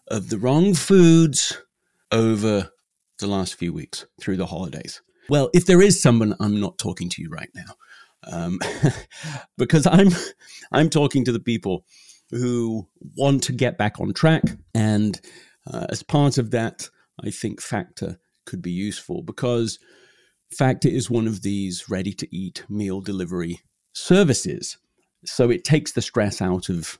of 0.08 0.30
the 0.30 0.38
wrong 0.38 0.74
foods 0.74 1.62
over 2.10 2.72
the 3.20 3.28
last 3.28 3.56
few 3.56 3.74
weeks 3.74 4.06
through 4.22 4.38
the 4.38 4.46
holidays? 4.46 5.02
Well, 5.28 5.50
if 5.54 5.66
there 5.66 5.82
is 5.82 6.02
someone, 6.02 6.38
I'm 6.40 6.62
not 6.62 6.78
talking 6.78 7.10
to 7.10 7.22
you 7.22 7.30
right 7.30 7.52
now. 7.54 7.76
Um, 8.24 8.60
because 9.58 9.86
I'm 9.86 10.12
I'm 10.72 10.90
talking 10.90 11.26
to 11.26 11.34
the 11.34 11.42
people 11.42 11.84
who 12.32 12.88
want 13.18 13.44
to 13.44 13.52
get 13.52 13.78
back 13.78 14.00
on 14.00 14.14
track, 14.14 14.44
and 14.74 15.20
uh, 15.68 15.88
as 15.90 16.02
part 16.02 16.38
of 16.38 16.52
that, 16.52 16.90
I 17.24 17.30
think 17.32 17.62
Factor 17.62 18.20
could 18.46 18.62
be 18.62 18.72
useful 18.72 19.24
because 19.24 19.80
Factor 20.52 20.88
is 20.88 21.10
one 21.10 21.28
of 21.28 21.42
these 21.42 21.90
ready 21.90 22.14
to 22.14 22.36
eat 22.36 22.64
meal 22.70 23.02
delivery 23.02 23.62
services. 23.94 24.78
So 25.26 25.50
it 25.50 25.64
takes 25.64 25.92
the 25.92 26.02
stress 26.02 26.42
out 26.42 26.70
of 26.70 27.00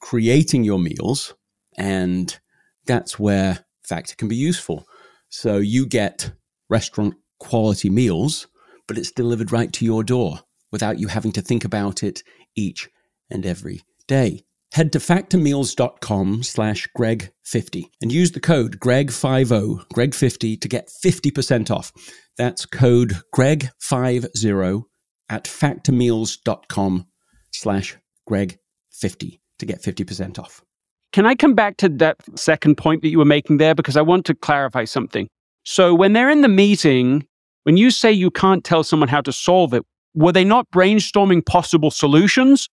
creating 0.00 0.64
your 0.64 0.78
meals, 0.78 1.34
and 1.76 2.38
that's 2.86 3.18
where 3.18 3.64
Factor 3.82 4.14
can 4.14 4.28
be 4.28 4.36
useful. 4.36 4.86
So 5.28 5.58
you 5.58 5.86
get 5.86 6.32
restaurant 6.68 7.14
quality 7.38 7.90
meals, 7.90 8.46
but 8.86 8.98
it's 8.98 9.10
delivered 9.10 9.52
right 9.52 9.72
to 9.72 9.84
your 9.84 10.04
door 10.04 10.40
without 10.70 10.98
you 10.98 11.08
having 11.08 11.32
to 11.32 11.42
think 11.42 11.64
about 11.64 12.02
it 12.02 12.22
each 12.54 12.88
and 13.30 13.44
every 13.44 13.82
day. 14.06 14.44
Head 14.76 14.92
to 14.92 14.98
factormeals.com 14.98 16.42
slash 16.42 16.86
Greg50 16.94 17.84
and 18.02 18.12
use 18.12 18.32
the 18.32 18.40
code 18.40 18.78
Greg50, 18.78 19.86
Greg50 19.94 20.60
to 20.60 20.68
get 20.68 20.90
50% 21.02 21.70
off. 21.70 21.92
That's 22.36 22.66
code 22.66 23.14
Greg50 23.34 24.84
at 25.30 25.44
factormeals.com 25.44 27.06
slash 27.52 27.96
Greg50 28.28 29.40
to 29.60 29.64
get 29.64 29.82
50% 29.82 30.38
off. 30.38 30.62
Can 31.10 31.24
I 31.24 31.34
come 31.36 31.54
back 31.54 31.78
to 31.78 31.88
that 31.88 32.18
second 32.38 32.76
point 32.76 33.00
that 33.00 33.08
you 33.08 33.16
were 33.16 33.24
making 33.24 33.56
there? 33.56 33.74
Because 33.74 33.96
I 33.96 34.02
want 34.02 34.26
to 34.26 34.34
clarify 34.34 34.84
something. 34.84 35.26
So 35.64 35.94
when 35.94 36.12
they're 36.12 36.28
in 36.28 36.42
the 36.42 36.48
meeting, 36.48 37.26
when 37.62 37.78
you 37.78 37.90
say 37.90 38.12
you 38.12 38.30
can't 38.30 38.62
tell 38.62 38.84
someone 38.84 39.08
how 39.08 39.22
to 39.22 39.32
solve 39.32 39.72
it, 39.72 39.84
were 40.14 40.32
they 40.32 40.44
not 40.44 40.70
brainstorming 40.70 41.46
possible 41.46 41.90
solutions 41.90 42.68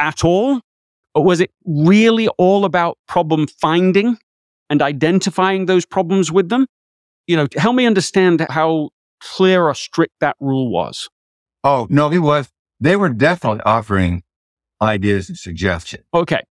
at 0.00 0.24
all? 0.24 0.60
Or 1.14 1.24
was 1.24 1.40
it 1.40 1.50
really 1.64 2.28
all 2.38 2.64
about 2.64 2.98
problem 3.06 3.46
finding 3.46 4.18
and 4.68 4.82
identifying 4.82 5.66
those 5.66 5.86
problems 5.86 6.32
with 6.32 6.48
them? 6.48 6.66
You 7.26 7.36
know, 7.36 7.46
help 7.56 7.76
me 7.76 7.86
understand 7.86 8.44
how 8.50 8.90
clear 9.20 9.64
or 9.64 9.74
strict 9.74 10.14
that 10.20 10.36
rule 10.40 10.70
was. 10.70 11.08
Oh, 11.62 11.86
no, 11.88 12.10
it 12.10 12.18
was. 12.18 12.50
They 12.80 12.96
were 12.96 13.08
definitely 13.08 13.62
offering 13.64 14.22
ideas 14.82 15.28
and 15.28 15.38
suggestions. 15.38 16.04
Okay. 16.12 16.42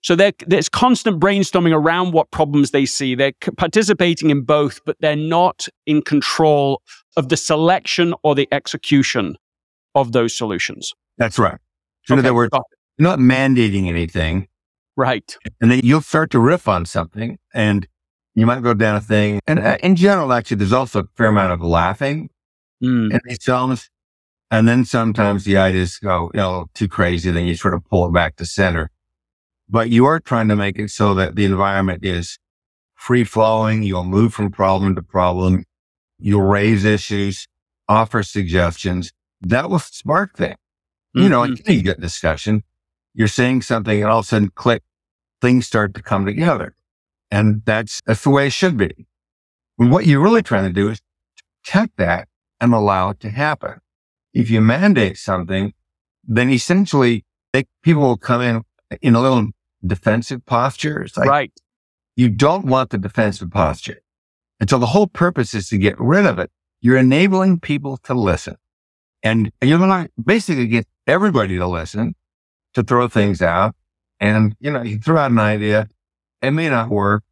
So 0.00 0.16
there's 0.16 0.68
constant 0.68 1.20
brainstorming 1.20 1.72
around 1.72 2.12
what 2.12 2.30
problems 2.30 2.72
they 2.72 2.86
see. 2.86 3.14
They're 3.14 3.32
participating 3.56 4.30
in 4.30 4.42
both, 4.42 4.80
but 4.84 4.96
they're 4.98 5.14
not 5.14 5.68
in 5.86 6.02
control 6.02 6.82
of 7.16 7.28
the 7.28 7.36
selection 7.36 8.14
or 8.24 8.34
the 8.34 8.48
execution 8.50 9.36
of 9.94 10.10
those 10.12 10.34
solutions. 10.34 10.92
That's 11.18 11.38
right. 11.38 11.58
So 12.06 12.14
okay. 12.14 12.20
in 12.20 12.26
other 12.26 12.34
words, 12.34 12.50
you're 13.02 13.10
not 13.10 13.18
mandating 13.18 13.88
anything. 13.88 14.46
Right. 14.96 15.36
And 15.60 15.72
then 15.72 15.80
you'll 15.82 16.02
start 16.02 16.30
to 16.30 16.38
riff 16.38 16.68
on 16.68 16.86
something 16.86 17.36
and 17.52 17.88
you 18.36 18.46
might 18.46 18.62
go 18.62 18.74
down 18.74 18.94
a 18.94 19.00
thing. 19.00 19.40
And 19.48 19.58
uh, 19.58 19.76
in 19.82 19.96
general, 19.96 20.32
actually, 20.32 20.58
there's 20.58 20.72
also 20.72 21.00
a 21.00 21.04
fair 21.16 21.26
amount 21.26 21.52
of 21.52 21.60
laughing 21.62 22.30
mm. 22.80 23.12
in 23.12 23.20
these 23.24 23.42
films. 23.42 23.90
And 24.52 24.68
then 24.68 24.84
sometimes 24.84 25.44
the 25.44 25.56
ideas 25.56 25.98
go, 25.98 26.30
you 26.32 26.38
know, 26.38 26.66
too 26.74 26.86
crazy. 26.86 27.30
Then 27.32 27.46
you 27.46 27.56
sort 27.56 27.74
of 27.74 27.84
pull 27.86 28.06
it 28.06 28.12
back 28.12 28.36
to 28.36 28.46
center. 28.46 28.88
But 29.68 29.90
you 29.90 30.04
are 30.04 30.20
trying 30.20 30.46
to 30.48 30.56
make 30.56 30.78
it 30.78 30.90
so 30.90 31.12
that 31.14 31.34
the 31.34 31.44
environment 31.44 32.04
is 32.04 32.38
free 32.94 33.24
flowing. 33.24 33.82
You'll 33.82 34.04
move 34.04 34.32
from 34.32 34.52
problem 34.52 34.94
to 34.94 35.02
problem. 35.02 35.64
You'll 36.20 36.42
raise 36.42 36.84
issues, 36.84 37.48
offer 37.88 38.22
suggestions. 38.22 39.12
That 39.40 39.70
will 39.70 39.80
spark 39.80 40.36
things. 40.36 40.56
You 41.14 41.28
know, 41.28 41.40
like 41.40 41.60
any 41.66 41.82
good 41.82 42.00
discussion, 42.00 42.62
you're 43.14 43.28
saying 43.28 43.62
something 43.62 44.02
and 44.02 44.10
all 44.10 44.20
of 44.20 44.24
a 44.24 44.28
sudden 44.28 44.50
click, 44.54 44.82
things 45.40 45.66
start 45.66 45.94
to 45.94 46.02
come 46.02 46.24
together. 46.24 46.74
And 47.30 47.62
that's, 47.64 48.00
that's 48.06 48.22
the 48.22 48.30
way 48.30 48.46
it 48.46 48.52
should 48.52 48.76
be. 48.76 49.06
And 49.78 49.90
what 49.90 50.06
you're 50.06 50.20
really 50.20 50.42
trying 50.42 50.64
to 50.64 50.72
do 50.72 50.90
is 50.90 51.00
protect 51.64 51.96
that 51.96 52.28
and 52.60 52.72
allow 52.72 53.10
it 53.10 53.20
to 53.20 53.30
happen. 53.30 53.80
If 54.32 54.50
you 54.50 54.60
mandate 54.60 55.18
something, 55.18 55.72
then 56.24 56.50
essentially 56.50 57.24
they, 57.52 57.64
people 57.82 58.02
will 58.02 58.16
come 58.16 58.40
in 58.40 58.62
in 59.00 59.14
a 59.14 59.20
little 59.20 59.48
defensive 59.84 60.44
posture. 60.46 61.02
It's 61.02 61.16
like, 61.16 61.28
right. 61.28 61.52
You 62.14 62.28
don't 62.28 62.66
want 62.66 62.90
the 62.90 62.98
defensive 62.98 63.50
posture. 63.50 64.02
And 64.60 64.68
so 64.68 64.78
the 64.78 64.86
whole 64.86 65.06
purpose 65.06 65.54
is 65.54 65.68
to 65.70 65.78
get 65.78 65.98
rid 65.98 66.26
of 66.26 66.38
it. 66.38 66.50
You're 66.80 66.98
enabling 66.98 67.60
people 67.60 67.96
to 68.04 68.14
listen 68.14 68.56
and 69.22 69.52
you're 69.62 69.78
going 69.78 70.04
to 70.04 70.10
basically 70.22 70.66
get 70.66 70.86
everybody 71.06 71.56
to 71.58 71.66
listen 71.66 72.14
to 72.74 72.82
throw 72.82 73.08
things 73.08 73.42
out. 73.42 73.74
And, 74.20 74.54
you 74.60 74.70
know, 74.70 74.82
you 74.82 74.98
throw 74.98 75.18
out 75.18 75.30
an 75.30 75.38
idea. 75.38 75.88
It 76.40 76.52
may 76.52 76.68
not 76.68 76.90
work. 76.90 77.24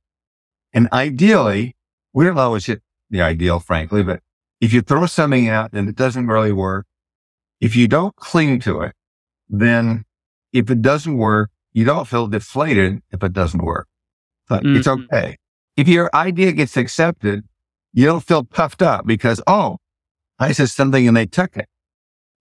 And 0.72 0.88
ideally, 0.92 1.76
we 2.12 2.24
don't 2.24 2.38
always 2.38 2.66
hit 2.66 2.82
the 3.10 3.22
ideal, 3.22 3.60
frankly, 3.60 4.02
but 4.02 4.20
if 4.60 4.72
you 4.72 4.82
throw 4.82 5.06
something 5.06 5.48
out 5.48 5.72
and 5.72 5.88
it 5.88 5.96
doesn't 5.96 6.26
really 6.26 6.52
work, 6.52 6.86
if 7.60 7.76
you 7.76 7.88
don't 7.88 8.14
cling 8.16 8.60
to 8.60 8.80
it, 8.82 8.94
then 9.48 10.04
if 10.52 10.70
it 10.70 10.82
doesn't 10.82 11.16
work, 11.16 11.50
you 11.72 11.84
don't 11.84 12.06
feel 12.06 12.26
deflated 12.26 13.02
if 13.10 13.22
it 13.22 13.32
doesn't 13.32 13.62
work. 13.62 13.88
But 14.48 14.62
mm-hmm. 14.62 14.76
it's 14.76 14.88
okay. 14.88 15.36
If 15.76 15.88
your 15.88 16.10
idea 16.14 16.52
gets 16.52 16.76
accepted, 16.76 17.44
you 17.92 18.06
don't 18.06 18.24
feel 18.24 18.44
puffed 18.44 18.82
up 18.82 19.06
because, 19.06 19.40
oh, 19.46 19.78
I 20.38 20.52
said 20.52 20.68
something 20.70 21.06
and 21.06 21.16
they 21.16 21.26
took 21.26 21.56
it. 21.56 21.68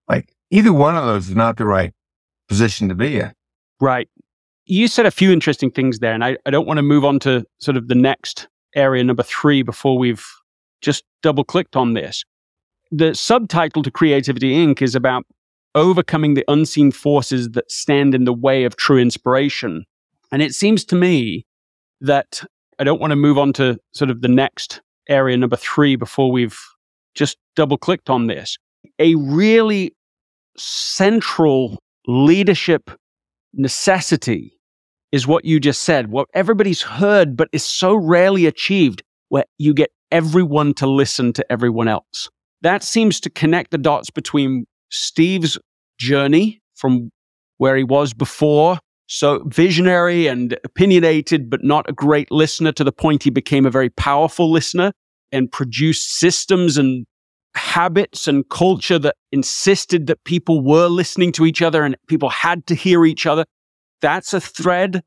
Like 0.07 0.33
either 0.49 0.73
one 0.73 0.95
of 0.95 1.05
those 1.05 1.29
is 1.29 1.35
not 1.35 1.57
the 1.57 1.65
right 1.65 1.93
position 2.49 2.89
to 2.89 2.95
be 2.95 3.19
in. 3.19 3.31
Right. 3.79 4.09
You 4.65 4.87
said 4.87 5.05
a 5.05 5.11
few 5.11 5.31
interesting 5.31 5.71
things 5.71 5.99
there, 5.99 6.13
and 6.13 6.23
I, 6.23 6.37
I 6.45 6.49
don't 6.49 6.67
want 6.67 6.77
to 6.77 6.83
move 6.83 7.05
on 7.05 7.19
to 7.19 7.45
sort 7.59 7.77
of 7.77 7.87
the 7.87 7.95
next 7.95 8.47
area, 8.75 9.03
number 9.03 9.23
three, 9.23 9.63
before 9.63 9.97
we've 9.97 10.25
just 10.81 11.03
double 11.23 11.43
clicked 11.43 11.75
on 11.75 11.93
this. 11.93 12.23
The 12.91 13.13
subtitle 13.15 13.83
to 13.83 13.91
Creativity 13.91 14.53
Inc. 14.53 14.81
is 14.81 14.95
about 14.95 15.25
overcoming 15.75 16.33
the 16.33 16.45
unseen 16.47 16.91
forces 16.91 17.49
that 17.51 17.71
stand 17.71 18.13
in 18.13 18.25
the 18.25 18.33
way 18.33 18.63
of 18.63 18.75
true 18.75 18.97
inspiration. 18.97 19.85
And 20.31 20.41
it 20.41 20.53
seems 20.53 20.83
to 20.85 20.95
me 20.95 21.45
that 22.01 22.43
I 22.79 22.83
don't 22.83 22.99
want 22.99 23.11
to 23.11 23.15
move 23.15 23.37
on 23.37 23.53
to 23.53 23.77
sort 23.93 24.09
of 24.09 24.21
the 24.21 24.27
next 24.27 24.81
area, 25.07 25.37
number 25.37 25.55
three, 25.55 25.95
before 25.95 26.31
we've 26.31 26.59
just 27.13 27.37
double 27.55 27.77
clicked 27.77 28.09
on 28.09 28.27
this. 28.27 28.57
A 28.99 29.15
really 29.15 29.95
central 30.57 31.79
leadership 32.10 32.89
necessity 33.53 34.60
is 35.12 35.28
what 35.28 35.45
you 35.45 35.60
just 35.60 35.84
said, 35.84 36.10
what 36.10 36.28
everybody's 36.34 36.82
heard, 36.82 37.38
but 37.38 37.47
is 37.51 37.64
so 37.64 37.95
rarely 37.95 38.47
achieved, 38.47 39.03
where 39.30 39.45
you 39.60 39.74
get 39.74 39.91
everyone 40.12 40.74
to 40.74 40.88
listen 40.88 41.32
to 41.34 41.51
everyone 41.51 41.88
else. 41.88 42.30
That 42.62 42.84
seems 42.84 43.20
to 43.22 43.30
connect 43.30 43.70
the 43.72 43.78
dots 43.78 44.10
between 44.10 44.66
Steve's 44.89 45.57
journey 45.99 46.62
from 46.76 47.12
where 47.57 47.76
he 47.76 47.84
was 47.84 48.14
before, 48.14 48.80
so 49.07 49.43
visionary 49.45 50.28
and 50.28 50.57
opinionated, 50.64 51.49
but 51.49 51.64
not 51.64 51.88
a 51.89 51.93
great 51.93 52.32
listener 52.32 52.72
to 52.72 52.84
the 52.84 52.91
point 52.91 53.24
he 53.24 53.30
became 53.30 53.66
a 53.66 53.72
very 53.72 53.89
powerful 53.91 54.51
listener 54.51 54.91
and 55.32 55.51
produced 55.51 56.18
systems 56.18 56.78
and 56.78 57.05
habits 57.55 58.27
and 58.27 58.47
culture 58.49 58.99
that 58.99 59.15
insisted 59.31 60.07
that 60.07 60.23
people 60.23 60.61
were 60.61 60.87
listening 60.87 61.31
to 61.33 61.45
each 61.45 61.61
other 61.61 61.83
and 61.83 61.95
people 62.07 62.29
had 62.29 62.65
to 62.67 62.75
hear 62.75 63.05
each 63.05 63.25
other. 63.25 63.45
That's 64.01 64.33
a 64.33 64.41
thread. 64.41 65.03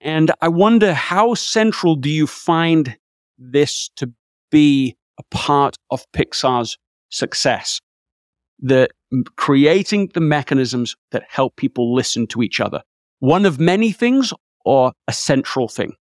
And 0.00 0.30
I 0.40 0.48
wonder 0.48 0.94
how 0.94 1.34
central 1.34 1.96
do 1.96 2.10
you 2.10 2.26
find 2.26 2.96
this 3.38 3.90
to 3.96 4.12
be 4.50 4.96
a 5.18 5.22
part 5.30 5.76
of 5.90 6.04
Pixar's 6.12 6.78
success? 7.10 7.80
The 8.58 8.88
creating 9.36 10.10
the 10.14 10.20
mechanisms 10.20 10.96
that 11.12 11.24
help 11.28 11.56
people 11.56 11.94
listen 11.94 12.26
to 12.28 12.42
each 12.42 12.60
other. 12.60 12.82
One 13.20 13.46
of 13.46 13.60
many 13.60 13.92
things 13.92 14.32
or 14.64 14.92
a 15.06 15.12
central 15.12 15.68
thing? 15.68 15.94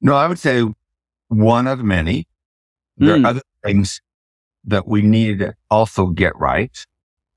No, 0.00 0.14
I 0.14 0.28
would 0.28 0.38
say 0.38 0.64
one 1.28 1.66
of 1.66 1.82
many. 1.82 2.28
There 2.96 3.08
mm. 3.08 3.14
are 3.14 3.18
hmm. 3.18 3.26
other 3.26 3.42
things 3.64 4.00
that 4.64 4.86
we 4.86 5.02
need 5.02 5.40
to 5.40 5.54
also 5.70 6.06
get 6.06 6.36
right. 6.36 6.86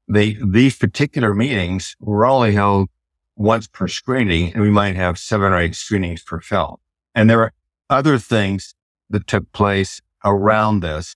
They, 0.07 0.37
these 0.43 0.77
particular 0.77 1.33
meetings 1.33 1.95
were 1.99 2.25
only 2.25 2.53
held 2.53 2.89
once 3.35 3.67
per 3.67 3.87
screening 3.87 4.53
and 4.53 4.61
we 4.61 4.69
might 4.69 4.95
have 4.95 5.17
seven 5.17 5.51
or 5.51 5.59
eight 5.59 5.75
screenings 5.75 6.23
per 6.23 6.39
film. 6.39 6.77
And 7.13 7.29
there 7.29 7.41
are 7.41 7.53
other 7.89 8.17
things 8.17 8.73
that 9.09 9.27
took 9.27 9.51
place 9.51 10.01
around 10.23 10.81
this. 10.81 11.15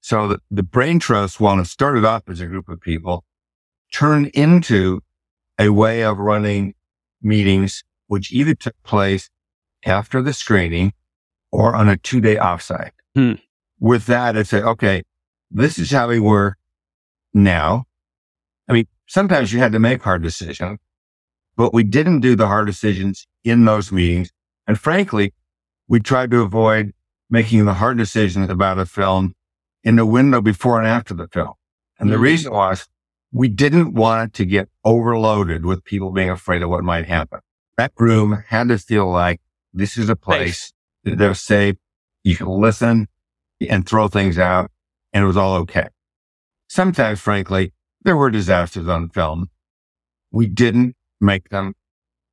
So 0.00 0.28
that 0.28 0.40
the 0.50 0.62
brain 0.62 1.00
trust, 1.00 1.40
while 1.40 1.58
it 1.58 1.66
started 1.66 2.04
off 2.04 2.22
as 2.28 2.40
a 2.40 2.46
group 2.46 2.68
of 2.68 2.80
people, 2.80 3.24
turned 3.92 4.28
into 4.28 5.00
a 5.58 5.70
way 5.70 6.02
of 6.02 6.18
running 6.18 6.74
meetings, 7.20 7.82
which 8.06 8.32
either 8.32 8.54
took 8.54 8.80
place 8.84 9.28
after 9.84 10.22
the 10.22 10.32
screening 10.32 10.92
or 11.50 11.74
on 11.74 11.88
a 11.88 11.96
two 11.96 12.20
day 12.20 12.36
offsite. 12.36 12.92
Hmm. 13.14 13.34
With 13.80 14.06
that, 14.06 14.36
I 14.36 14.44
say, 14.44 14.62
okay, 14.62 15.02
this 15.50 15.78
is 15.78 15.90
how 15.90 16.08
we 16.08 16.20
were 16.20 16.56
now. 17.34 17.84
I 18.68 18.72
mean, 18.72 18.86
sometimes 19.06 19.52
you 19.52 19.58
had 19.58 19.72
to 19.72 19.78
make 19.78 20.02
hard 20.02 20.22
decisions, 20.22 20.78
but 21.56 21.72
we 21.72 21.84
didn't 21.84 22.20
do 22.20 22.36
the 22.36 22.46
hard 22.46 22.66
decisions 22.66 23.26
in 23.44 23.64
those 23.64 23.90
meetings. 23.90 24.30
And 24.66 24.78
frankly, 24.78 25.34
we 25.88 26.00
tried 26.00 26.30
to 26.32 26.42
avoid 26.42 26.92
making 27.30 27.64
the 27.64 27.74
hard 27.74 27.98
decisions 27.98 28.50
about 28.50 28.78
a 28.78 28.86
film 28.86 29.34
in 29.82 29.96
the 29.96 30.06
window 30.06 30.40
before 30.40 30.78
and 30.78 30.86
after 30.86 31.14
the 31.14 31.28
film. 31.28 31.54
And 31.98 32.06
mm-hmm. 32.06 32.12
the 32.12 32.18
reason 32.18 32.52
was 32.52 32.86
we 33.32 33.48
didn't 33.48 33.94
want 33.94 34.34
to 34.34 34.44
get 34.44 34.68
overloaded 34.84 35.64
with 35.64 35.84
people 35.84 36.10
being 36.10 36.30
afraid 36.30 36.62
of 36.62 36.70
what 36.70 36.84
might 36.84 37.06
happen. 37.06 37.40
That 37.76 37.92
room 37.98 38.44
had 38.48 38.68
to 38.68 38.78
feel 38.78 39.10
like 39.10 39.40
this 39.72 39.96
is 39.96 40.08
a 40.08 40.16
place 40.16 40.72
that 41.04 41.18
they're 41.18 41.34
safe. 41.34 41.76
You 42.24 42.36
can 42.36 42.48
listen 42.48 43.08
and 43.68 43.86
throw 43.86 44.08
things 44.08 44.38
out 44.38 44.70
and 45.12 45.24
it 45.24 45.26
was 45.26 45.36
all 45.36 45.54
okay. 45.56 45.88
Sometimes, 46.68 47.20
frankly, 47.20 47.72
there 48.02 48.16
were 48.16 48.30
disasters 48.30 48.88
on 48.88 49.08
film. 49.08 49.50
We 50.30 50.46
didn't 50.46 50.96
make 51.20 51.48
them 51.48 51.74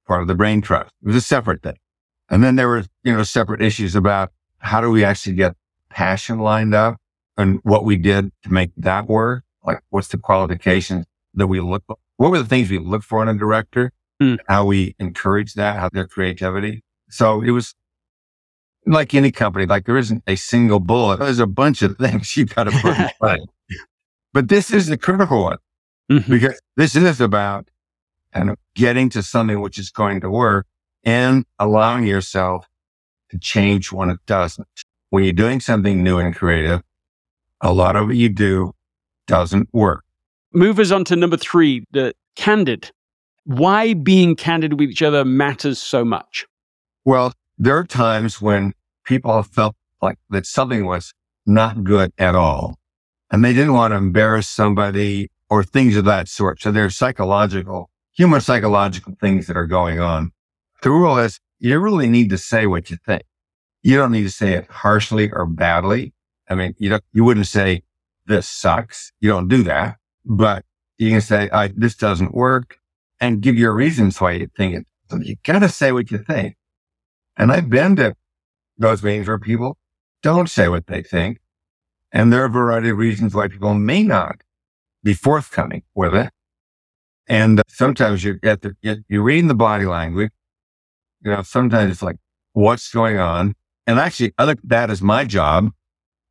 part 0.06 0.22
of 0.22 0.28
the 0.28 0.36
brain 0.36 0.62
trust. 0.62 0.92
It 1.02 1.08
was 1.08 1.16
a 1.16 1.22
separate 1.22 1.64
thing. 1.64 1.78
And 2.30 2.44
then 2.44 2.56
there 2.56 2.68
were, 2.68 2.84
you 3.04 3.16
know, 3.16 3.24
separate 3.24 3.62
issues 3.62 3.96
about 3.96 4.32
how 4.60 4.82
do 4.82 4.90
we 4.90 5.04
actually 5.04 5.36
get 5.36 5.56
passion 5.90 6.40
lined 6.40 6.74
up 6.74 6.98
and 7.38 7.60
what 7.64 7.86
we 7.86 7.98
did 7.98 8.32
to 8.44 8.52
make 8.52 8.72
that 8.78 9.08
work. 9.08 9.44
Like 9.64 9.82
what's 9.90 10.10
the 10.10 10.18
qualifications 10.18 11.06
that 11.36 11.48
we 11.48 11.60
look, 11.60 11.84
for? 11.88 11.98
what 12.18 12.32
were 12.32 12.40
the 12.40 12.46
things 12.46 12.70
we 12.70 12.80
look 12.80 13.04
for 13.04 13.22
in 13.22 13.28
a 13.28 13.34
director? 13.38 13.92
Mm. 14.22 14.38
How 14.48 14.66
we 14.66 14.96
encourage 15.00 15.54
that, 15.56 15.80
how 15.80 15.90
their 15.92 16.08
creativity. 16.08 16.84
So 17.10 17.42
it 17.42 17.52
was 17.52 17.76
like 18.86 19.14
any 19.14 19.32
company, 19.32 19.66
like 19.66 19.86
there 19.86 19.98
isn't 19.98 20.24
a 20.28 20.36
single 20.36 20.80
bullet. 20.80 21.20
There's 21.20 21.40
a 21.40 21.48
bunch 21.48 21.82
of 21.82 21.98
things 21.98 22.36
you've 22.38 22.54
got 22.54 22.66
to 22.66 22.72
put 22.72 22.98
in 22.98 23.10
place. 23.20 23.46
But 24.34 24.50
this 24.50 24.72
is 24.72 24.88
the 24.88 24.98
critical 24.98 25.44
one 25.44 25.58
mm-hmm. 26.12 26.32
because 26.32 26.60
this 26.76 26.96
is 26.96 27.22
about 27.22 27.70
kind 28.34 28.50
of 28.50 28.58
getting 28.76 29.10
to 29.10 29.24
something 29.24 29.62
which 29.62 29.78
is 29.78 29.90
going 29.90 30.22
to 30.22 30.30
work 30.30 30.68
and 31.04 31.46
allowing 31.60 32.06
yourself 32.06 32.68
to 33.30 33.40
change 33.40 33.92
when 33.92 34.10
it 34.10 34.20
doesn't. 34.26 34.68
When 35.10 35.24
you're 35.24 35.34
doing 35.34 35.60
something 35.62 36.04
new 36.04 36.18
and 36.18 36.36
creative, 36.36 36.82
a 37.62 37.72
lot 37.72 37.96
of 37.96 38.08
what 38.08 38.16
you 38.16 38.30
do 38.30 38.74
doesn't 39.28 39.70
work. 39.72 40.04
Move 40.54 40.80
us 40.80 40.92
on 40.92 41.06
to 41.06 41.16
number 41.16 41.38
three, 41.38 41.86
the 41.92 42.14
candid. 42.36 42.92
Why 43.46 43.94
being 43.94 44.36
candid 44.36 44.80
with 44.80 44.90
each 44.90 45.02
other 45.02 45.24
matters 45.24 45.80
so 45.80 46.04
much? 46.04 46.46
Well, 47.06 47.34
there 47.58 47.78
are 47.78 47.86
times 47.86 48.42
when 48.42 48.74
people 49.06 49.42
felt 49.44 49.76
like 50.02 50.18
that 50.30 50.46
something 50.46 50.86
was 50.86 51.14
not 51.46 51.84
good 51.84 52.12
at 52.18 52.36
all 52.36 52.78
and 53.32 53.44
they 53.44 53.54
didn't 53.54 53.74
want 53.74 53.92
to 53.92 53.98
embarrass 53.98 54.48
somebody 54.48 55.30
or 55.50 55.64
things 55.64 55.96
of 55.96 56.06
that 56.06 56.28
sort. 56.28 56.62
So 56.62 56.72
there's 56.72 56.98
psychological, 56.98 57.90
human 58.14 58.42
psychological 58.42 59.16
things 59.22 59.48
that 59.48 59.58
are 59.58 59.68
going 59.68 60.00
on. 60.00 60.32
The 60.82 60.92
rule 60.92 61.18
is 61.18 61.40
you 61.60 61.80
really 61.80 62.08
need 62.08 62.30
to 62.32 62.38
say 62.38 62.66
what 62.66 62.90
you 62.90 62.98
think. 63.06 63.24
You 63.84 63.98
don't 63.98 64.12
need 64.12 64.24
to 64.24 64.32
say 64.32 64.54
it 64.54 64.70
harshly 64.70 65.32
or 65.32 65.46
badly. 65.46 66.14
I 66.50 66.56
mean, 66.56 66.76
you 66.78 66.90
don't, 66.90 67.04
you 67.14 67.24
wouldn't 67.24 67.48
say 67.48 67.84
this 68.26 68.48
sucks. 68.48 69.12
You 69.20 69.30
don't 69.30 69.48
do 69.48 69.64
that, 69.64 69.98
but 70.26 70.66
you 70.98 71.10
can 71.10 71.22
say, 71.22 71.50
this 71.76 71.96
doesn't 71.96 72.34
work 72.34 72.78
and 73.20 73.42
give 73.42 73.56
your 73.56 73.74
reasons 73.74 74.20
why 74.20 74.32
you 74.32 74.48
think 74.58 74.76
it. 74.76 74.88
So 75.10 75.18
you 75.18 75.36
gotta 75.44 75.70
say 75.70 75.92
what 75.92 76.10
you 76.12 76.18
think. 76.18 76.56
And 77.38 77.52
I've 77.52 77.70
been 77.70 77.96
to 77.98 78.16
those 78.78 79.04
meetings 79.04 79.28
where 79.28 79.40
people 79.40 79.78
don't 80.22 80.50
say 80.50 80.68
what 80.68 80.88
they 80.88 81.02
think. 81.02 81.40
And 82.12 82.32
there 82.32 82.42
are 82.44 82.46
a 82.46 82.50
variety 82.50 82.90
of 82.90 82.98
reasons 82.98 83.36
why 83.36 83.48
people 83.48 83.74
may 83.74 84.04
not 84.04 84.42
be 85.04 85.14
forthcoming 85.14 85.84
with 85.94 86.16
it. 86.16 86.32
And 87.28 87.62
sometimes 87.68 88.24
you 88.24 88.36
get 88.36 88.62
the, 88.62 88.76
you're 89.08 89.24
reading 89.24 89.48
the 89.48 89.56
body 89.56 89.86
language. 89.86 90.32
You 91.22 91.32
know, 91.32 91.42
sometimes 91.42 91.92
it's 91.92 92.02
like, 92.02 92.18
what's 92.54 92.92
going 92.92 93.18
on? 93.18 93.56
And 93.88 94.00
actually, 94.00 94.34
I 94.38 94.46
look 94.46 94.60
at 94.72 95.02
my 95.02 95.26
job. 95.26 95.72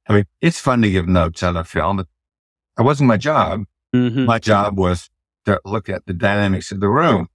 I 0.08 0.14
mean, 0.14 0.24
it's 0.40 0.60
fun 0.60 0.82
to 0.82 0.90
give 0.90 1.08
notes 1.08 1.42
on 1.42 1.56
a 1.56 1.64
film, 1.64 1.98
but 1.98 2.06
it 2.78 2.82
wasn't 2.82 3.08
my 3.08 3.16
job. 3.16 3.64
Mm-hmm. 3.94 4.24
My 4.24 4.38
job 4.38 4.78
was 4.78 5.10
to 5.46 5.60
look 5.64 5.88
at 5.88 6.06
the 6.06 6.14
dynamics 6.14 6.72
of 6.72 6.80
the 6.80 6.88
room. 6.88 7.28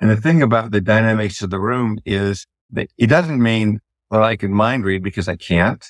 And 0.00 0.10
the 0.10 0.16
thing 0.16 0.42
about 0.42 0.72
the 0.72 0.80
dynamics 0.80 1.42
of 1.42 1.50
the 1.50 1.58
room 1.58 1.98
is 2.04 2.40
that 2.40 2.46
it 2.74 3.06
doesn't 3.06 3.42
mean 3.42 3.80
that 4.10 4.22
I 4.22 4.36
can 4.36 4.52
mind 4.52 4.84
read 4.84 5.02
because 5.02 5.28
I 5.28 5.36
can't. 5.36 5.84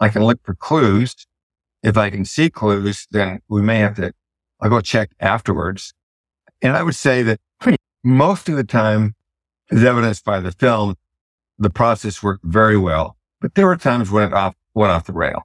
I 0.00 0.08
can 0.08 0.24
look 0.24 0.40
for 0.44 0.54
clues. 0.54 1.14
If 1.82 1.96
I 1.96 2.10
can 2.10 2.24
see 2.24 2.50
clues, 2.50 3.06
then 3.10 3.40
we 3.48 3.62
may 3.62 3.78
have 3.78 3.96
to, 3.96 4.12
I'll 4.60 4.70
go 4.70 4.80
check 4.80 5.10
afterwards. 5.20 5.94
And 6.60 6.76
I 6.76 6.82
would 6.82 6.94
say 6.94 7.22
that 7.22 7.40
most 8.04 8.48
of 8.48 8.56
the 8.56 8.64
time, 8.64 9.14
as 9.70 9.84
evidenced 9.84 10.24
by 10.24 10.40
the 10.40 10.52
film, 10.52 10.96
the 11.58 11.70
process 11.70 12.22
worked 12.22 12.44
very 12.44 12.76
well, 12.76 13.16
but 13.40 13.54
there 13.54 13.66
were 13.66 13.76
times 13.76 14.10
when 14.10 14.28
it 14.28 14.32
off, 14.32 14.54
went 14.74 14.92
off 14.92 15.06
the 15.06 15.12
rail. 15.12 15.42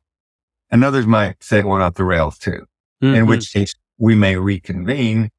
And 0.69 0.83
others 0.83 1.07
might 1.07 1.43
say 1.43 1.59
it 1.59 1.67
went 1.67 1.83
off 1.83 1.95
the 1.95 2.03
rails 2.03 2.37
too, 2.37 2.65
mm-hmm. 3.01 3.15
in 3.15 3.25
which 3.25 3.53
case 3.53 3.73
we 3.97 4.15
may 4.15 4.35
reconvene. 4.35 5.29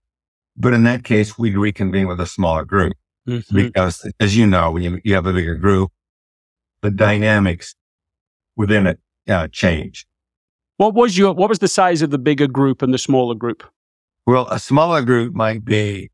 But 0.56 0.74
in 0.74 0.84
that 0.84 1.04
case, 1.04 1.38
we'd 1.38 1.56
reconvene 1.56 2.08
with 2.08 2.20
a 2.20 2.26
smaller 2.26 2.64
group 2.64 2.94
mm-hmm. 3.28 3.56
because 3.56 4.10
as 4.18 4.36
you 4.36 4.46
know, 4.46 4.70
when 4.70 4.82
you, 4.82 5.00
you, 5.04 5.14
have 5.14 5.26
a 5.26 5.32
bigger 5.32 5.54
group, 5.54 5.92
the 6.80 6.90
dynamics 6.90 7.74
within 8.56 8.86
it 8.86 8.98
uh, 9.28 9.48
change. 9.48 10.06
What 10.78 10.94
was 10.94 11.18
your, 11.18 11.32
what 11.32 11.48
was 11.48 11.58
the 11.58 11.68
size 11.68 12.02
of 12.02 12.10
the 12.10 12.18
bigger 12.18 12.46
group 12.46 12.82
and 12.82 12.94
the 12.94 12.98
smaller 12.98 13.34
group? 13.34 13.64
Well, 14.26 14.46
a 14.48 14.58
smaller 14.58 15.02
group 15.02 15.34
might 15.34 15.64
be, 15.64 16.10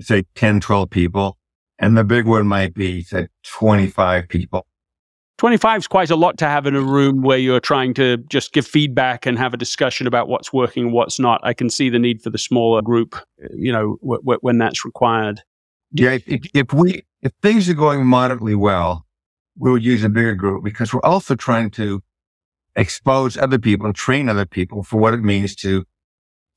say, 0.00 0.24
10, 0.34 0.60
12 0.60 0.90
people. 0.90 1.38
And 1.78 1.96
the 1.96 2.04
big 2.04 2.26
one 2.26 2.46
might 2.46 2.74
be, 2.74 3.02
say, 3.02 3.28
25 3.44 4.28
people. 4.28 4.66
25 5.38 5.78
is 5.78 5.86
quite 5.88 6.10
a 6.10 6.16
lot 6.16 6.38
to 6.38 6.46
have 6.46 6.66
in 6.66 6.76
a 6.76 6.80
room 6.80 7.22
where 7.22 7.38
you're 7.38 7.60
trying 7.60 7.92
to 7.94 8.18
just 8.28 8.52
give 8.52 8.66
feedback 8.66 9.26
and 9.26 9.36
have 9.36 9.52
a 9.52 9.56
discussion 9.56 10.06
about 10.06 10.28
what's 10.28 10.52
working 10.52 10.84
and 10.84 10.92
what's 10.92 11.18
not. 11.18 11.40
I 11.42 11.52
can 11.52 11.68
see 11.68 11.90
the 11.90 11.98
need 11.98 12.22
for 12.22 12.30
the 12.30 12.38
smaller 12.38 12.82
group, 12.82 13.16
you 13.52 13.72
know, 13.72 13.98
w- 14.00 14.20
w- 14.20 14.38
when 14.42 14.58
that's 14.58 14.84
required. 14.84 15.42
Yeah, 15.94 16.18
if, 16.26 16.46
if, 16.54 16.72
we 16.72 17.02
if 17.22 17.32
things 17.40 17.68
are 17.68 17.74
going 17.74 18.04
moderately 18.04 18.54
well, 18.54 19.06
we'll 19.56 19.78
use 19.78 20.02
a 20.04 20.08
bigger 20.08 20.34
group 20.34 20.64
because 20.64 20.92
we're 20.92 21.00
also 21.04 21.34
trying 21.34 21.70
to 21.70 22.02
expose 22.76 23.36
other 23.36 23.58
people 23.58 23.86
and 23.86 23.94
train 23.94 24.28
other 24.28 24.44
people 24.44 24.82
for 24.82 24.96
what 24.98 25.14
it 25.14 25.22
means 25.22 25.54
to 25.56 25.84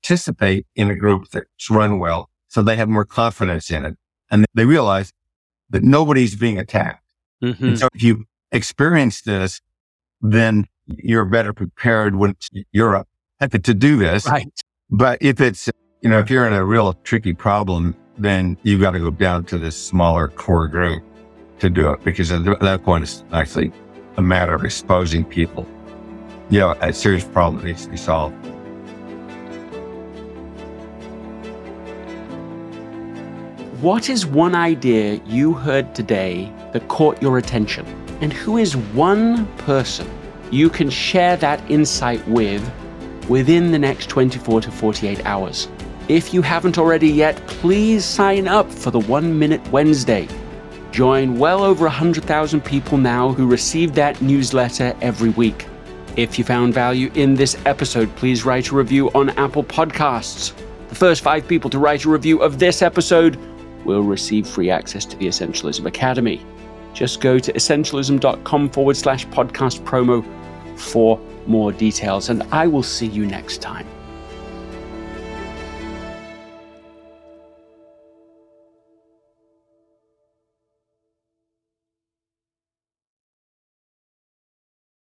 participate 0.02 0.66
in 0.76 0.90
a 0.90 0.96
group 0.96 1.30
that's 1.32 1.70
run 1.70 2.00
well, 2.00 2.30
so 2.48 2.64
they 2.64 2.76
have 2.76 2.90
more 2.90 3.06
confidence 3.06 3.70
in 3.70 3.86
it 3.86 3.96
and 4.32 4.46
they 4.54 4.66
realize 4.66 5.14
that 5.70 5.84
nobody's 5.84 6.36
being 6.36 6.58
attacked. 6.58 7.04
Mm-hmm. 7.44 7.66
And 7.66 7.80
so 7.80 7.88
if 7.94 8.02
you 8.02 8.26
experience 8.52 9.22
this, 9.22 9.62
then 10.22 10.66
you're 10.86 11.26
better 11.26 11.54
prepared 11.54 12.16
when 12.16 12.36
you're 12.72 12.96
up 12.96 13.08
to 13.42 13.74
do 13.74 13.98
this. 13.98 14.26
Right. 14.26 14.48
But 14.90 15.20
if 15.22 15.42
it's, 15.42 15.70
you 16.02 16.10
know, 16.10 16.20
if 16.20 16.30
you're 16.30 16.48
in 16.48 16.54
a 16.54 16.66
real 16.66 16.94
tricky 17.04 17.34
problem, 17.34 17.96
then 18.18 18.58
you've 18.64 18.82
got 18.82 18.92
to 18.92 19.00
go 19.00 19.12
down 19.12 19.46
to 19.46 19.58
this 19.58 19.76
smaller 19.76 20.28
core 20.28 20.68
group 20.68 21.04
to 21.60 21.70
do 21.70 21.92
it 21.92 22.04
because 22.04 22.32
at 22.32 22.44
that 22.60 22.84
point 22.84 23.04
it's 23.04 23.24
actually 23.32 23.72
a 24.18 24.22
matter 24.22 24.54
of 24.54 24.64
exposing 24.64 25.24
people. 25.24 25.68
You 26.50 26.60
know, 26.60 26.72
a 26.82 26.94
serious 26.94 27.24
problem 27.24 27.66
needs 27.66 27.86
to 27.86 27.92
be 27.92 27.98
solved. 27.98 28.36
What 33.82 34.10
is 34.10 34.26
one 34.26 34.56
idea 34.56 35.22
you 35.26 35.54
heard 35.54 35.94
today 35.94 36.52
that 36.74 36.88
caught 36.88 37.22
your 37.22 37.38
attention? 37.38 37.86
And 38.22 38.34
who 38.34 38.58
is 38.58 38.76
one 38.76 39.46
person 39.58 40.10
you 40.50 40.70
can 40.70 40.90
share 40.90 41.38
that 41.38 41.70
insight 41.70 42.28
with 42.28 42.68
within 43.30 43.72
the 43.72 43.78
next 43.78 44.10
24 44.10 44.62
to 44.62 44.72
48 44.72 45.24
hours? 45.26 45.68
If 46.10 46.34
you 46.34 46.42
haven't 46.42 46.78
already 46.78 47.10
yet, 47.10 47.36
please 47.48 48.06
sign 48.06 48.48
up 48.48 48.72
for 48.72 48.92
the 48.92 49.00
One 49.02 49.38
Minute 49.38 49.66
Wednesday. 49.72 50.26
Join 50.92 51.38
well 51.38 51.64
over 51.64 51.84
100,000 51.84 52.64
people 52.64 52.98
now 52.98 53.34
who 53.34 53.46
receive 53.46 53.94
that 53.96 54.22
newsletter 54.22 54.96
every 55.02 55.32
week. 55.32 55.68
If 56.16 56.40
you 56.40 56.46
found 56.46 56.74
value 56.74 57.12
in 57.16 57.36
this 57.36 57.58
episode, 57.66 58.16
please 58.16 58.46
write 58.46 58.70
a 58.70 58.76
review 58.76 59.12
on 59.12 59.32
Apple 59.32 59.66
Podcasts. 59.66 60.54
The 60.88 60.96
first 60.96 61.22
five 61.22 61.46
people 61.46 61.70
to 61.72 61.78
write 61.78 62.06
a 62.06 62.10
review 62.10 62.42
of 62.42 62.58
this 62.58 62.82
episode 62.82 63.38
will 63.84 64.02
receive 64.02 64.48
free 64.48 64.70
access 64.70 65.04
to 65.06 65.18
the 65.18 65.28
Essentialism 65.28 65.86
Academy. 65.86 66.42
Just 66.94 67.20
go 67.20 67.38
to 67.38 67.52
essentialism.com 67.52 68.70
forward 68.70 68.96
slash 68.96 69.28
podcast 69.28 69.84
promo 69.84 70.26
for 70.80 71.20
more 71.48 71.74
details, 71.74 72.30
and 72.30 72.44
I 72.44 72.66
will 72.66 72.82
see 72.82 73.08
you 73.08 73.26
next 73.26 73.62
time. 73.62 73.86